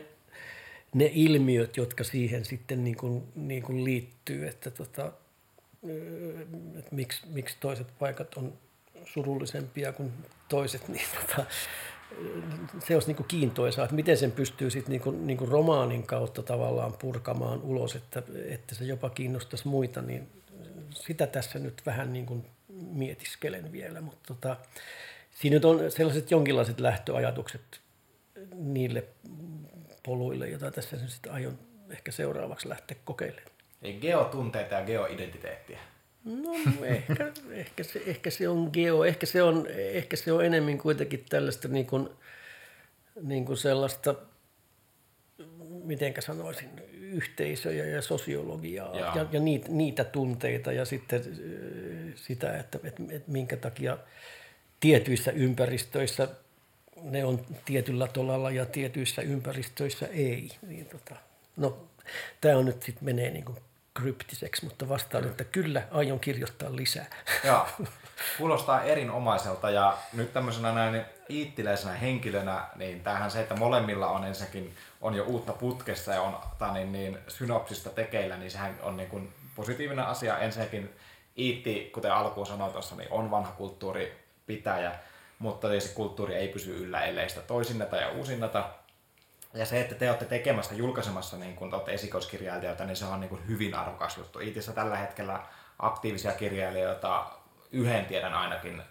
ne 0.93 1.11
ilmiöt, 1.13 1.77
jotka 1.77 2.03
siihen 2.03 2.45
sitten 2.45 2.83
niin 2.83 2.97
kuin, 2.97 3.23
niin 3.35 3.63
kuin 3.63 3.83
liittyy, 3.83 4.47
että, 4.47 4.71
tota, 4.71 5.11
että 6.79 6.95
miksi, 6.95 7.21
miksi 7.27 7.57
toiset 7.59 7.87
paikat 7.99 8.33
on 8.33 8.53
surullisempia 9.05 9.93
kuin 9.93 10.11
toiset, 10.49 10.87
niin 10.87 11.05
tota, 11.21 11.45
se 12.87 12.93
olisi 12.93 13.13
niin 13.13 13.25
kiintoisaa, 13.27 13.83
että 13.85 13.95
miten 13.95 14.17
sen 14.17 14.31
pystyy 14.31 14.69
sitten 14.69 14.91
niin 14.91 15.01
kuin, 15.01 15.27
niin 15.27 15.37
kuin 15.37 15.51
romaanin 15.51 16.03
kautta 16.03 16.43
tavallaan 16.43 16.93
purkamaan 16.93 17.61
ulos, 17.61 17.95
että, 17.95 18.23
että 18.49 18.75
se 18.75 18.85
jopa 18.85 19.09
kiinnostaisi 19.09 19.67
muita, 19.67 20.01
niin 20.01 20.27
sitä 20.89 21.27
tässä 21.27 21.59
nyt 21.59 21.81
vähän 21.85 22.13
niin 22.13 22.25
kuin 22.25 22.45
mietiskelen 22.81 23.71
vielä, 23.71 24.01
mutta 24.01 24.33
tota, 24.33 24.55
siinä 25.31 25.53
nyt 25.53 25.65
on 25.65 25.91
sellaiset 25.91 26.31
jonkinlaiset 26.31 26.79
lähtöajatukset 26.79 27.81
niille 28.55 29.03
poluille, 30.03 30.49
joita 30.49 30.71
tässä 30.71 30.97
nyt 30.97 31.09
sitten 31.09 31.31
aion 31.31 31.59
ehkä 31.89 32.11
seuraavaksi 32.11 32.69
lähteä 32.69 32.97
kokeilemaan. 33.05 33.51
Ei 33.81 33.93
geotunteita 33.93 34.75
ja 34.75 34.85
geoidentiteettiä. 34.85 35.79
No 36.25 36.51
ehkä, 36.83 37.31
ehkä, 37.51 37.83
se, 37.83 38.01
ehkä 38.05 38.29
se 38.29 38.49
on 38.49 38.69
geo, 38.73 39.05
ehkä 39.05 39.25
se 39.25 39.43
on, 39.43 39.67
ehkä 39.67 40.15
se 40.15 40.31
on 40.31 40.45
enemmän 40.45 40.77
kuitenkin 40.77 41.25
tällaista 41.29 41.67
niin 41.67 41.85
kuin, 41.85 42.09
niin 43.21 43.45
kuin 43.45 43.57
sellaista, 43.57 44.15
mitenkä 45.83 46.21
sanoisin, 46.21 46.69
yhteisöjä 47.11 47.85
ja 47.85 48.01
sosiologiaa 48.01 48.95
ja, 48.99 49.11
ja, 49.15 49.25
ja 49.31 49.39
niitä, 49.39 49.67
niitä 49.69 50.03
tunteita 50.03 50.71
ja 50.71 50.85
sitten 50.85 51.23
sitä, 52.15 52.57
että, 52.57 52.79
että, 52.83 53.03
että 53.09 53.31
minkä 53.31 53.57
takia 53.57 53.97
tietyissä 54.79 55.31
ympäristöissä 55.31 56.27
ne 57.01 57.25
on 57.25 57.45
tietyllä 57.65 58.07
tolalla 58.07 58.51
ja 58.51 58.65
tietyissä 58.65 59.21
ympäristöissä 59.21 60.07
ei. 60.07 60.49
Niin 60.67 60.85
tota, 60.85 61.15
no, 61.57 61.87
tämä 62.41 62.57
on 62.57 62.65
nyt 62.65 62.83
sitten 62.83 63.05
menee 63.05 63.31
niin 63.31 63.45
kuin 63.45 63.57
kryptiseksi, 63.99 64.65
mutta 64.65 64.89
vastaan, 64.89 65.23
että 65.23 65.43
kyllä 65.43 65.81
aion 65.91 66.19
kirjoittaa 66.19 66.75
lisää. 66.75 67.05
Joo, 67.43 67.67
kuulostaa 68.37 68.83
erinomaiselta 68.83 69.69
ja 69.69 69.97
nyt 70.13 70.33
tämmöisenä 70.33 70.73
näin 70.73 71.05
iittiläisenä 71.29 71.93
henkilönä, 71.93 72.67
niin 72.75 73.01
tämähän 73.01 73.31
se, 73.31 73.41
että 73.41 73.55
molemmilla 73.55 74.07
on 74.07 74.23
ensinnäkin 74.23 74.75
on 75.01 75.15
jo 75.15 75.23
uutta 75.23 75.53
putkessa 75.53 76.13
ja 76.13 76.21
on 76.21 76.37
tai 76.57 76.73
niin, 76.73 76.91
niin, 76.91 77.17
synopsista 77.27 77.89
tekeillä, 77.89 78.37
niin 78.37 78.51
sehän 78.51 78.79
on 78.81 78.97
niin 78.97 79.09
kuin 79.09 79.33
positiivinen 79.55 80.05
asia. 80.05 80.39
Ensinnäkin 80.39 80.95
Iitti, 81.37 81.89
kuten 81.93 82.13
alkuun 82.13 82.47
sanoin 82.47 82.71
tuossa, 82.71 82.95
niin 82.95 83.11
on 83.11 83.31
vanha 83.31 83.51
kulttuuripitäjä, 83.51 84.91
mutta 85.39 85.67
tietysti 85.67 85.95
kulttuuri 85.95 86.35
ei 86.35 86.47
pysy 86.47 86.83
yllä, 86.83 87.05
ellei 87.05 87.29
sitä 87.29 87.41
toisinneta 87.41 87.95
ja 87.95 88.09
uusinneta. 88.09 88.69
Ja 89.53 89.65
se, 89.65 89.81
että 89.81 89.95
te 89.95 90.09
olette 90.09 90.25
tekemässä, 90.25 90.75
julkaisemassa, 90.75 91.37
niin 91.37 91.55
kun 91.55 91.73
olette 91.73 91.93
esikoiskirjailijoita, 91.93 92.85
niin 92.85 92.95
se 92.95 93.05
on 93.05 93.19
niin 93.19 93.29
kuin 93.29 93.47
hyvin 93.47 93.75
arvokas 93.75 94.17
juttu. 94.17 94.39
Iitissä 94.39 94.71
tällä 94.71 94.97
hetkellä 94.97 95.39
aktiivisia 95.79 96.31
kirjailijoita, 96.31 97.25
yhden 97.71 98.05
tiedän 98.05 98.33
ainakin, 98.33 98.81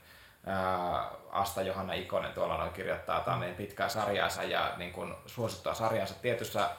Asta 1.30 1.62
Johanna 1.62 1.92
Ikonen 1.92 2.32
tuolla 2.32 2.56
noin 2.56 2.72
kirjoittaa 2.72 3.20
tämä 3.20 3.38
niin 3.38 3.54
pitkää 3.54 3.88
sarjaansa 3.88 4.42
ja 4.42 4.72
niin 4.76 4.92
kuin 4.92 5.14
suosittua 5.26 5.74
sarjansa 5.74 6.14
tietyssä 6.14 6.70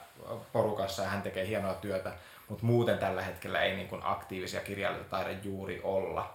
porukassa 0.52 1.02
ja 1.02 1.08
hän 1.08 1.22
tekee 1.22 1.46
hienoa 1.46 1.74
työtä, 1.74 2.12
mutta 2.48 2.66
muuten 2.66 2.98
tällä 2.98 3.22
hetkellä 3.22 3.60
ei 3.60 3.76
niin 3.76 3.88
kuin 3.88 4.02
aktiivisia 4.04 4.60
kirjailijoita 4.60 5.10
taida 5.10 5.30
juuri 5.42 5.80
olla. 5.84 6.34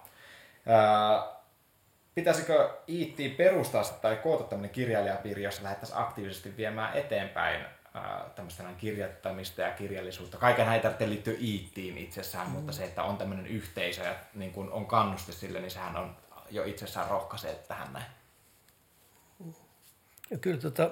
Pitäisikö 2.16 2.70
Iittiin 2.88 3.30
perustaa 3.30 3.84
tai 3.84 4.16
koota 4.16 4.44
tämmöinen 4.44 4.70
kirjailijapiiri, 4.70 5.42
jossa 5.42 5.62
lähdettäisiin 5.62 5.98
aktiivisesti 5.98 6.56
viemään 6.56 6.96
eteenpäin 6.96 7.64
tämmöistä 8.34 8.64
kirjoittamista 8.78 9.62
ja 9.62 9.70
kirjallisuutta. 9.70 10.36
Kaiken 10.36 10.66
näitä 10.66 10.82
tarvitse 10.82 11.08
liittyä 11.08 11.34
Iittiin 11.40 11.98
itsessään, 11.98 12.46
mm. 12.46 12.52
mutta 12.52 12.72
se, 12.72 12.84
että 12.84 13.02
on 13.02 13.16
tämmöinen 13.16 13.46
yhteisö 13.46 14.02
ja 14.02 14.14
niin 14.34 14.52
kun 14.52 14.72
on 14.72 14.86
kannuste 14.86 15.32
sille, 15.32 15.60
niin 15.60 15.70
sehän 15.70 15.96
on 15.96 16.16
jo 16.50 16.64
itsessään 16.64 17.10
rohkaisee 17.10 17.54
tähän 17.68 17.92
näin. 17.92 18.06
Ja 20.30 20.38
kyllä, 20.38 20.60
tota, 20.60 20.90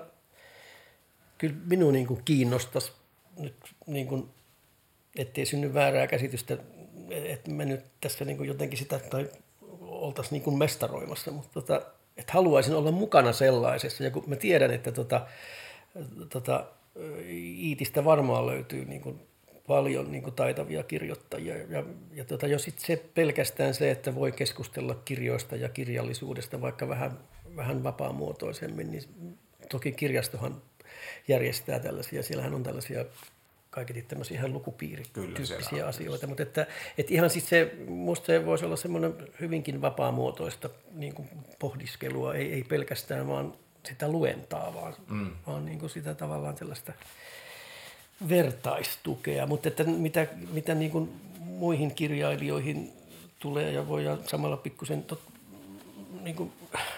kyllä 1.39 1.57
minua 1.67 1.93
niin 1.93 2.07
kuin 2.07 2.25
kiinnostaisi 2.25 2.93
nyt, 3.37 3.57
niin 3.87 4.07
kuin, 4.07 4.31
ettei 5.17 5.47
synny 5.47 5.75
väärää 5.75 6.07
käsitystä, 6.07 6.57
että 7.11 7.51
me 7.51 7.65
nyt 7.65 7.85
tässä 8.01 8.25
niin 8.25 8.37
kuin 8.37 8.49
jotenkin 8.49 8.79
sitä 8.79 8.99
tai 8.99 9.31
oltaisiin 10.01 10.43
niin 10.47 10.59
mestaroimassa, 10.59 11.31
mutta 11.31 11.61
tota, 11.61 11.83
että 12.17 12.33
haluaisin 12.33 12.75
olla 12.75 12.91
mukana 12.91 13.33
sellaisessa. 13.33 14.05
Ja 14.05 14.11
kun 14.11 14.25
mä 14.27 14.37
tiedän, 14.37 14.71
että 14.71 14.93
tota, 14.93 15.27
tota, 16.29 16.67
Iitistä 17.59 18.05
varmaan 18.05 18.47
löytyy 18.47 18.85
niin 18.85 19.01
kuin 19.01 19.21
paljon 19.67 20.13
niin 20.13 20.23
kuin 20.23 20.35
taitavia 20.35 20.83
kirjoittajia. 20.83 21.57
Ja, 21.57 21.85
ja 22.13 22.25
tota, 22.25 22.47
jo 22.47 22.59
sit 22.59 22.79
se 22.79 23.05
pelkästään 23.15 23.75
se, 23.75 23.91
että 23.91 24.15
voi 24.15 24.33
keskustella 24.33 24.95
kirjoista 25.05 25.57
ja 25.57 25.69
kirjallisuudesta 25.69 26.61
vaikka 26.61 26.89
vähän, 26.89 27.19
vähän 27.57 27.85
vapaamuotoisemmin, 27.85 28.91
niin 28.91 29.03
toki 29.71 29.93
kirjastohan 29.93 30.63
järjestää 31.29 31.81
tällaisia. 31.81 32.23
Siellähän 32.23 32.55
on 32.55 32.63
tällaisia 32.63 33.05
kaiketi 33.75 34.03
tämmöisiä 34.03 34.39
ihan 34.39 34.53
lukupiirityyppisiä 34.53 35.87
asioita, 35.87 36.27
mutta 36.27 36.43
että, 36.43 36.67
että 36.99 37.15
ihan 37.15 37.31
sitten 37.31 37.49
se, 37.49 37.75
musta 37.89 38.27
se 38.27 38.47
voisi 38.47 38.65
olla 38.65 38.77
semmoinen 38.77 39.15
hyvinkin 39.41 39.81
vapaamuotoista 39.81 40.71
niin 40.93 41.15
kuin 41.15 41.29
pohdiskelua, 41.59 42.35
ei, 42.35 42.53
ei 42.53 42.63
pelkästään 42.63 43.29
vaan 43.29 43.55
sitä 43.89 44.09
luentaa, 44.09 44.75
vaan, 44.75 44.95
mm. 45.09 45.31
vaan 45.47 45.65
niin 45.65 45.79
kuin 45.79 45.91
sitä 45.91 46.15
tavallaan 46.15 46.57
sellaista 46.57 46.93
vertaistukea, 48.29 49.47
mutta 49.47 49.69
että 49.69 49.85
mitä, 49.85 50.27
mitä 50.53 50.75
niin 50.75 50.91
kuin 50.91 51.13
muihin 51.39 51.95
kirjailijoihin 51.95 52.93
tulee 53.39 53.73
ja 53.73 53.89
voi 53.89 54.05
samalla 54.27 54.57
pikkusen 54.57 55.05
niin 56.25 56.37
kuin 56.37 56.53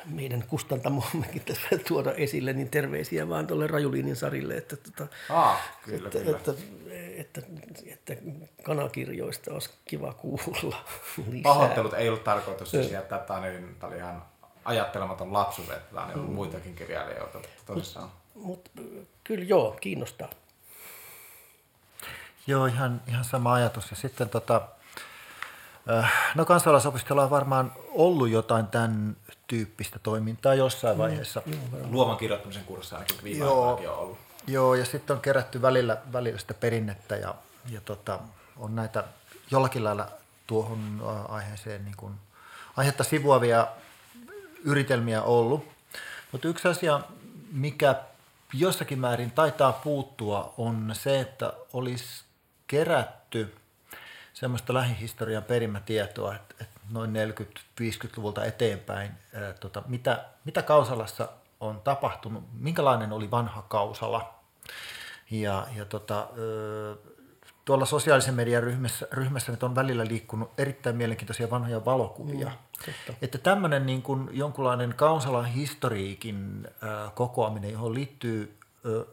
meidän 0.05 0.45
kustantamommekin 0.49 1.43
tässä 1.43 1.69
tuoda 1.89 2.13
esille, 2.13 2.53
niin 2.53 2.71
terveisiä 2.71 3.29
vaan 3.29 3.47
tuolle 3.47 3.67
Rajuliinin 3.67 4.17
Sarille, 4.17 4.57
että, 4.57 4.77
tota, 4.77 5.07
ah, 5.31 5.61
kyllä, 5.85 6.09
että, 6.09 6.19
kyllä. 6.19 6.37
Että, 6.37 6.53
että, 7.17 7.41
että, 7.87 8.13
että 8.13 8.15
kanakirjoista 8.63 9.53
olisi 9.53 9.71
kiva 9.85 10.13
kuulla 10.13 10.85
lisää. 11.31 11.43
Pahoittelut 11.43 11.95
ei 11.95 12.09
ollut 12.09 12.25
tarkoitus 12.25 12.71
siis 12.71 12.91
jättää, 12.91 13.19
tämä, 13.19 13.41
niin, 13.41 13.77
tämä 13.79 13.89
oli 13.89 13.99
ihan 13.99 14.23
ajattelematon 14.65 15.33
lapsuus, 15.33 15.71
että 15.71 15.95
tämä 15.95 16.07
on 16.07 16.15
ollut 16.15 16.29
mm. 16.29 16.35
muitakin 16.35 16.75
kirjailijoita 16.75 17.39
tosissaan. 17.67 18.11
Mutta 18.35 18.71
mut, 18.75 19.09
kyllä 19.25 19.45
joo, 19.45 19.77
kiinnostaa. 19.81 20.29
Joo, 22.47 22.67
ihan, 22.67 23.03
ihan 23.09 23.25
sama 23.25 23.55
ajatus. 23.55 23.91
Ja 23.91 23.97
sitten 23.97 24.29
tota, 24.29 24.69
no 26.35 26.45
kansalaisopistolla 26.45 27.25
on 27.25 27.31
varmaan 27.31 27.73
ollut 27.89 28.29
jotain 28.29 28.67
tämän 28.67 29.17
tyyppistä 29.47 29.99
toimintaa 29.99 30.55
jossain 30.55 30.97
mm, 30.97 31.03
vaiheessa. 31.03 31.43
Mm, 31.47 31.59
Luovan 31.91 32.17
kirjoittamisen 32.17 32.65
kurssi 32.65 32.95
ainakin 32.95 33.25
viime 33.25 33.39
joo, 33.39 33.73
on 33.73 33.89
ollut. 33.89 34.19
Joo, 34.47 34.75
ja 34.75 34.85
sitten 34.85 35.17
on 35.17 35.23
kerätty 35.23 35.63
välillä, 35.63 35.97
välillä 36.13 36.39
sitä 36.39 36.55
perinnettä 36.55 37.17
ja, 37.17 37.35
ja 37.71 37.81
tota, 37.81 38.19
on 38.57 38.77
näitä 38.77 39.05
jollakin 39.51 39.85
lailla 39.85 40.09
tuohon 40.47 41.03
äh, 41.09 41.35
aiheeseen 41.35 41.85
niin 41.85 41.97
kuin, 41.97 42.15
aihetta 42.77 43.05
sivuavia 43.05 43.67
yritelmiä 44.65 45.23
ollut. 45.23 45.65
Mutta 46.33 46.49
yksi 46.49 46.69
asia, 46.69 47.01
mikä 47.53 47.95
jossakin 48.53 48.99
määrin 48.99 49.31
taitaa 49.31 49.73
puuttua, 49.73 50.55
on 50.59 50.91
se, 50.93 51.21
että 51.21 51.53
olisi 51.73 52.25
kerätty 52.67 53.55
semmoista 54.37 54.75
lähihistorian 54.75 55.45
perimätietoa, 55.45 56.35
että, 56.35 56.55
että 56.61 56.81
noin 56.91 57.11
40-50-luvulta 57.81 58.45
eteenpäin, 58.45 59.11
ää, 59.35 59.53
tota, 59.53 59.83
mitä, 59.87 60.25
mitä 60.45 60.63
Kausalassa 60.63 61.29
on 61.61 61.81
tapahtunut, 61.81 62.45
minkälainen 62.53 63.13
oli 63.13 63.31
vanha 63.31 63.63
Kausala. 63.63 64.35
Ja, 65.31 65.67
ja 65.77 65.85
tota, 65.85 66.29
tuolla 67.65 67.87
sosiaalisen 67.87 68.35
median 68.35 68.63
ryhmässä, 68.63 69.09
ryhmässä 69.13 69.53
nyt 69.53 69.63
on 69.63 69.75
välillä 69.75 70.05
liikkunut 70.05 70.51
erittäin 70.59 70.97
mielenkiintoisia 70.97 71.51
vanhoja 71.51 71.85
valokuvia. 71.85 72.47
Mm, 72.47 73.15
että 73.23 73.39
tämmöinen 73.39 73.87
niin 73.87 74.03
kuin 74.03 74.29
jonkunlainen 74.33 74.95
Kausalan 74.97 75.47
historiikin 75.47 76.69
äh, 76.83 77.15
kokoaminen, 77.15 77.73
johon 77.73 77.95
liittyy 77.95 78.59
äh, 78.87 79.07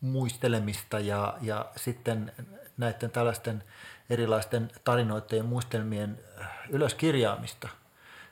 muistelemista 0.00 0.98
ja, 0.98 1.34
ja 1.42 1.66
sitten 1.76 2.32
näiden 2.76 3.10
tällaisten 3.10 3.64
erilaisten 4.10 4.70
tarinoiden 4.84 5.36
ja 5.36 5.42
muistelmien 5.42 6.18
äh, 6.40 6.48
ylöskirjaamista, 6.68 7.68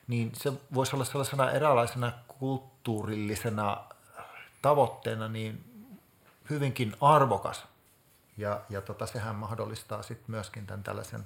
niin 0.07 0.31
se 0.33 0.53
voisi 0.73 0.95
olla 0.95 1.05
sellaisena 1.05 1.51
eräänlaisena 1.51 2.11
kulttuurillisena 2.27 3.83
tavoitteena 4.61 5.27
niin 5.27 5.63
hyvinkin 6.49 6.95
arvokas. 7.01 7.65
Ja, 8.37 8.61
ja 8.69 8.81
tota, 8.81 9.05
sehän 9.05 9.35
mahdollistaa 9.35 10.03
sitten 10.03 10.31
myöskin 10.31 10.67
tämän 10.67 10.83
tällaisen 10.83 11.25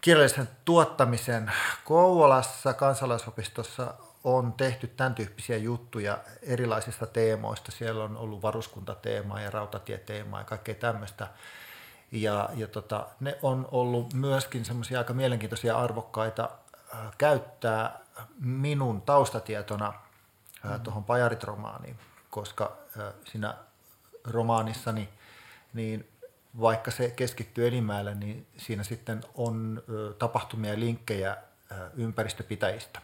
kirjallisen 0.00 0.48
tuottamisen. 0.64 1.52
Kouvolassa 1.84 2.74
kansalaisopistossa 2.74 3.94
on 4.24 4.52
tehty 4.52 4.86
tämän 4.86 5.14
tyyppisiä 5.14 5.56
juttuja 5.56 6.18
erilaisista 6.42 7.06
teemoista. 7.06 7.72
Siellä 7.72 8.04
on 8.04 8.16
ollut 8.16 8.42
varuskuntateemaa 8.42 9.40
ja 9.40 9.50
rautatieteemaa 9.50 10.40
ja 10.40 10.44
kaikkea 10.44 10.74
tämmöistä. 10.74 11.28
Ja, 12.12 12.50
ja 12.54 12.66
tota, 12.66 13.06
ne 13.20 13.38
on 13.42 13.68
ollut 13.70 14.14
myöskin 14.14 14.64
semmoisia 14.64 14.98
aika 14.98 15.12
mielenkiintoisia 15.12 15.78
arvokkaita 15.78 16.50
äh, 16.94 16.98
käyttää 17.18 18.00
minun 18.38 19.02
taustatietona 19.02 19.94
äh, 20.64 20.72
mm. 20.72 20.80
tuohon 20.80 21.04
Pajarit-romaaniin, 21.04 21.96
koska 22.30 22.76
äh, 22.98 23.12
siinä 23.24 23.54
romaanissani 24.24 25.08
niin 25.74 26.08
vaikka 26.60 26.90
se 26.90 27.10
keskittyy 27.10 27.68
Elimäelle, 27.68 28.14
niin 28.14 28.46
siinä 28.56 28.82
sitten 28.82 29.20
on 29.34 29.82
ö, 29.88 30.14
tapahtumia 30.18 30.72
ja 30.72 30.80
linkkejä 30.80 31.36
ö, 31.72 31.74
ympäristöpitäjistä. 31.94 33.00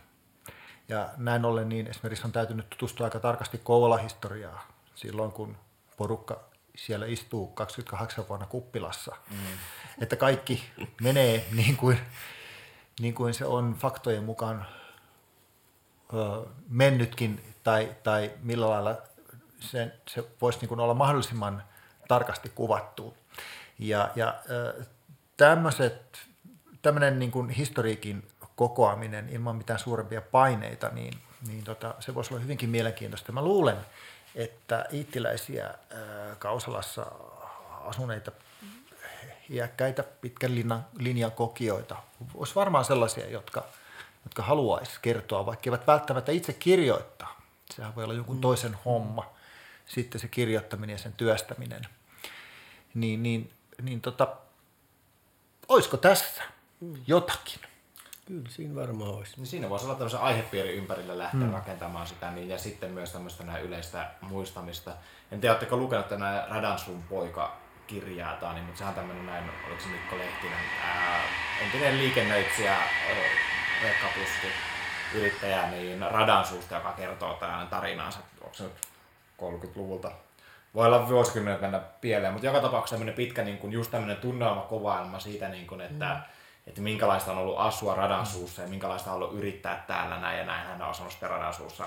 Ja 0.88 1.08
näin 1.16 1.44
ollen 1.44 1.68
niin 1.68 1.86
esimerkiksi 1.86 2.24
on 2.24 2.32
täytynyt 2.32 2.70
tutustua 2.70 3.06
aika 3.06 3.20
tarkasti 3.20 3.58
Kouvola-historiaa 3.58 4.66
silloin, 4.94 5.32
kun 5.32 5.56
porukka 5.96 6.40
siellä 6.86 7.06
istuu 7.06 7.46
28 7.46 8.28
vuonna 8.28 8.46
kuppilassa. 8.46 9.16
Mm. 9.30 9.36
Että 10.02 10.16
kaikki 10.16 10.64
menee 11.02 11.44
niin 11.52 11.76
kuin, 11.76 11.98
niin 13.00 13.14
kuin 13.14 13.34
se 13.34 13.44
on 13.44 13.74
faktojen 13.78 14.24
mukaan 14.24 14.66
ö, 16.14 16.46
mennytkin 16.68 17.54
tai, 17.64 17.96
tai 18.02 18.32
millä 18.42 18.70
lailla 18.70 18.96
se, 19.60 19.92
se 20.08 20.24
voisi 20.40 20.58
niin 20.58 20.68
kuin 20.68 20.80
olla 20.80 20.94
mahdollisimman 20.94 21.62
tarkasti 22.08 22.48
kuvattu. 22.48 23.16
Ja, 23.78 24.10
ja 24.16 24.34
tämmöiset, 25.36 26.18
tämmöinen 26.82 27.18
niin 27.18 27.30
kuin 27.30 27.50
historiikin 27.50 28.28
kokoaminen 28.56 29.28
ilman 29.28 29.56
mitään 29.56 29.78
suurempia 29.78 30.20
paineita, 30.20 30.88
niin 30.88 31.14
niin 31.46 31.64
tota, 31.64 31.94
se 32.00 32.14
voisi 32.14 32.34
olla 32.34 32.42
hyvinkin 32.42 32.70
mielenkiintoista. 32.70 33.32
Mä 33.32 33.42
luulen, 33.42 33.76
että 34.34 34.86
iittiläisiä 34.92 35.74
Kausalassa 36.38 37.06
asuneita 37.84 38.32
iäkkäitä 39.50 40.02
pitkän 40.02 40.54
linjan, 40.54 40.86
linjan 40.98 41.32
kokijoita 41.32 41.96
olisi 42.34 42.54
varmaan 42.54 42.84
sellaisia, 42.84 43.30
jotka, 43.30 43.64
jotka 44.24 44.42
haluaisi 44.42 44.98
kertoa, 45.02 45.46
vaikka 45.46 45.62
eivät 45.66 45.86
välttämättä 45.86 46.32
itse 46.32 46.52
kirjoittaa. 46.52 47.40
Sehän 47.74 47.94
voi 47.94 48.04
olla 48.04 48.14
jonkun 48.14 48.36
mm. 48.36 48.40
toisen 48.40 48.76
homma, 48.84 49.30
sitten 49.86 50.20
se 50.20 50.28
kirjoittaminen 50.28 50.94
ja 50.94 50.98
sen 50.98 51.12
työstäminen. 51.12 51.86
Niin, 52.94 53.22
niin, 53.22 53.52
niin 53.82 54.00
tota, 54.00 54.36
olisiko 55.68 55.96
tässä 55.96 56.42
mm. 56.80 56.96
jotakin? 57.06 57.60
Kyllä 58.28 58.48
siinä 58.48 58.74
varmaan 58.74 59.14
olisi. 59.14 59.36
Niin 59.36 59.46
siinä 59.46 59.70
voisi 59.70 59.84
olla 59.84 59.94
tämmöisen 59.94 60.20
aihepiirin 60.20 60.74
ympärillä 60.74 61.18
lähteä 61.18 61.40
hmm. 61.40 61.52
rakentamaan 61.52 62.06
sitä 62.06 62.30
niin, 62.30 62.48
ja 62.48 62.58
sitten 62.58 62.90
myös 62.90 63.12
tämmöistä 63.12 63.44
näin 63.44 63.64
yleistä 63.64 64.10
muistamista. 64.20 64.90
En 65.32 65.40
tiedä, 65.40 65.52
oletteko 65.52 65.76
lukenut 65.76 66.08
tänä 66.08 66.46
Radansun 66.50 67.02
poika 67.02 67.56
kirjaa 67.86 68.36
tai 68.36 68.54
niin, 68.54 68.64
mutta 68.64 68.78
sehän 68.78 68.90
on 68.90 68.94
tämmöinen 68.94 69.26
näin, 69.26 69.44
oliko 69.66 69.80
se 69.80 69.88
Mikko 69.88 70.18
Lehtinen, 70.18 70.58
ää, 70.84 71.20
entinen 71.64 71.98
liikennöitsijä, 71.98 72.76
rekkapusti, 73.82 74.46
yrittäjä, 75.14 75.70
niin 75.70 76.02
Radansuusta, 76.10 76.74
joka 76.74 76.92
kertoo 76.92 77.34
tämän 77.34 77.68
tarinansa, 77.68 78.18
onko 78.40 78.54
se 78.54 78.62
nyt 78.62 78.88
30-luvulta 79.42 80.10
voi 80.74 80.86
olla 80.86 81.08
vuosikymmenet 81.08 81.60
mennä 81.60 81.80
pieleen, 82.00 82.32
mutta 82.32 82.46
joka 82.46 82.60
tapauksessa 82.60 82.96
tämmöinen 82.96 83.14
pitkä 83.14 83.44
niin 83.44 83.58
kuin, 83.58 83.72
just 83.72 83.90
tämmöinen 83.90 84.16
tunnelma 84.16 84.60
kovailma 84.60 85.18
siitä, 85.18 85.48
niin 85.48 85.66
kuin, 85.66 85.80
että 85.80 86.14
mm 86.14 86.37
että 86.68 86.80
minkälaista 86.80 87.32
on 87.32 87.38
ollut 87.38 87.58
asua 87.58 87.94
radansuussa 87.94 88.62
ja 88.62 88.68
minkälaista 88.68 89.10
on 89.10 89.16
ollut 89.16 89.38
yrittää 89.38 89.84
täällä 89.86 90.20
näin 90.20 90.38
ja 90.38 90.46
näin 90.46 90.66
hän 90.66 90.82
on 90.82 90.88
asunut 90.88 91.12
sitten 91.12 91.30
radansuussa 91.30 91.84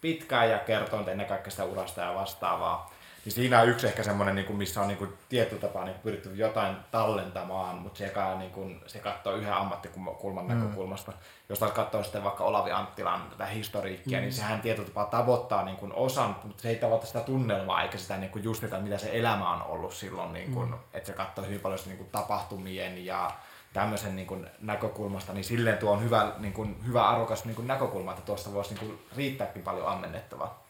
pitkään 0.00 0.50
ja 0.50 0.58
kertoo 0.58 1.04
ennen 1.06 1.26
kaikkea 1.26 1.50
sitä 1.50 1.64
urasta 1.64 2.00
ja 2.00 2.14
vastaavaa. 2.14 2.92
Niin 3.24 3.32
siinä 3.32 3.60
on 3.60 3.68
yksi 3.68 3.86
ehkä 3.86 4.02
semmoinen, 4.02 4.34
niin 4.34 4.56
missä 4.56 4.80
on 4.80 4.88
niin 4.88 4.98
kuin, 4.98 5.12
tietyllä 5.28 5.60
tapaa 5.60 5.84
niin 5.84 5.96
pyritty 6.02 6.34
jotain 6.34 6.76
tallentamaan, 6.90 7.76
mutta 7.76 7.98
se, 7.98 8.12
niin 8.38 8.50
kuin, 8.50 8.80
se 8.86 8.98
katsoo 8.98 9.34
yhden 9.34 9.52
ammattikulman 9.52 10.44
mm. 10.44 10.54
näkökulmasta. 10.54 11.12
Jos 11.48 11.58
taas 11.58 11.72
katsoo 11.72 12.02
sitten 12.02 12.24
vaikka 12.24 12.44
Olavi 12.44 12.70
Anttilan 12.70 13.22
tätä 13.30 13.46
historiikkia, 13.46 14.10
niin 14.10 14.20
mm. 14.20 14.22
niin 14.22 14.32
sehän 14.32 14.60
tietyllä 14.60 14.88
tapaa 14.88 15.04
tavoittaa 15.04 15.64
niin 15.64 15.76
kuin 15.76 15.92
osan, 15.92 16.36
mutta 16.44 16.62
se 16.62 16.68
ei 16.68 16.76
tavoita 16.76 17.06
sitä 17.06 17.20
tunnelmaa 17.20 17.82
eikä 17.82 17.98
sitä 17.98 18.16
niin 18.16 18.30
kuin 18.30 18.44
just 18.44 18.60
sitä, 18.60 18.78
mitä 18.78 18.98
se 18.98 19.10
elämä 19.12 19.52
on 19.52 19.62
ollut 19.62 19.94
silloin. 19.94 20.32
Niin 20.32 20.54
kuin, 20.54 20.68
mm. 20.68 20.78
Että 20.92 21.06
se 21.06 21.12
katsoo 21.12 21.44
hyvin 21.44 21.60
paljon 21.60 21.80
niin 21.86 21.98
kuin 21.98 22.10
tapahtumien 22.10 23.06
ja 23.06 23.30
tämmöisen 23.72 24.16
niin 24.16 24.26
kuin 24.26 24.46
näkökulmasta, 24.60 25.32
niin 25.32 25.44
silleen 25.44 25.78
tuo 25.78 25.92
on 25.92 26.02
hyvä, 26.02 26.32
niin 26.38 26.52
kuin, 26.52 26.86
hyvä 26.86 27.08
arvokas 27.08 27.44
niin 27.44 27.54
kuin 27.54 27.68
näkökulma, 27.68 28.10
että 28.10 28.22
tuosta 28.22 28.52
voisi 28.52 28.74
niin 28.74 28.86
kuin 28.86 28.98
riittääkin 29.16 29.62
paljon 29.62 29.88
ammennettavaa. 29.88 30.66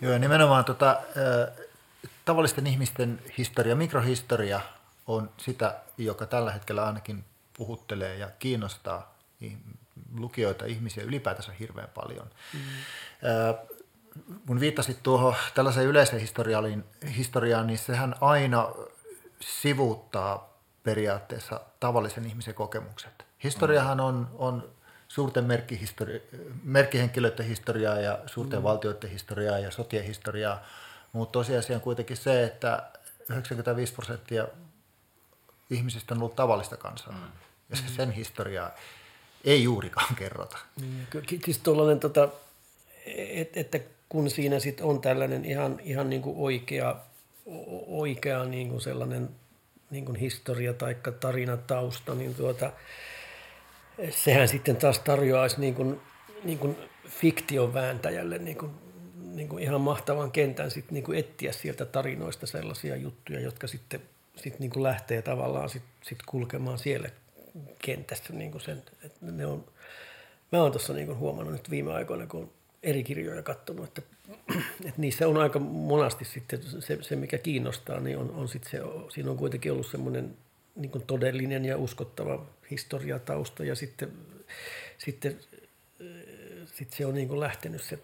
Joo, 0.00 0.12
ja 0.12 0.18
nimenomaan 0.18 0.64
tota, 0.64 0.90
äh, 0.90 1.66
tavallisten 2.24 2.66
ihmisten 2.66 3.20
historia, 3.38 3.76
mikrohistoria 3.76 4.60
on 5.06 5.30
sitä, 5.36 5.74
joka 5.98 6.26
tällä 6.26 6.52
hetkellä 6.52 6.86
ainakin 6.86 7.24
puhuttelee 7.56 8.16
ja 8.16 8.30
kiinnostaa 8.38 9.14
lukijoita, 10.18 10.64
ihmisiä 10.64 11.04
ylipäätänsä 11.04 11.52
hirveän 11.60 11.88
paljon. 11.94 12.30
Mm. 12.54 12.60
Äh, 12.60 13.78
kun 14.46 14.60
viittasit 14.60 15.02
tuohon 15.02 15.34
tällaiseen 15.54 15.86
yleiseen 15.86 16.22
historiaan, 17.16 17.66
niin 17.66 17.78
sehän 17.78 18.14
aina 18.20 18.68
sivuuttaa 19.40 20.57
periaatteessa 20.82 21.60
tavallisen 21.80 22.26
ihmisen 22.26 22.54
kokemukset. 22.54 23.26
Historiahan 23.44 24.00
on, 24.00 24.28
on 24.38 24.70
suurten 25.08 25.44
merkkihenkilöiden 26.62 27.46
historiaa 27.46 28.00
ja 28.00 28.18
suurten 28.26 28.58
mm. 28.58 28.62
valtioiden 28.62 29.10
historiaa 29.10 29.58
ja 29.58 29.70
sotien 29.70 30.04
historiaa, 30.04 30.64
mutta 31.12 31.32
tosiasia 31.32 31.76
on 31.76 31.82
kuitenkin 31.82 32.16
se, 32.16 32.44
että 32.44 32.90
95 33.30 33.92
prosenttia 33.92 34.48
ihmisistä 35.70 36.14
on 36.14 36.20
ollut 36.20 36.36
tavallista 36.36 36.76
kansaa. 36.76 37.12
Mm. 37.12 37.32
Ja 37.70 37.76
se, 37.76 37.82
sen 37.96 38.10
historiaa 38.10 38.70
ei 39.44 39.62
juurikaan 39.62 40.14
kerrota. 40.14 40.58
Niin, 40.80 41.06
siis 41.44 41.60
tota, 42.00 42.28
että 43.54 43.80
kun 44.08 44.30
siinä 44.30 44.60
sit 44.60 44.80
on 44.80 45.00
tällainen 45.00 45.44
ihan, 45.44 45.80
ihan 45.82 46.10
niin 46.10 46.22
kuin 46.22 46.36
oikea, 46.38 46.96
oikea 47.86 48.44
niin 48.44 48.68
kuin 48.68 48.80
sellainen 48.80 49.28
niin 49.90 50.04
kuin 50.04 50.16
historia 50.16 50.72
tai 50.72 50.96
tarinatausta, 51.20 52.14
niin 52.14 52.34
tuota, 52.34 52.72
sehän 54.10 54.48
sitten 54.48 54.76
taas 54.76 54.98
tarjoaisi 54.98 55.60
niin 55.60 55.74
kuin, 55.74 56.00
niin 56.44 56.58
kuin 56.58 56.76
fiktion 57.08 57.74
vääntäjälle 57.74 58.38
niin 58.38 58.58
kuin, 58.58 58.72
niin 59.34 59.48
kuin 59.48 59.62
ihan 59.62 59.80
mahtavan 59.80 60.30
kentän 60.30 60.70
sit 60.70 60.90
niin 60.90 61.04
kuin 61.04 61.18
etsiä 61.18 61.52
sieltä 61.52 61.84
tarinoista 61.84 62.46
sellaisia 62.46 62.96
juttuja, 62.96 63.40
jotka 63.40 63.66
sitten 63.66 64.02
sit 64.36 64.58
niin 64.58 64.70
kuin 64.70 64.82
lähtee 64.82 65.22
tavallaan 65.22 65.68
sit, 65.68 65.82
sit 66.02 66.18
kulkemaan 66.26 66.78
siellä 66.78 67.08
kentässä. 67.82 68.32
Niin 68.32 68.50
kuin 68.50 68.60
sen, 68.60 68.82
että 69.02 69.18
ne 69.20 69.46
on, 69.46 69.64
mä 70.52 70.62
oon 70.62 70.72
tuossa 70.72 70.92
niin 70.92 71.16
huomannut 71.16 71.52
nyt 71.52 71.70
viime 71.70 71.92
aikoina, 71.92 72.26
kun 72.26 72.52
eri 72.82 73.04
kirjoja 73.04 73.42
katsonut, 73.42 73.98
että, 73.98 74.02
että 74.84 75.00
niissä 75.00 75.28
on 75.28 75.36
aika 75.36 75.58
monasti 75.58 76.24
sitten 76.24 76.62
se, 76.80 76.98
se 77.02 77.16
mikä 77.16 77.38
kiinnostaa, 77.38 78.00
niin 78.00 78.18
on, 78.18 78.30
on 78.30 78.48
sitten 78.48 78.70
se, 78.70 78.78
siinä 79.08 79.30
on 79.30 79.36
kuitenkin 79.36 79.72
ollut 79.72 79.86
semmoinen 79.86 80.36
niin 80.76 81.02
todellinen 81.06 81.64
ja 81.64 81.76
uskottava 81.76 82.46
historiatausta 82.70 83.64
ja 83.64 83.74
sitten, 83.74 84.12
sitten, 84.98 85.38
sitten 86.66 86.98
se 86.98 87.06
on 87.06 87.14
niin 87.14 87.28
kuin 87.28 87.40
lähtenyt 87.40 87.82
se, 87.82 87.98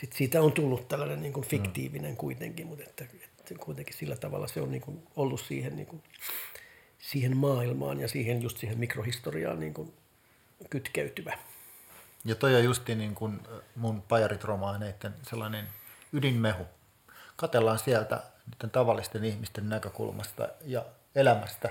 sitten 0.00 0.18
siitä 0.18 0.42
on 0.42 0.52
tullut 0.52 0.88
tällainen 0.88 1.22
niin 1.22 1.32
kuin 1.32 1.46
fiktiivinen 1.46 2.16
kuitenkin, 2.16 2.66
mutta 2.66 2.84
että, 2.84 3.04
että 3.38 3.54
kuitenkin 3.60 3.94
sillä 3.94 4.16
tavalla 4.16 4.48
se 4.48 4.60
on 4.60 4.70
niin 4.70 4.82
kuin 4.82 5.02
ollut 5.16 5.40
siihen, 5.40 5.76
niin 5.76 5.86
kuin, 5.86 6.02
siihen 6.98 7.36
maailmaan 7.36 8.00
ja 8.00 8.08
siihen 8.08 8.42
just 8.42 8.58
siihen 8.58 8.78
mikrohistoriaan 8.78 9.60
niin 9.60 9.74
kuin 9.74 9.92
kytkeytyvä. 10.70 11.38
Ja 12.24 12.34
toi 12.34 12.56
on 12.56 12.64
justi 12.64 12.94
niin 12.94 13.14
kuin 13.14 13.40
mun 13.76 14.02
pajarit-romaaneiden 14.02 15.14
sellainen 15.22 15.68
ydinmehu. 16.12 16.66
Katellaan 17.36 17.78
sieltä 17.78 18.22
niiden 18.52 18.70
tavallisten 18.70 19.24
ihmisten 19.24 19.68
näkökulmasta 19.68 20.48
ja 20.64 20.84
elämästä 21.14 21.68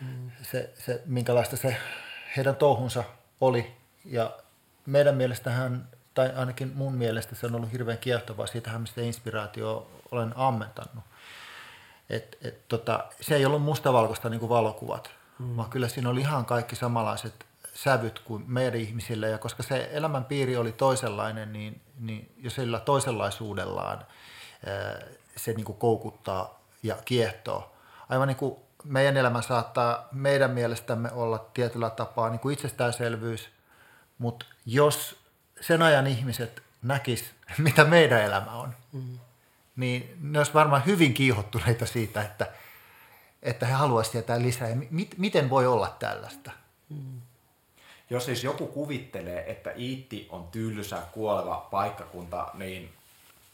mm. 0.00 0.30
se, 0.42 0.70
se, 0.78 1.02
minkälaista 1.06 1.56
se 1.56 1.76
heidän 2.36 2.56
touhunsa 2.56 3.04
oli. 3.40 3.76
Ja 4.04 4.30
meidän 4.86 5.14
mielestähän, 5.14 5.88
tai 6.14 6.32
ainakin 6.36 6.72
mun 6.74 6.94
mielestä 6.94 7.34
se 7.34 7.46
on 7.46 7.54
ollut 7.54 7.72
hirveän 7.72 7.98
kiehtovaa, 7.98 8.46
siitähän 8.46 8.80
mistä 8.80 9.00
inspiraatio 9.00 9.90
olen 10.10 10.32
ammentanut. 10.36 11.04
Et, 12.10 12.38
et, 12.42 12.68
tota, 12.68 13.04
se 13.20 13.36
ei 13.36 13.46
ollut 13.46 13.62
mustavalkoista 13.62 14.28
niin 14.28 14.40
kuin 14.40 14.50
valokuvat, 14.50 15.10
mm. 15.38 15.56
vaan 15.56 15.70
kyllä 15.70 15.88
siinä 15.88 16.10
oli 16.10 16.20
ihan 16.20 16.44
kaikki 16.44 16.76
samanlaiset 16.76 17.46
sävyt 17.76 18.18
kuin 18.18 18.44
meidän 18.46 18.80
ihmisille, 18.80 19.28
ja 19.28 19.38
koska 19.38 19.62
se 19.62 19.90
elämänpiiri 19.92 20.56
oli 20.56 20.72
toisenlainen, 20.72 21.52
niin, 21.52 21.80
niin 22.00 22.32
jo 22.38 22.50
sillä 22.50 22.80
toisenlaisuudellaan 22.80 24.06
se 25.36 25.52
niin 25.52 25.64
kuin 25.64 25.78
koukuttaa 25.78 26.60
ja 26.82 26.96
kiehtoo. 27.04 27.72
Aivan 28.08 28.28
niin 28.28 28.36
kuin 28.36 28.56
meidän 28.84 29.16
elämä 29.16 29.42
saattaa 29.42 30.08
meidän 30.12 30.50
mielestämme 30.50 31.12
olla 31.12 31.38
tietyllä 31.54 31.90
tapaa 31.90 32.30
niin 32.30 32.40
kuin 32.40 32.52
itsestäänselvyys, 32.52 33.48
mutta 34.18 34.46
jos 34.66 35.16
sen 35.60 35.82
ajan 35.82 36.06
ihmiset 36.06 36.62
näkis, 36.82 37.24
mitä 37.58 37.84
meidän 37.84 38.22
elämä 38.22 38.52
on, 38.52 38.74
mm. 38.92 39.18
niin 39.76 40.16
ne 40.20 40.38
olisi 40.38 40.54
varmaan 40.54 40.86
hyvin 40.86 41.14
kiihottuneita 41.14 41.86
siitä, 41.86 42.22
että, 42.22 42.46
että 43.42 43.66
he 43.66 43.72
haluaisivat 43.72 44.12
tietää 44.12 44.42
lisää. 44.42 44.68
Ja 44.68 44.76
miten 45.16 45.50
voi 45.50 45.66
olla 45.66 45.96
tällaista? 45.98 46.50
Mm. 46.88 47.20
Jos 48.10 48.24
siis 48.24 48.44
joku 48.44 48.66
kuvittelee, 48.66 49.50
että 49.50 49.72
Iitti 49.76 50.28
on 50.30 50.48
tylsä, 50.52 50.98
kuoleva 51.12 51.68
paikkakunta, 51.70 52.46
niin 52.54 52.92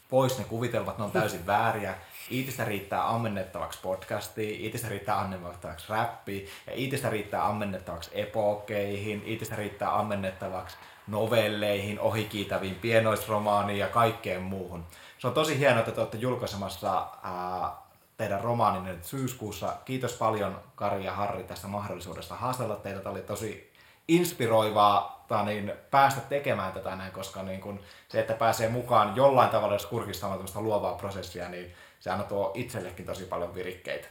pois 0.09 0.37
ne 0.37 0.43
kuvitelmat, 0.43 0.97
ne 0.97 1.03
on 1.03 1.11
täysin 1.11 1.45
vääriä. 1.53 1.95
Iitistä 2.31 2.65
riittää 2.65 3.09
ammennettavaksi 3.09 3.79
podcastiin, 3.81 4.61
Iitistä 4.61 4.89
riittää 4.89 5.19
ammennettavaksi 5.19 5.85
räppiin, 5.89 6.47
ja 6.67 6.73
Iitistä 6.75 7.09
riittää 7.09 7.47
ammennettavaksi 7.47 8.09
epokeihin, 8.13 9.23
Iitistä 9.27 9.55
riittää 9.55 9.99
ammennettavaksi 9.99 10.77
novelleihin, 11.07 11.99
ohikiitäviin 11.99 12.75
pienoisromaaniin 12.75 13.79
ja 13.79 13.87
kaikkeen 13.87 14.41
muuhun. 14.41 14.83
Se 15.17 15.27
on 15.27 15.33
tosi 15.33 15.59
hienoa, 15.59 15.79
että 15.79 15.91
te 15.91 16.01
olette 16.01 16.17
julkaisemassa 16.17 17.07
ää, 17.23 17.71
teidän 18.17 18.41
romaanin 18.41 18.83
nyt 18.83 19.03
syyskuussa. 19.03 19.75
Kiitos 19.85 20.13
paljon 20.13 20.59
Kari 20.75 21.05
ja 21.05 21.13
Harri 21.13 21.43
tästä 21.43 21.67
mahdollisuudesta 21.67 22.35
haastella 22.35 22.75
teitä. 22.75 22.99
Tämä 22.99 23.13
oli 23.13 23.21
tosi 23.21 23.72
inspiroivaa 24.07 25.25
tai 25.27 25.45
niin, 25.45 25.73
päästä 25.91 26.21
tekemään 26.21 26.73
tätä 26.73 26.95
näin, 26.95 27.11
koska 27.11 27.43
niin 27.43 27.61
kun, 27.61 27.79
se, 28.09 28.19
että 28.19 28.33
pääsee 28.33 28.69
mukaan 28.69 29.15
jollain 29.15 29.49
tavalla, 29.49 29.75
jos 29.75 29.85
kurkistamaan 29.85 30.37
tämmöistä 30.39 30.61
luovaa 30.61 30.95
prosessia, 30.95 31.49
niin 31.49 31.73
se 31.99 32.09
aina 32.09 32.23
tuo 32.23 32.51
itsellekin 32.55 33.05
tosi 33.05 33.23
paljon 33.23 33.55
virikkeitä. 33.55 34.07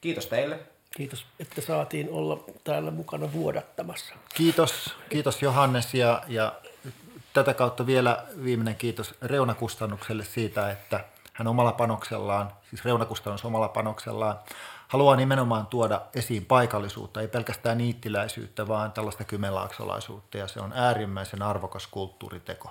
Kiitos 0.00 0.26
teille. 0.26 0.58
Kiitos, 0.96 1.26
että 1.40 1.60
saatiin 1.60 2.08
olla 2.10 2.44
täällä 2.64 2.90
mukana 2.90 3.32
vuodattamassa. 3.32 4.14
Kiitos, 4.34 4.94
kiitos 5.08 5.42
Johannes 5.42 5.94
ja, 5.94 6.22
ja 6.28 6.52
tätä 7.32 7.54
kautta 7.54 7.86
vielä 7.86 8.24
viimeinen 8.44 8.76
kiitos 8.76 9.14
Reunakustannukselle 9.22 10.24
siitä, 10.24 10.70
että 10.70 11.04
hän 11.32 11.46
omalla 11.46 11.72
panoksellaan, 11.72 12.52
siis 12.70 12.84
Reunakustannus 12.84 13.44
omalla 13.44 13.68
panoksellaan, 13.68 14.38
haluaa 14.94 15.16
nimenomaan 15.16 15.66
tuoda 15.66 16.00
esiin 16.14 16.46
paikallisuutta, 16.46 17.20
ei 17.20 17.28
pelkästään 17.28 17.78
niittiläisyyttä, 17.78 18.68
vaan 18.68 18.92
tällaista 18.92 19.24
kymenlaaksolaisuutta, 19.24 20.38
ja 20.38 20.48
se 20.48 20.60
on 20.60 20.72
äärimmäisen 20.74 21.42
arvokas 21.42 21.86
kulttuuriteko. 21.86 22.70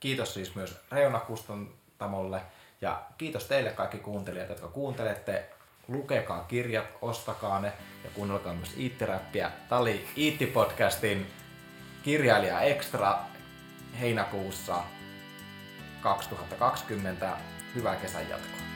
Kiitos 0.00 0.34
siis 0.34 0.54
myös 0.54 0.76
Reunakustantamolle, 0.92 2.40
ja 2.80 3.02
kiitos 3.18 3.44
teille 3.44 3.70
kaikki 3.70 3.98
kuuntelijat, 3.98 4.48
jotka 4.48 4.68
kuuntelette. 4.68 5.50
Lukekaa 5.88 6.44
kirjat, 6.44 6.86
ostakaa 7.02 7.60
ne 7.60 7.72
ja 8.04 8.10
kuunnelkaa 8.14 8.54
myös 8.54 8.76
Iittiräppiä. 8.76 9.50
Tämä 9.68 9.80
oli 9.80 10.08
Iitti-podcastin 10.16 11.26
kirjailija 12.02 12.60
Extra 12.60 13.18
heinäkuussa 14.00 14.82
2020. 16.02 17.36
Hyvää 17.74 17.96
kesän 17.96 18.28
jatkoa. 18.28 18.67